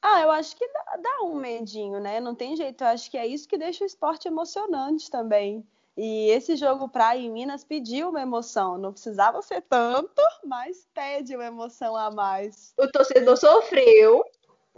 Ah, 0.00 0.22
eu 0.22 0.30
acho 0.30 0.56
que 0.56 0.66
dá, 0.68 0.96
dá, 1.02 1.22
um 1.24 1.34
medinho, 1.34 1.98
né? 2.00 2.20
Não 2.20 2.34
tem 2.34 2.56
jeito. 2.56 2.82
Eu 2.82 2.88
acho 2.88 3.10
que 3.10 3.18
é 3.18 3.26
isso 3.26 3.48
que 3.48 3.58
deixa 3.58 3.84
o 3.84 3.86
esporte 3.86 4.28
emocionante 4.28 5.10
também. 5.10 5.66
E 5.96 6.30
esse 6.30 6.54
jogo 6.54 6.88
Praia 6.88 7.18
em 7.18 7.30
Minas 7.30 7.64
pediu 7.64 8.10
uma 8.10 8.22
emoção. 8.22 8.78
Não 8.78 8.92
precisava 8.92 9.42
ser 9.42 9.62
tanto, 9.62 10.22
mas 10.44 10.86
pede 10.94 11.34
uma 11.34 11.46
emoção 11.46 11.96
a 11.96 12.08
mais. 12.08 12.72
O 12.78 12.86
torcedor 12.86 13.36
sofreu. 13.36 14.24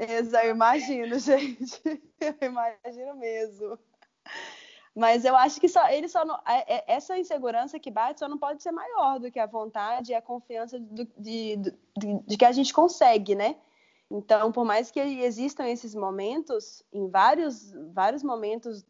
Exato, 0.00 0.46
eu 0.46 0.52
imagino, 0.52 1.18
gente. 1.20 1.82
Eu 2.18 2.48
imagino 2.48 3.14
mesmo. 3.16 3.78
Mas 4.96 5.24
eu 5.24 5.36
acho 5.36 5.60
que 5.60 5.68
só 5.68 5.88
ele 5.88 6.08
só 6.08 6.24
não, 6.24 6.36
é, 6.46 6.76
é, 6.76 6.84
essa 6.88 7.18
insegurança 7.18 7.78
que 7.78 7.90
bate 7.90 8.20
só 8.20 8.28
não 8.28 8.38
pode 8.38 8.62
ser 8.62 8.72
maior 8.72 9.20
do 9.20 9.30
que 9.30 9.38
a 9.38 9.46
vontade 9.46 10.12
e 10.12 10.14
a 10.14 10.22
confiança 10.22 10.80
de, 10.80 11.04
de, 11.16 11.56
de, 11.96 12.18
de, 12.26 12.36
que 12.36 12.44
a 12.44 12.52
gente 12.52 12.72
consegue, 12.72 13.34
né? 13.34 13.56
Então, 14.10 14.50
por 14.50 14.64
mais 14.64 14.90
que 14.90 14.98
existam 14.98 15.68
esses 15.68 15.94
momentos, 15.94 16.82
em 16.92 17.08
vários, 17.08 17.70
vários 17.92 18.22
momentos 18.22 18.84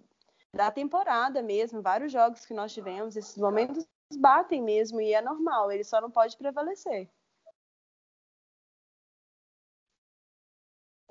da 0.55 0.71
temporada 0.71 1.43
mesmo, 1.43 1.83
vários 1.83 2.11
jogos 2.11 2.47
que 2.47 2.55
nós 2.55 2.73
tivemos, 2.73 3.17
esses 3.17 3.37
momentos 3.37 3.87
batem 4.17 4.63
mesmo 4.63 5.01
e 5.01 5.13
é 5.13 5.21
normal, 5.21 5.71
ele 5.71 5.85
só 5.85 6.01
não 6.01 6.11
pode 6.11 6.37
prevalecer. 6.37 7.11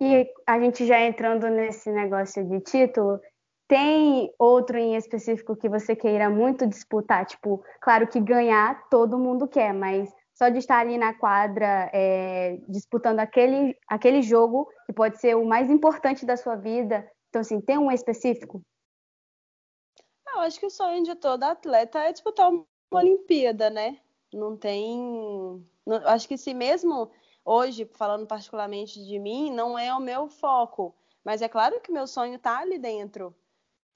E 0.02 0.32
a 0.48 0.60
gente 0.60 0.86
já 0.86 1.00
entrando 1.02 1.48
nesse 1.50 1.92
negócio 1.92 2.44
de 2.48 2.62
título, 2.62 3.20
tem 3.68 4.34
outro 4.40 4.78
em 4.78 4.96
específico 4.96 5.56
que 5.56 5.70
você 5.70 5.96
queira 5.96 6.30
muito 6.30 6.66
disputar? 6.66 7.26
Tipo, 7.26 7.64
claro 7.82 8.08
que 8.08 8.20
ganhar 8.20 8.88
todo 8.90 9.20
mundo 9.20 9.48
quer, 9.48 9.74
mas 9.74 10.10
só 10.34 10.48
de 10.48 10.58
estar 10.58 10.80
ali 10.80 10.98
na 10.98 11.14
quadra 11.14 11.90
é, 11.94 12.58
disputando 12.68 13.20
aquele, 13.20 13.78
aquele 13.88 14.22
jogo 14.22 14.70
que 14.86 14.94
pode 14.94 15.20
ser 15.20 15.36
o 15.36 15.46
mais 15.46 15.70
importante 15.70 16.26
da 16.26 16.38
sua 16.38 16.56
vida. 16.56 17.06
Então, 17.30 17.42
assim, 17.42 17.60
tem 17.60 17.78
um 17.78 17.92
específico? 17.92 18.62
Eu 20.34 20.40
acho 20.42 20.60
que 20.60 20.66
o 20.66 20.70
sonho 20.70 21.04
de 21.04 21.14
todo 21.16 21.44
atleta 21.44 22.00
é 22.00 22.12
disputar 22.14 22.50
uma 22.50 22.66
Olimpíada, 22.92 23.70
né? 23.70 24.00
Não 24.34 24.58
tem. 24.58 25.64
Acho 26.06 26.28
que 26.28 26.38
se 26.38 26.54
mesmo 26.54 27.12
hoje, 27.50 27.90
falando 27.96 28.28
particularmente 28.28 29.04
de 29.04 29.18
mim, 29.18 29.52
não 29.52 29.78
é 29.78 29.92
o 29.94 30.00
meu 30.00 30.28
foco. 30.28 30.96
Mas 31.24 31.42
é 31.42 31.50
claro 31.50 31.82
que 31.82 31.92
meu 31.92 32.06
sonho 32.06 32.36
está 32.36 32.60
ali 32.60 32.78
dentro. 32.78 33.36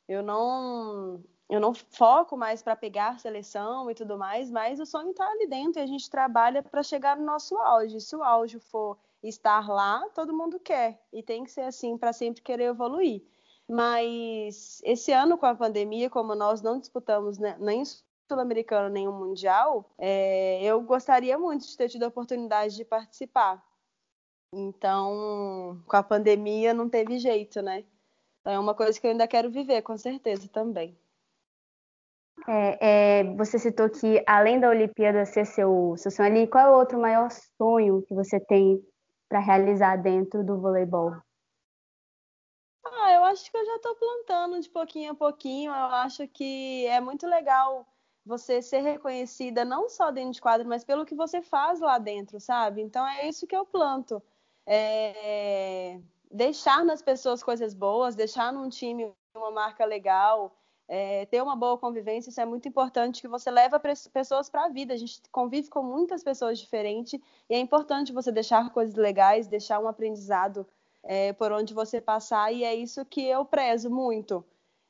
Eu 0.07 0.23
não, 0.23 1.23
eu 1.47 1.59
não 1.59 1.71
foco 1.73 2.35
mais 2.35 2.63
para 2.63 2.75
pegar 2.75 3.19
seleção 3.19 3.91
e 3.91 3.93
tudo 3.93 4.17
mais, 4.17 4.49
mas 4.49 4.79
o 4.79 4.85
sonho 4.87 5.11
está 5.11 5.25
ali 5.29 5.47
dentro 5.47 5.79
e 5.79 5.83
a 5.83 5.87
gente 5.87 6.09
trabalha 6.09 6.63
para 6.63 6.81
chegar 6.81 7.15
no 7.15 7.23
nosso 7.23 7.55
auge. 7.57 8.01
Se 8.01 8.15
o 8.15 8.23
auge 8.23 8.59
for 8.59 8.97
estar 9.21 9.69
lá, 9.69 10.03
todo 10.15 10.35
mundo 10.35 10.59
quer 10.59 10.99
e 11.13 11.21
tem 11.21 11.43
que 11.43 11.51
ser 11.51 11.61
assim 11.61 11.95
para 11.95 12.11
sempre 12.11 12.41
querer 12.41 12.65
evoluir. 12.65 13.23
Mas 13.69 14.81
esse 14.83 15.11
ano 15.11 15.37
com 15.37 15.45
a 15.45 15.55
pandemia, 15.55 16.09
como 16.09 16.33
nós 16.33 16.61
não 16.61 16.79
disputamos 16.79 17.37
né, 17.37 17.55
nem 17.59 17.83
sul-americano 18.27 18.89
nenhum 18.89 19.11
mundial, 19.11 19.89
é, 19.97 20.63
eu 20.63 20.81
gostaria 20.81 21.37
muito 21.37 21.67
de 21.67 21.77
ter 21.77 21.89
tido 21.89 22.03
a 22.03 22.07
oportunidade 22.07 22.75
de 22.75 22.85
participar. 22.85 23.63
Então, 24.53 25.81
com 25.87 25.95
a 25.95 26.03
pandemia 26.03 26.73
não 26.73 26.87
teve 26.87 27.17
jeito, 27.17 27.61
né? 27.61 27.83
Então, 28.41 28.53
é 28.53 28.59
uma 28.59 28.75
coisa 28.75 28.99
que 28.99 29.07
eu 29.07 29.11
ainda 29.11 29.27
quero 29.27 29.49
viver, 29.49 29.81
com 29.81 29.97
certeza 29.97 30.47
também. 30.47 30.97
É, 32.47 33.19
é, 33.19 33.23
você 33.35 33.57
citou 33.57 33.89
que, 33.89 34.23
além 34.27 34.59
da 34.59 34.69
Olimpíada 34.69 35.25
ser 35.25 35.45
seu, 35.45 35.95
seu 35.97 36.11
sonho 36.11 36.29
ali, 36.29 36.47
qual 36.47 36.67
é 36.67 36.71
o 36.71 36.77
outro 36.77 36.99
maior 36.99 37.29
sonho 37.31 38.03
que 38.03 38.13
você 38.13 38.39
tem 38.39 38.83
para 39.29 39.39
realizar 39.39 39.95
dentro 39.97 40.43
do 40.43 40.59
voleibol? 40.59 41.13
Ah, 42.85 43.13
eu 43.13 43.23
acho 43.23 43.49
que 43.49 43.57
eu 43.57 43.65
já 43.65 43.75
estou 43.77 43.95
plantando 43.95 44.59
de 44.59 44.69
pouquinho 44.69 45.13
a 45.13 45.15
pouquinho. 45.15 45.71
Eu 45.71 45.95
acho 45.95 46.27
que 46.27 46.85
é 46.87 46.99
muito 46.99 47.25
legal 47.25 47.87
você 48.25 48.61
ser 48.61 48.81
reconhecida 48.81 49.65
não 49.65 49.89
só 49.89 50.11
dentro 50.11 50.31
de 50.31 50.41
quadro, 50.41 50.67
mas 50.67 50.83
pelo 50.83 51.05
que 51.05 51.15
você 51.15 51.41
faz 51.41 51.79
lá 51.79 51.97
dentro, 51.97 52.39
sabe? 52.39 52.81
Então 52.81 53.07
é 53.07 53.27
isso 53.27 53.47
que 53.47 53.55
eu 53.55 53.65
planto. 53.65 54.21
É... 54.65 55.99
Deixar 56.31 56.83
nas 56.85 57.01
pessoas 57.01 57.43
coisas 57.43 57.73
boas, 57.73 58.15
deixar 58.15 58.51
num 58.53 58.69
time 58.69 59.11
uma 59.35 59.51
marca 59.51 59.85
legal, 59.85 60.55
é... 60.87 61.25
ter 61.25 61.41
uma 61.43 61.55
boa 61.55 61.77
convivência, 61.77 62.29
isso 62.29 62.41
é 62.41 62.45
muito 62.45 62.67
importante 62.67 63.21
que 63.21 63.27
você 63.27 63.51
leva 63.51 63.79
pessoas 63.79 64.49
para 64.49 64.65
a 64.65 64.69
vida. 64.69 64.93
A 64.93 64.97
gente 64.97 65.21
convive 65.31 65.69
com 65.69 65.83
muitas 65.83 66.23
pessoas 66.23 66.57
diferentes 66.59 67.19
e 67.49 67.53
é 67.53 67.59
importante 67.59 68.13
você 68.13 68.31
deixar 68.31 68.71
coisas 68.71 68.95
legais, 68.95 69.47
deixar 69.47 69.79
um 69.79 69.87
aprendizado 69.87 70.65
é, 71.03 71.33
por 71.33 71.51
onde 71.51 71.73
você 71.73 71.99
passar, 71.99 72.53
e 72.53 72.63
é 72.63 72.73
isso 72.73 73.03
que 73.05 73.21
eu 73.25 73.43
prezo 73.43 73.89
muito. 73.89 74.45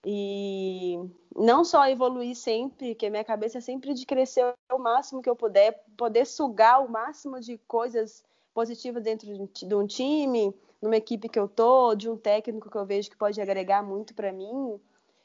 E 0.05 0.99
não 1.35 1.63
só 1.63 1.87
evoluir 1.87 2.35
sempre, 2.35 2.93
que 2.93 3.05
a 3.05 3.09
minha 3.09 3.23
cabeça 3.23 3.59
é 3.59 3.61
sempre 3.61 3.93
de 3.93 4.05
crescer 4.05 4.53
o 4.71 4.77
máximo 4.77 5.21
que 5.21 5.29
eu 5.29 5.35
puder, 5.35 5.83
poder 5.95 6.25
sugar 6.25 6.83
o 6.83 6.91
máximo 6.91 7.39
de 7.39 7.57
coisas 7.59 8.23
positivas 8.53 9.03
dentro 9.03 9.27
de 9.47 9.75
um 9.75 9.87
time, 9.87 10.53
numa 10.81 10.97
equipe 10.97 11.29
que 11.29 11.39
eu 11.39 11.47
tô, 11.47 11.95
de 11.95 12.09
um 12.09 12.17
técnico 12.17 12.69
que 12.69 12.77
eu 12.77 12.85
vejo 12.85 13.09
que 13.09 13.17
pode 13.17 13.41
agregar 13.41 13.81
muito 13.81 14.13
para 14.13 14.31
mim. 14.33 14.79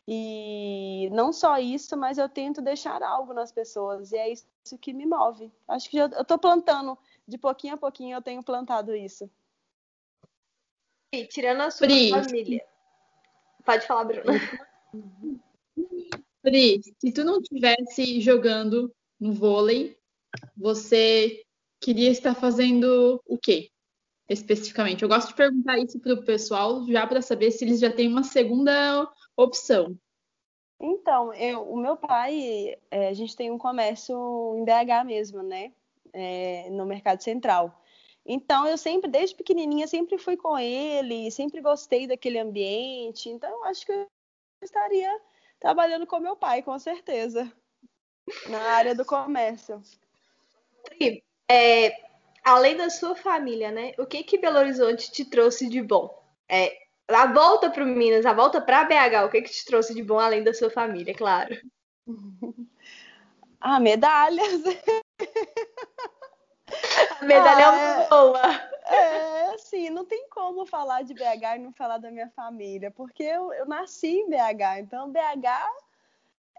E 0.06 1.10
não 1.12 1.32
só 1.32 1.58
isso, 1.58 1.96
mas 1.96 2.16
eu 2.16 2.28
tento 2.28 2.62
deixar 2.62 3.02
algo 3.02 3.34
nas 3.34 3.52
pessoas, 3.52 4.12
e 4.12 4.16
é 4.16 4.32
isso 4.32 4.46
que 4.80 4.94
me 4.94 5.04
move. 5.04 5.52
Acho 5.66 5.90
que 5.90 5.98
eu 5.98 6.06
estou 6.06 6.38
plantando, 6.38 6.96
de 7.26 7.36
pouquinho 7.36 7.74
a 7.74 7.76
pouquinho 7.76 8.16
eu 8.16 8.22
tenho 8.22 8.42
plantado 8.42 8.94
isso. 8.94 9.28
E 11.12 11.26
tirando 11.26 11.60
a 11.62 11.70
sua 11.70 11.86
Pri. 11.86 12.10
família. 12.10 12.64
Pode 13.68 13.86
falar, 13.86 14.04
Bruna. 14.04 14.32
Pri, 16.40 16.80
se 16.98 17.12
tu 17.12 17.22
não 17.22 17.42
tivesse 17.42 18.18
jogando 18.18 18.90
no 19.20 19.34
vôlei, 19.34 19.94
você 20.56 21.42
queria 21.78 22.10
estar 22.10 22.34
fazendo 22.34 23.20
o 23.26 23.36
quê? 23.36 23.68
Especificamente. 24.26 25.02
Eu 25.02 25.08
gosto 25.10 25.28
de 25.28 25.34
perguntar 25.34 25.76
isso 25.78 26.00
para 26.00 26.14
o 26.14 26.24
pessoal, 26.24 26.86
já 26.86 27.06
para 27.06 27.20
saber 27.20 27.50
se 27.50 27.62
eles 27.62 27.78
já 27.78 27.92
têm 27.92 28.08
uma 28.08 28.22
segunda 28.22 29.06
opção. 29.36 29.94
Então, 30.80 31.34
eu, 31.34 31.70
o 31.70 31.76
meu 31.76 31.98
pai, 31.98 32.74
é, 32.90 33.08
a 33.08 33.12
gente 33.12 33.36
tem 33.36 33.50
um 33.50 33.58
comércio 33.58 34.16
em 34.56 34.64
BH 34.64 35.04
mesmo, 35.04 35.42
né? 35.42 35.74
É, 36.14 36.70
no 36.70 36.86
Mercado 36.86 37.22
Central. 37.22 37.78
Então, 38.30 38.66
eu 38.66 38.76
sempre, 38.76 39.10
desde 39.10 39.34
pequenininha, 39.34 39.88
sempre 39.88 40.18
fui 40.18 40.36
com 40.36 40.58
ele, 40.58 41.30
sempre 41.30 41.62
gostei 41.62 42.06
daquele 42.06 42.38
ambiente. 42.38 43.30
Então, 43.30 43.48
eu 43.50 43.64
acho 43.64 43.86
que 43.86 43.90
eu 43.90 44.06
estaria 44.62 45.10
trabalhando 45.58 46.06
com 46.06 46.20
meu 46.20 46.36
pai, 46.36 46.62
com 46.62 46.78
certeza, 46.78 47.50
na 48.50 48.60
área 48.60 48.94
do 48.94 49.02
comércio. 49.02 49.82
É, 51.50 51.90
além 52.44 52.76
da 52.76 52.90
sua 52.90 53.16
família, 53.16 53.70
né? 53.70 53.94
O 53.98 54.04
que 54.04 54.22
que 54.22 54.36
Belo 54.36 54.58
Horizonte 54.58 55.10
te 55.10 55.24
trouxe 55.24 55.66
de 55.66 55.80
bom? 55.80 56.14
É, 56.46 56.76
a 57.08 57.32
volta 57.32 57.70
para 57.70 57.86
Minas, 57.86 58.26
a 58.26 58.34
volta 58.34 58.60
para 58.60 58.84
BH, 58.84 59.24
o 59.24 59.30
que 59.30 59.40
que 59.40 59.50
te 59.50 59.64
trouxe 59.64 59.94
de 59.94 60.02
bom 60.02 60.18
além 60.18 60.44
da 60.44 60.52
sua 60.52 60.68
família, 60.68 61.14
claro? 61.14 61.56
Ah, 63.60 63.80
medalhas. 63.80 64.62
A 67.20 67.24
medalha 67.24 67.70
ah, 67.70 68.02
é 68.02 68.08
boa. 68.08 68.40
É, 68.84 69.54
assim, 69.54 69.90
não 69.90 70.04
tem 70.04 70.28
como 70.30 70.64
falar 70.64 71.02
de 71.02 71.14
BH 71.14 71.56
e 71.56 71.58
não 71.58 71.72
falar 71.72 71.98
da 71.98 72.10
minha 72.10 72.28
família, 72.30 72.90
porque 72.90 73.22
eu, 73.22 73.52
eu 73.52 73.66
nasci 73.66 74.08
em 74.08 74.28
BH, 74.28 74.78
então 74.80 75.10
BH 75.10 75.48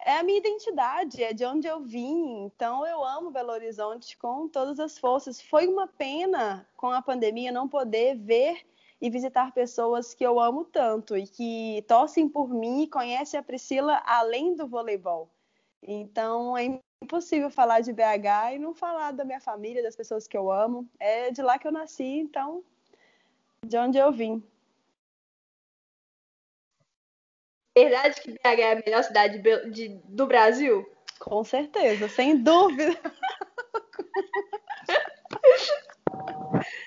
é 0.05 0.17
a 0.17 0.23
minha 0.23 0.37
identidade, 0.37 1.23
é 1.23 1.33
de 1.33 1.45
onde 1.45 1.67
eu 1.67 1.81
vim. 1.81 2.45
Então 2.45 2.85
eu 2.85 3.03
amo 3.03 3.31
Belo 3.31 3.51
Horizonte 3.51 4.17
com 4.17 4.47
todas 4.47 4.79
as 4.79 4.97
forças. 4.97 5.41
Foi 5.41 5.67
uma 5.67 5.87
pena 5.87 6.67
com 6.77 6.87
a 6.87 7.01
pandemia 7.01 7.51
não 7.51 7.67
poder 7.67 8.15
ver 8.15 8.65
e 9.01 9.09
visitar 9.09 9.53
pessoas 9.53 10.13
que 10.13 10.23
eu 10.25 10.39
amo 10.39 10.65
tanto 10.65 11.17
e 11.17 11.25
que 11.25 11.83
torcem 11.87 12.27
por 12.27 12.49
mim 12.49 12.83
e 12.83 12.87
conhecem 12.87 13.39
a 13.39 13.43
Priscila 13.43 14.01
além 14.05 14.55
do 14.55 14.67
voleibol. 14.67 15.29
Então 15.81 16.57
é 16.57 16.79
impossível 17.01 17.49
falar 17.49 17.79
de 17.81 17.93
BH 17.93 18.55
e 18.55 18.59
não 18.59 18.73
falar 18.73 19.11
da 19.11 19.23
minha 19.23 19.39
família, 19.39 19.81
das 19.81 19.95
pessoas 19.95 20.27
que 20.27 20.37
eu 20.37 20.51
amo. 20.51 20.85
É 20.99 21.31
de 21.31 21.41
lá 21.41 21.57
que 21.57 21.67
eu 21.67 21.71
nasci, 21.71 22.03
então 22.03 22.63
de 23.65 23.77
onde 23.77 23.97
eu 23.97 24.11
vim. 24.11 24.43
Verdade 27.77 28.19
que 28.21 28.31
BH 28.31 28.39
é 28.43 28.73
a 28.73 28.75
melhor 28.75 29.03
cidade 29.03 29.39
de, 29.39 29.69
de, 29.71 29.87
do 30.05 30.27
Brasil? 30.27 30.85
Com 31.19 31.43
certeza, 31.43 32.07
sem 32.09 32.37
dúvida. 32.37 32.99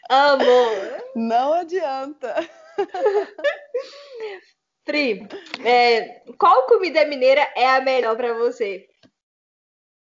Amor. 0.08 1.04
Não 1.14 1.52
adianta. 1.54 2.34
Pri, 4.84 5.28
é, 5.64 6.22
qual 6.38 6.66
comida 6.66 7.06
mineira 7.06 7.48
é 7.56 7.68
a 7.68 7.80
melhor 7.80 8.16
para 8.16 8.34
você? 8.34 8.91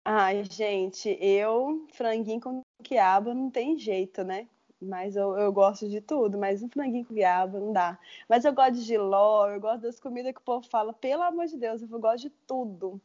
Ai, 0.04 0.44
gente, 0.44 1.16
eu, 1.20 1.86
franguinho 1.92 2.40
com 2.40 2.62
quiabo 2.82 3.32
não 3.34 3.50
tem 3.50 3.78
jeito, 3.78 4.24
né? 4.24 4.48
Mas 4.80 5.14
eu, 5.14 5.38
eu 5.38 5.52
gosto 5.52 5.88
de 5.88 6.00
tudo, 6.00 6.36
mas 6.38 6.60
um 6.62 6.68
franguinho 6.68 7.04
com 7.06 7.14
quiabo 7.14 7.58
não 7.60 7.72
dá. 7.72 7.98
Mas 8.28 8.44
eu 8.44 8.52
gosto 8.52 8.74
de 8.74 8.80
giló, 8.82 9.48
eu 9.48 9.60
gosto 9.60 9.82
das 9.82 10.00
comidas 10.00 10.32
que 10.32 10.40
o 10.40 10.44
povo 10.44 10.66
fala, 10.68 10.92
pelo 10.92 11.22
amor 11.22 11.46
de 11.46 11.56
Deus, 11.56 11.82
eu 11.82 11.88
gosto 12.00 12.22
de 12.22 12.30
tudo. 12.30 13.00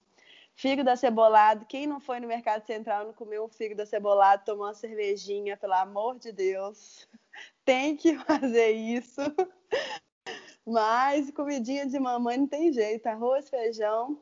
Fígado 0.56 0.90
acebolado, 0.90 1.66
quem 1.68 1.86
não 1.86 2.00
foi 2.00 2.20
no 2.20 2.28
Mercado 2.28 2.66
Central 2.66 3.06
não 3.06 3.14
comeu 3.14 3.46
um 3.46 3.50
fígado 3.50 3.84
acebolado, 3.84 4.44
tomou 4.46 4.66
uma 4.66 4.74
cervejinha, 4.74 5.56
pelo 5.56 5.74
amor 5.74 6.18
de 6.18 6.32
Deus, 6.32 7.08
tem 7.64 7.96
que 7.96 8.18
fazer 8.20 8.72
isso. 8.72 9.22
Mas 10.66 11.30
comidinha 11.32 11.86
de 11.86 12.00
mamãe 12.00 12.38
não 12.38 12.48
tem 12.48 12.72
jeito, 12.74 13.06
arroz, 13.08 13.50
feijão 13.50 14.20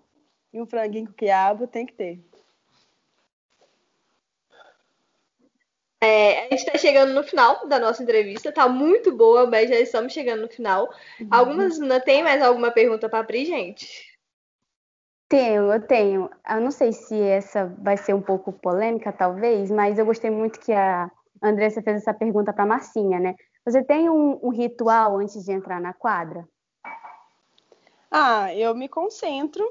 e 0.53 0.61
um 0.61 0.65
franguinho 0.65 1.07
com 1.07 1.13
quiabo 1.13 1.67
tem 1.67 1.85
que 1.85 1.93
ter. 1.93 2.34
É, 6.05 6.39
a 6.39 6.43
gente 6.43 6.67
está 6.67 6.77
chegando 6.77 7.13
no 7.13 7.23
final 7.23 7.67
da 7.67 7.79
nossa 7.79 8.03
entrevista, 8.03 8.51
tá 8.51 8.69
muito 8.69 9.15
boa, 9.15 9.47
mas 9.47 9.69
já 9.69 9.79
estamos 9.79 10.13
chegando 10.13 10.43
no 10.43 10.47
final. 10.47 10.87
Uhum. 11.19 11.27
Algumas 11.31 11.79
não 11.79 11.99
tem 11.99 12.23
mais 12.23 12.43
alguma 12.43 12.69
pergunta 12.69 13.09
para 13.09 13.23
Pri, 13.23 13.43
gente? 13.45 14.15
Tenho, 15.27 15.73
eu 15.73 15.81
tenho. 15.81 16.29
Eu 16.47 16.61
não 16.61 16.69
sei 16.69 16.93
se 16.93 17.19
essa 17.19 17.65
vai 17.79 17.97
ser 17.97 18.13
um 18.13 18.21
pouco 18.21 18.53
polêmica, 18.53 19.11
talvez, 19.11 19.71
mas 19.71 19.97
eu 19.97 20.05
gostei 20.05 20.29
muito 20.29 20.59
que 20.59 20.71
a 20.71 21.09
Andressa 21.41 21.81
fez 21.81 21.97
essa 21.97 22.13
pergunta 22.13 22.53
para 22.53 22.65
Marcinha, 22.65 23.19
né? 23.19 23.35
Você 23.65 23.83
tem 23.83 24.07
um, 24.07 24.39
um 24.43 24.49
ritual 24.49 25.17
antes 25.17 25.43
de 25.43 25.51
entrar 25.51 25.81
na 25.81 25.91
quadra? 25.91 26.47
Ah, 28.11 28.53
eu 28.53 28.75
me 28.75 28.87
concentro. 28.87 29.67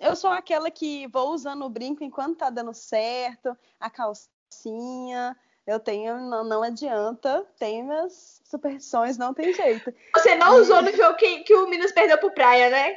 Eu 0.00 0.16
sou 0.16 0.30
aquela 0.30 0.70
que 0.70 1.06
vou 1.08 1.32
usando 1.32 1.64
o 1.64 1.70
brinco 1.70 2.02
enquanto 2.02 2.38
tá 2.38 2.50
dando 2.50 2.74
certo, 2.74 3.56
a 3.78 3.88
calcinha, 3.88 5.36
eu 5.66 5.78
tenho, 5.78 6.18
não, 6.18 6.44
não 6.44 6.62
adianta, 6.62 7.46
tem 7.58 7.82
minhas 7.82 8.40
superstições, 8.44 9.16
não 9.16 9.32
tem 9.32 9.52
jeito. 9.52 9.92
Você 10.14 10.34
não 10.34 10.58
e... 10.58 10.60
usou 10.60 10.82
no 10.82 10.92
jogo 10.92 11.16
que, 11.16 11.40
que 11.44 11.54
o 11.54 11.68
Minas 11.68 11.92
perdeu 11.92 12.18
pro 12.18 12.32
Praia, 12.32 12.70
né? 12.70 12.96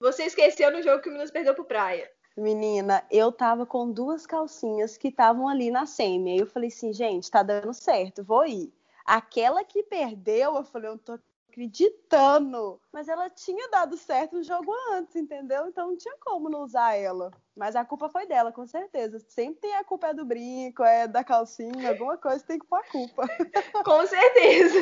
Você 0.00 0.24
esqueceu 0.24 0.70
no 0.70 0.82
jogo 0.82 1.02
que 1.02 1.08
o 1.08 1.12
Minas 1.12 1.30
perdeu 1.30 1.54
pro 1.54 1.64
Praia. 1.64 2.10
Menina, 2.36 3.02
eu 3.10 3.32
tava 3.32 3.64
com 3.64 3.90
duas 3.90 4.26
calcinhas 4.26 4.98
que 4.98 5.08
estavam 5.08 5.48
ali 5.48 5.70
na 5.70 5.86
semi. 5.86 6.32
Aí 6.32 6.38
eu 6.38 6.46
falei 6.46 6.68
assim, 6.68 6.92
gente, 6.92 7.30
tá 7.30 7.42
dando 7.42 7.72
certo, 7.72 8.22
vou 8.22 8.44
ir. 8.44 8.72
Aquela 9.06 9.64
que 9.64 9.82
perdeu, 9.82 10.56
eu 10.56 10.64
falei, 10.64 10.90
eu 10.90 10.98
tô 10.98 11.18
acreditando. 11.56 12.78
Mas 12.92 13.08
ela 13.08 13.30
tinha 13.30 13.68
dado 13.68 13.96
certo 13.96 14.36
no 14.36 14.42
jogo 14.42 14.72
antes, 14.92 15.16
entendeu? 15.16 15.66
Então 15.66 15.88
não 15.88 15.96
tinha 15.96 16.14
como 16.20 16.50
não 16.50 16.62
usar 16.62 16.94
ela. 16.94 17.30
Mas 17.56 17.74
a 17.74 17.84
culpa 17.84 18.10
foi 18.10 18.26
dela, 18.26 18.52
com 18.52 18.66
certeza. 18.66 19.18
Sempre 19.28 19.62
tem 19.62 19.74
a 19.76 19.84
culpa 19.84 20.08
é 20.08 20.14
do 20.14 20.26
brinco, 20.26 20.84
é 20.84 21.08
da 21.08 21.24
calcinha, 21.24 21.88
alguma 21.88 22.18
coisa 22.18 22.44
tem 22.44 22.58
que 22.58 22.66
pôr 22.66 22.78
a 22.78 22.90
culpa. 22.90 23.26
Com 23.84 24.06
certeza. 24.06 24.78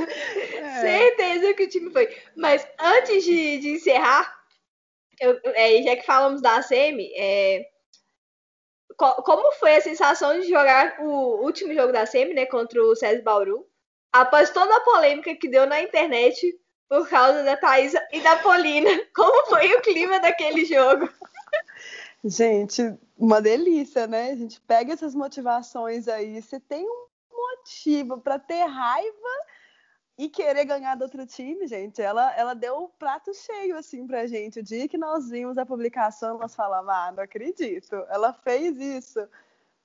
É. 0.58 0.80
Certeza 0.80 1.54
que 1.54 1.64
o 1.64 1.68
time 1.68 1.90
foi. 1.92 2.08
Mas 2.36 2.66
antes 2.80 3.22
de, 3.22 3.58
de 3.58 3.70
encerrar, 3.74 4.36
eu, 5.20 5.38
é, 5.44 5.80
já 5.82 5.96
que 5.96 6.04
falamos 6.04 6.42
da 6.42 6.56
ACM, 6.56 7.00
é, 7.16 7.64
como 8.96 9.52
foi 9.52 9.76
a 9.76 9.80
sensação 9.80 10.40
de 10.40 10.48
jogar 10.48 10.96
o 11.00 11.44
último 11.44 11.72
jogo 11.72 11.92
da 11.92 12.02
ACM, 12.02 12.34
né, 12.34 12.46
contra 12.46 12.82
o 12.82 12.96
César 12.96 13.22
Bauru? 13.22 13.64
Após 14.12 14.50
toda 14.50 14.76
a 14.76 14.80
polêmica 14.80 15.34
que 15.34 15.48
deu 15.48 15.66
na 15.66 15.80
internet 15.80 16.56
por 16.88 17.08
causa 17.08 17.42
da 17.42 17.56
Thaisa 17.56 18.00
e 18.12 18.20
da 18.20 18.36
Polina. 18.36 18.90
Como 19.14 19.46
foi 19.46 19.72
o 19.74 19.82
clima 19.82 20.20
daquele 20.20 20.64
jogo? 20.64 21.08
Gente, 22.24 22.96
uma 23.18 23.40
delícia, 23.40 24.06
né? 24.06 24.30
A 24.30 24.36
gente 24.36 24.60
pega 24.62 24.92
essas 24.92 25.14
motivações 25.14 26.08
aí. 26.08 26.40
Você 26.40 26.58
tem 26.58 26.84
um 26.84 27.06
motivo 27.30 28.20
para 28.20 28.38
ter 28.38 28.64
raiva 28.64 29.44
e 30.16 30.28
querer 30.28 30.64
ganhar 30.64 30.94
do 30.94 31.02
outro 31.02 31.26
time, 31.26 31.66
gente. 31.66 32.00
Ela, 32.00 32.34
ela 32.36 32.54
deu 32.54 32.76
o 32.76 32.84
um 32.84 32.88
prato 32.88 33.34
cheio 33.34 33.76
assim 33.76 34.06
pra 34.06 34.26
gente. 34.26 34.60
O 34.60 34.62
dia 34.62 34.88
que 34.88 34.96
nós 34.96 35.28
vimos 35.28 35.58
a 35.58 35.66
publicação, 35.66 36.38
nós 36.38 36.54
falamos, 36.54 36.88
ah, 36.88 37.12
não 37.14 37.24
acredito. 37.24 37.94
Ela 38.08 38.32
fez 38.32 38.78
isso. 38.78 39.20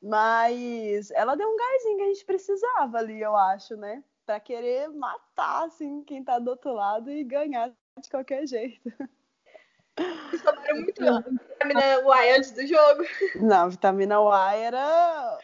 Mas 0.02 1.12
ela 1.12 1.36
deu 1.36 1.50
um 1.50 1.58
gásinho 1.58 1.98
que 1.98 2.04
a 2.04 2.08
gente 2.08 2.26
precisava 2.26 3.00
ali, 3.00 3.22
eu 3.22 3.36
acho, 3.36 3.76
né? 3.76 4.02
Para 4.30 4.40
querer 4.40 4.88
matar 4.90 5.66
assim 5.66 6.04
quem 6.04 6.24
tá 6.24 6.38
do 6.38 6.52
outro 6.52 6.72
lado 6.72 7.10
e 7.10 7.24
ganhar 7.24 7.74
de 8.00 8.10
qualquer 8.12 8.46
jeito. 8.46 8.94
Vocês 9.98 10.44
tomaram 10.44 10.76
muito 10.76 11.02
vitamina 11.02 11.82
Y 11.96 12.38
antes 12.38 12.52
do 12.52 12.68
jogo? 12.68 13.02
Não, 13.42 13.72
vitamina 13.72 14.18
Y 14.18 14.62
era 14.62 15.40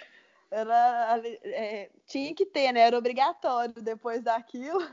era 0.51 1.19
é, 1.25 1.89
tinha 2.05 2.35
que 2.35 2.45
ter, 2.45 2.71
né? 2.73 2.81
Era 2.81 2.95
obrigatório 2.95 3.73
depois 3.73 4.21
daquilo. 4.21 4.87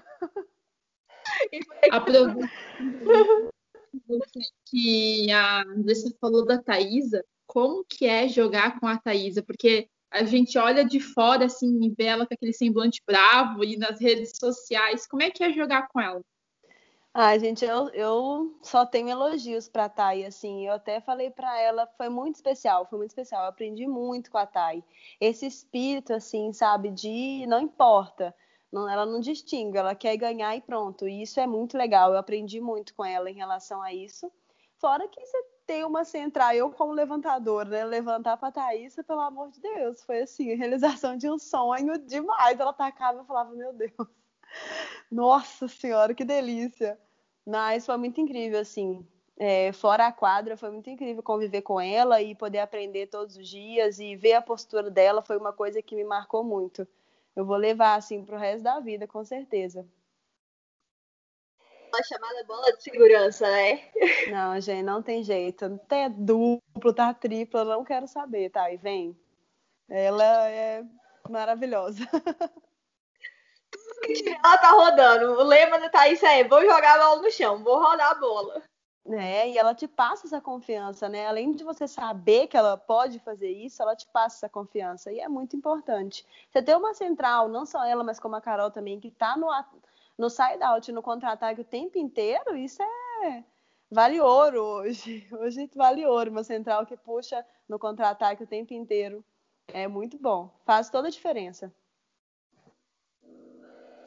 Aproveitando 1.93 2.49
que 4.64 5.30
a 5.30 5.64
Andressa 5.64 6.16
falou 6.18 6.47
da 6.47 6.62
Thaisa, 6.62 7.22
como 7.47 7.84
que 7.84 8.07
é 8.07 8.26
jogar 8.26 8.80
com 8.80 8.86
a 8.86 8.97
Thaisa? 8.97 9.43
Porque 9.43 9.90
a 10.12 10.24
gente 10.24 10.58
olha 10.58 10.84
de 10.84 11.00
fora, 11.00 11.46
assim, 11.46 11.82
e 11.82 11.90
vê 11.90 12.04
ela 12.04 12.26
com 12.26 12.34
aquele 12.34 12.52
semblante 12.52 13.02
bravo 13.06 13.64
e 13.64 13.76
nas 13.76 14.00
redes 14.00 14.32
sociais. 14.38 15.06
Como 15.06 15.22
é 15.22 15.30
que 15.30 15.42
é 15.42 15.52
jogar 15.52 15.88
com 15.88 16.00
ela? 16.00 16.20
Ah, 17.14 17.36
gente, 17.36 17.62
eu, 17.62 17.88
eu 17.90 18.58
só 18.62 18.86
tenho 18.86 19.08
elogios 19.08 19.68
para 19.68 19.84
a 19.84 19.88
Thay, 19.88 20.24
assim, 20.24 20.66
eu 20.66 20.72
até 20.72 20.98
falei 20.98 21.30
para 21.30 21.60
ela, 21.60 21.86
foi 21.98 22.08
muito 22.08 22.36
especial, 22.36 22.86
foi 22.88 22.98
muito 22.98 23.10
especial, 23.10 23.42
eu 23.42 23.48
aprendi 23.48 23.86
muito 23.86 24.30
com 24.30 24.38
a 24.38 24.46
Thay. 24.46 24.82
Esse 25.20 25.46
espírito, 25.46 26.14
assim, 26.14 26.54
sabe, 26.54 26.90
de 26.90 27.44
não 27.46 27.60
importa, 27.60 28.34
não, 28.72 28.88
ela 28.88 29.04
não 29.04 29.20
distingue, 29.20 29.76
ela 29.76 29.94
quer 29.94 30.16
ganhar 30.16 30.56
e 30.56 30.62
pronto, 30.62 31.06
e 31.06 31.20
isso 31.20 31.38
é 31.38 31.46
muito 31.46 31.76
legal, 31.76 32.12
eu 32.12 32.18
aprendi 32.18 32.62
muito 32.62 32.94
com 32.94 33.04
ela 33.04 33.30
em 33.30 33.34
relação 33.34 33.82
a 33.82 33.92
isso. 33.92 34.32
Fora 34.78 35.06
que 35.06 35.20
você 35.20 35.44
tem 35.72 35.84
uma 35.86 36.04
central, 36.04 36.52
eu 36.52 36.70
como 36.70 36.92
levantador, 36.92 37.64
né, 37.64 37.82
levantar 37.82 38.36
para 38.36 38.52
Thaís, 38.52 38.94
pelo 39.06 39.20
amor 39.20 39.50
de 39.50 39.58
Deus, 39.58 40.02
foi 40.04 40.20
assim, 40.20 40.54
realização 40.54 41.16
de 41.16 41.30
um 41.30 41.38
sonho 41.38 41.96
demais, 41.96 42.60
ela 42.60 42.74
tacava 42.74 43.22
e 43.22 43.24
falava, 43.24 43.54
meu 43.54 43.72
Deus 43.72 43.90
nossa 45.10 45.66
senhora, 45.68 46.14
que 46.14 46.26
delícia! 46.26 47.00
Mas 47.46 47.86
foi 47.86 47.96
muito 47.96 48.20
incrível, 48.20 48.60
assim. 48.60 49.06
É, 49.38 49.72
fora 49.72 50.08
a 50.08 50.12
quadra, 50.12 50.58
foi 50.58 50.70
muito 50.70 50.90
incrível 50.90 51.22
conviver 51.22 51.62
com 51.62 51.80
ela 51.80 52.20
e 52.20 52.34
poder 52.34 52.58
aprender 52.58 53.06
todos 53.06 53.38
os 53.38 53.48
dias 53.48 53.98
e 53.98 54.14
ver 54.14 54.34
a 54.34 54.42
postura 54.42 54.90
dela 54.90 55.22
foi 55.22 55.38
uma 55.38 55.54
coisa 55.54 55.80
que 55.80 55.96
me 55.96 56.04
marcou 56.04 56.44
muito. 56.44 56.86
Eu 57.34 57.46
vou 57.46 57.56
levar, 57.56 57.94
assim, 57.94 58.22
pro 58.22 58.36
resto 58.36 58.62
da 58.62 58.78
vida, 58.78 59.06
com 59.06 59.24
certeza. 59.24 59.86
Uma 61.93 62.03
chamada 62.03 62.43
bola 62.45 62.72
de 62.72 62.82
segurança, 62.82 63.47
né? 63.51 63.82
Não, 64.30 64.59
gente, 64.59 64.82
não 64.82 65.03
tem 65.03 65.22
jeito. 65.22 65.66
Até 65.66 66.09
duplo, 66.09 66.95
tá 66.95 67.12
tripla, 67.12 67.66
não 67.66 67.84
quero 67.84 68.09
saber, 68.09 68.49
tá? 68.49 68.72
E 68.72 68.78
vem. 68.78 69.14
Ela 69.90 70.49
é 70.49 70.82
maravilhosa. 71.28 72.09
ela 74.43 74.59
tá 74.59 74.70
rodando. 74.70 75.32
O 75.32 75.43
lema 75.43 75.78
da 75.78 75.90
Thaís 75.90 76.22
é: 76.22 76.43
vou 76.45 76.62
jogar 76.62 76.99
a 76.99 77.05
bola 77.05 77.20
no 77.20 77.30
chão, 77.30 77.62
vou 77.62 77.78
rodar 77.78 78.12
a 78.12 78.14
bola. 78.14 78.62
É, 79.05 79.51
e 79.51 79.59
ela 79.59 79.74
te 79.74 79.86
passa 79.86 80.26
essa 80.26 80.40
confiança, 80.40 81.11
né? 81.11 81.26
Além 81.26 81.53
de 81.53 81.64
você 81.64 81.86
saber 81.86 82.47
que 82.47 82.57
ela 82.57 82.78
pode 82.78 83.18
fazer 83.18 83.51
isso, 83.51 83.82
ela 83.82 83.97
te 83.97 84.07
passa 84.07 84.36
essa 84.36 84.49
confiança. 84.49 85.12
E 85.12 85.20
é 85.20 85.28
muito 85.28 85.57
importante. 85.57 86.24
Você 86.51 86.62
ter 86.62 86.74
uma 86.74 86.95
central, 86.95 87.49
não 87.49 87.66
só 87.66 87.84
ela, 87.84 88.05
mas 88.05 88.18
como 88.18 88.36
a 88.36 88.40
Carol 88.40 88.70
também, 88.70 89.01
que 89.01 89.11
tá 89.11 89.36
no, 89.36 89.51
no 90.22 90.30
side-out, 90.30 90.92
no 90.92 91.02
contra-ataque 91.02 91.62
o 91.62 91.64
tempo 91.64 91.98
inteiro, 91.98 92.56
isso 92.56 92.80
é. 92.80 93.42
Vale 93.90 94.20
ouro 94.20 94.62
hoje. 94.62 95.26
Hoje 95.38 95.68
vale 95.74 96.06
ouro. 96.06 96.30
Uma 96.30 96.44
central 96.44 96.86
que 96.86 96.96
puxa 96.96 97.44
no 97.68 97.78
contra-ataque 97.78 98.44
o 98.44 98.46
tempo 98.46 98.72
inteiro. 98.72 99.22
É 99.68 99.88
muito 99.88 100.16
bom. 100.18 100.48
Faz 100.64 100.88
toda 100.88 101.08
a 101.08 101.10
diferença 101.10 101.72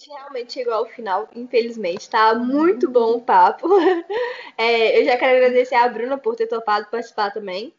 realmente 0.08 0.54
chegou 0.54 0.74
ao 0.74 0.86
final, 0.86 1.28
infelizmente. 1.34 2.10
Tá 2.10 2.36
muito 2.36 2.90
bom 2.90 3.14
o 3.14 3.22
papo. 3.22 3.68
É, 4.58 5.02
eu 5.02 5.04
já 5.04 5.18
quero 5.18 5.36
agradecer 5.36 5.76
a 5.76 5.90
Bruna 5.90 6.18
por 6.18 6.34
ter 6.34 6.48
topado 6.48 6.88
participar 6.90 7.30
também. 7.30 7.74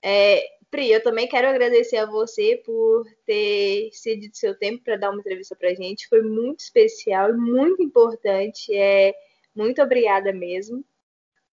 É, 0.00 0.48
Pri, 0.74 0.90
eu 0.90 1.00
também 1.00 1.28
quero 1.28 1.46
agradecer 1.46 1.98
a 1.98 2.06
você 2.06 2.60
por 2.66 3.06
ter 3.24 3.90
cedido 3.92 4.36
seu 4.36 4.58
tempo 4.58 4.82
para 4.82 4.96
dar 4.96 5.10
uma 5.10 5.20
entrevista 5.20 5.54
para 5.54 5.72
gente. 5.72 6.08
Foi 6.08 6.20
muito 6.20 6.58
especial 6.64 7.30
e 7.30 7.32
muito 7.34 7.80
importante. 7.80 8.74
É, 8.74 9.14
muito 9.54 9.80
obrigada 9.80 10.32
mesmo. 10.32 10.84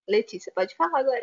Letícia, 0.09 0.51
pode 0.55 0.75
falar 0.75 1.01
agora. 1.01 1.21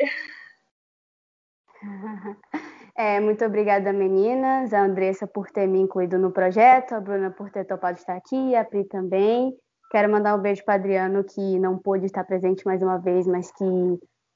É, 2.95 3.17
muito 3.21 3.45
obrigada, 3.45 3.93
meninas, 3.93 4.73
a 4.73 4.83
Andressa 4.83 5.25
por 5.25 5.49
ter 5.49 5.65
me 5.65 5.79
incluído 5.79 6.17
no 6.17 6.33
projeto, 6.33 6.91
a 6.91 6.99
Bruna 6.99 7.31
por 7.31 7.49
ter 7.49 7.63
topado 7.63 7.97
estar 7.97 8.17
aqui, 8.17 8.53
a 8.53 8.65
Pri 8.65 8.83
também. 8.83 9.55
Quero 9.89 10.11
mandar 10.11 10.35
um 10.35 10.41
beijo 10.41 10.65
para 10.65 10.73
Adriano, 10.73 11.23
que 11.23 11.57
não 11.59 11.77
pôde 11.77 12.07
estar 12.07 12.25
presente 12.25 12.65
mais 12.65 12.81
uma 12.81 12.97
vez, 12.97 13.25
mas 13.25 13.49
que 13.53 13.63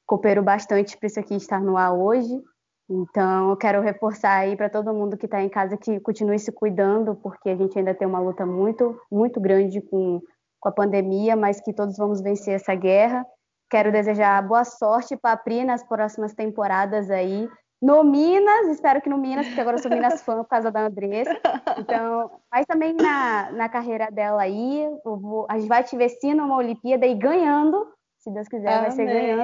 cooperou 0.05 0.45
bastante 0.45 0.97
para 0.97 1.07
isso 1.07 1.19
aqui 1.19 1.35
estar 1.35 1.59
no 1.59 1.75
ar 1.75 1.91
hoje. 1.91 2.41
Então, 2.89 3.49
eu 3.49 3.57
quero 3.57 3.81
reforçar 3.81 4.39
aí 4.39 4.55
para 4.55 4.69
todo 4.69 4.93
mundo 4.93 5.17
que 5.17 5.25
está 5.25 5.41
em 5.41 5.49
casa 5.49 5.77
que 5.77 5.99
continue 5.99 6.37
se 6.37 6.51
cuidando, 6.51 7.15
porque 7.15 7.49
a 7.49 7.55
gente 7.55 7.77
ainda 7.77 7.93
tem 7.93 8.07
uma 8.07 8.19
luta 8.19 8.45
muito, 8.45 8.99
muito 9.11 9.39
grande 9.39 9.81
com, 9.81 10.21
com 10.59 10.69
a 10.69 10.71
pandemia, 10.71 11.35
mas 11.35 11.61
que 11.61 11.73
todos 11.73 11.97
vamos 11.97 12.21
vencer 12.21 12.55
essa 12.55 12.75
guerra. 12.75 13.25
Quero 13.69 13.91
desejar 13.91 14.45
boa 14.45 14.65
sorte 14.65 15.15
para 15.15 15.31
a 15.31 15.37
Pri 15.37 15.63
nas 15.63 15.83
próximas 15.83 16.33
temporadas 16.33 17.09
aí 17.09 17.49
no 17.83 18.01
Minas, 18.01 18.67
espero 18.69 19.01
que 19.01 19.09
no 19.09 19.17
Minas, 19.17 19.45
porque 19.45 19.59
agora 19.59 19.75
eu 19.75 19.81
sou 19.81 19.91
Minas 19.91 20.21
fã 20.23 20.37
por 20.37 20.47
causa 20.47 20.71
da 20.71 20.85
Andressa. 20.85 21.37
Então, 21.77 22.31
mas 22.49 22.65
também 22.65 22.93
na, 22.93 23.51
na 23.51 23.67
carreira 23.67 24.09
dela 24.09 24.41
aí, 24.41 24.87
vou, 25.03 25.45
a 25.49 25.59
gente 25.59 25.67
vai 25.67 25.83
te 25.83 25.97
ver 25.97 26.07
sim 26.07 26.33
numa 26.33 26.55
Olimpíada 26.55 27.05
e 27.05 27.13
ganhando, 27.13 27.85
se 28.23 28.31
Deus 28.31 28.47
quiser, 28.47 28.69
Amém. 28.69 28.81
vai 28.81 28.91
ser 28.91 29.05
ganhando. 29.05 29.43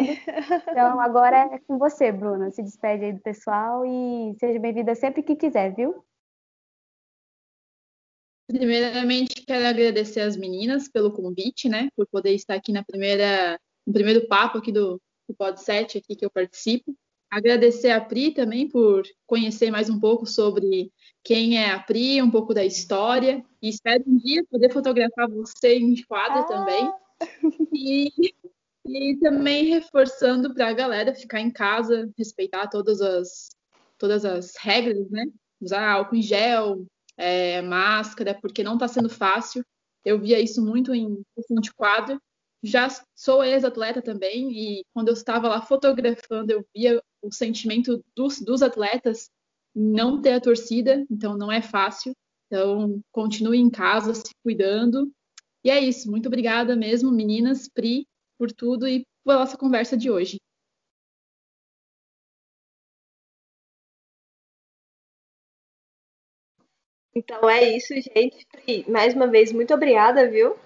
Então, 0.71 1.01
agora 1.01 1.53
é 1.53 1.59
com 1.59 1.77
você, 1.77 2.13
Bruna. 2.13 2.49
Se 2.49 2.63
despede 2.63 3.05
aí 3.05 3.13
do 3.13 3.19
pessoal 3.19 3.85
e 3.85 4.33
seja 4.39 4.57
bem-vinda 4.57 4.95
sempre 4.95 5.21
que 5.21 5.35
quiser, 5.35 5.75
viu? 5.75 6.01
Primeiramente, 8.47 9.43
quero 9.45 9.67
agradecer 9.67 10.21
as 10.21 10.37
meninas 10.37 10.87
pelo 10.87 11.11
convite, 11.11 11.67
né? 11.67 11.89
Por 11.95 12.07
poder 12.07 12.33
estar 12.33 12.55
aqui 12.55 12.71
na 12.71 12.83
primeira, 12.83 13.59
no 13.85 13.91
primeiro 13.91 14.25
papo 14.27 14.57
aqui 14.57 14.71
do, 14.71 14.99
do 15.27 15.35
Pod 15.35 15.61
7 15.61 15.97
aqui 15.97 16.15
que 16.15 16.25
eu 16.25 16.31
participo. 16.31 16.95
Agradecer 17.29 17.91
a 17.91 17.99
Pri 17.99 18.31
também 18.31 18.67
por 18.67 19.03
conhecer 19.27 19.69
mais 19.69 19.89
um 19.89 19.99
pouco 19.99 20.25
sobre 20.25 20.89
quem 21.21 21.57
é 21.57 21.69
a 21.69 21.79
Pri, 21.79 22.21
um 22.21 22.31
pouco 22.31 22.53
da 22.53 22.63
história. 22.63 23.43
E 23.61 23.67
espero 23.67 24.05
um 24.07 24.17
dia 24.17 24.43
poder 24.49 24.71
fotografar 24.71 25.29
você 25.29 25.77
em 25.77 26.01
quadra 26.03 26.39
ah. 26.39 26.43
também. 26.45 26.91
E, 27.71 28.33
e 28.89 29.17
também 29.19 29.65
reforçando 29.65 30.53
para 30.53 30.69
a 30.69 30.73
galera 30.73 31.13
ficar 31.13 31.39
em 31.39 31.51
casa, 31.51 32.09
respeitar 32.17 32.67
todas 32.67 33.01
as, 33.01 33.49
todas 33.97 34.25
as 34.25 34.55
regras, 34.57 35.09
né? 35.09 35.25
Usar 35.61 35.89
álcool 35.91 36.15
em 36.15 36.21
gel, 36.21 36.85
é, 37.17 37.61
máscara, 37.61 38.37
porque 38.41 38.63
não 38.63 38.73
está 38.73 38.87
sendo 38.87 39.09
fácil. 39.09 39.63
Eu 40.03 40.19
via 40.19 40.39
isso 40.39 40.63
muito 40.63 40.93
em 40.93 41.21
questão 41.35 41.57
de 41.61 41.73
quadra 41.73 42.19
já 42.61 42.89
sou 43.15 43.43
ex-atleta 43.43 44.01
também 44.01 44.51
e 44.51 44.85
quando 44.93 45.07
eu 45.07 45.13
estava 45.13 45.47
lá 45.47 45.61
fotografando 45.61 46.51
eu 46.51 46.65
via 46.75 47.01
o 47.21 47.31
sentimento 47.31 48.03
dos, 48.15 48.41
dos 48.41 48.61
atletas 48.61 49.29
não 49.73 50.21
ter 50.21 50.33
a 50.33 50.41
torcida, 50.41 51.05
então 51.09 51.37
não 51.37 51.51
é 51.51 51.61
fácil. 51.61 52.13
Então 52.47 52.99
continue 53.11 53.59
em 53.59 53.69
casa 53.69 54.13
se 54.13 54.31
cuidando. 54.43 55.11
E 55.63 55.69
é 55.69 55.79
isso. 55.79 56.09
Muito 56.09 56.27
obrigada 56.27 56.75
mesmo, 56.75 57.11
meninas, 57.11 57.69
Pri, 57.69 58.07
por 58.39 58.53
tudo 58.53 58.87
e 58.87 59.05
pela 59.25 59.39
nossa 59.39 59.57
conversa 59.57 59.97
de 59.97 60.09
hoje. 60.09 60.37
Então 67.13 67.49
é 67.49 67.75
isso, 67.75 67.93
gente. 67.95 68.47
Mais 68.89 69.13
uma 69.13 69.27
vez, 69.27 69.51
muito 69.51 69.73
obrigada, 69.73 70.29
viu? 70.29 70.57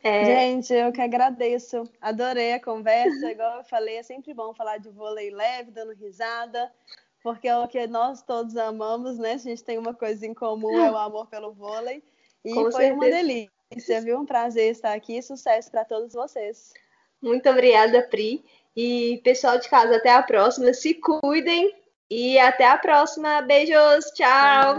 É... 0.00 0.24
Gente, 0.24 0.72
eu 0.72 0.92
que 0.92 1.00
agradeço. 1.00 1.90
Adorei 2.00 2.52
a 2.52 2.62
conversa. 2.62 3.32
Igual 3.32 3.58
eu 3.58 3.64
falei, 3.64 3.96
é 3.96 4.02
sempre 4.04 4.32
bom 4.32 4.54
falar 4.54 4.78
de 4.78 4.88
vôlei 4.88 5.30
leve, 5.30 5.72
dando 5.72 5.92
risada, 5.92 6.72
porque 7.20 7.48
é 7.48 7.58
o 7.58 7.66
que 7.66 7.84
nós 7.88 8.22
todos 8.22 8.56
amamos, 8.56 9.18
né? 9.18 9.32
A 9.32 9.38
gente 9.38 9.64
tem 9.64 9.76
uma 9.76 9.92
coisa 9.92 10.24
em 10.24 10.34
comum, 10.34 10.78
é 10.78 10.92
o 10.92 10.96
amor 10.96 11.26
pelo 11.26 11.52
vôlei. 11.52 12.04
E 12.44 12.54
Com 12.54 12.70
foi 12.70 12.72
certeza. 12.72 12.94
uma 12.94 13.04
delícia, 13.06 13.55
viu? 14.02 14.20
Um 14.20 14.26
prazer 14.26 14.72
estar 14.72 14.92
aqui. 14.92 15.20
Sucesso 15.22 15.70
para 15.70 15.84
todos 15.84 16.12
vocês. 16.12 16.72
Muito 17.20 17.48
obrigada, 17.48 18.02
Pri. 18.02 18.44
E 18.76 19.20
pessoal 19.24 19.58
de 19.58 19.68
casa, 19.68 19.96
até 19.96 20.10
a 20.10 20.22
próxima. 20.22 20.72
Se 20.74 20.94
cuidem 20.94 21.74
e 22.10 22.38
até 22.38 22.66
a 22.66 22.78
próxima. 22.78 23.42
Beijos. 23.42 24.04
Tchau. 24.14 24.76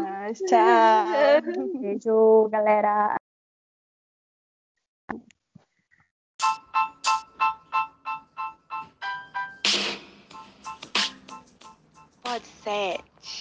Tchau. 0.48 1.42
Beijo, 1.82 2.48
galera. 2.50 3.18
Pode 12.24 12.46
sete. 12.64 13.37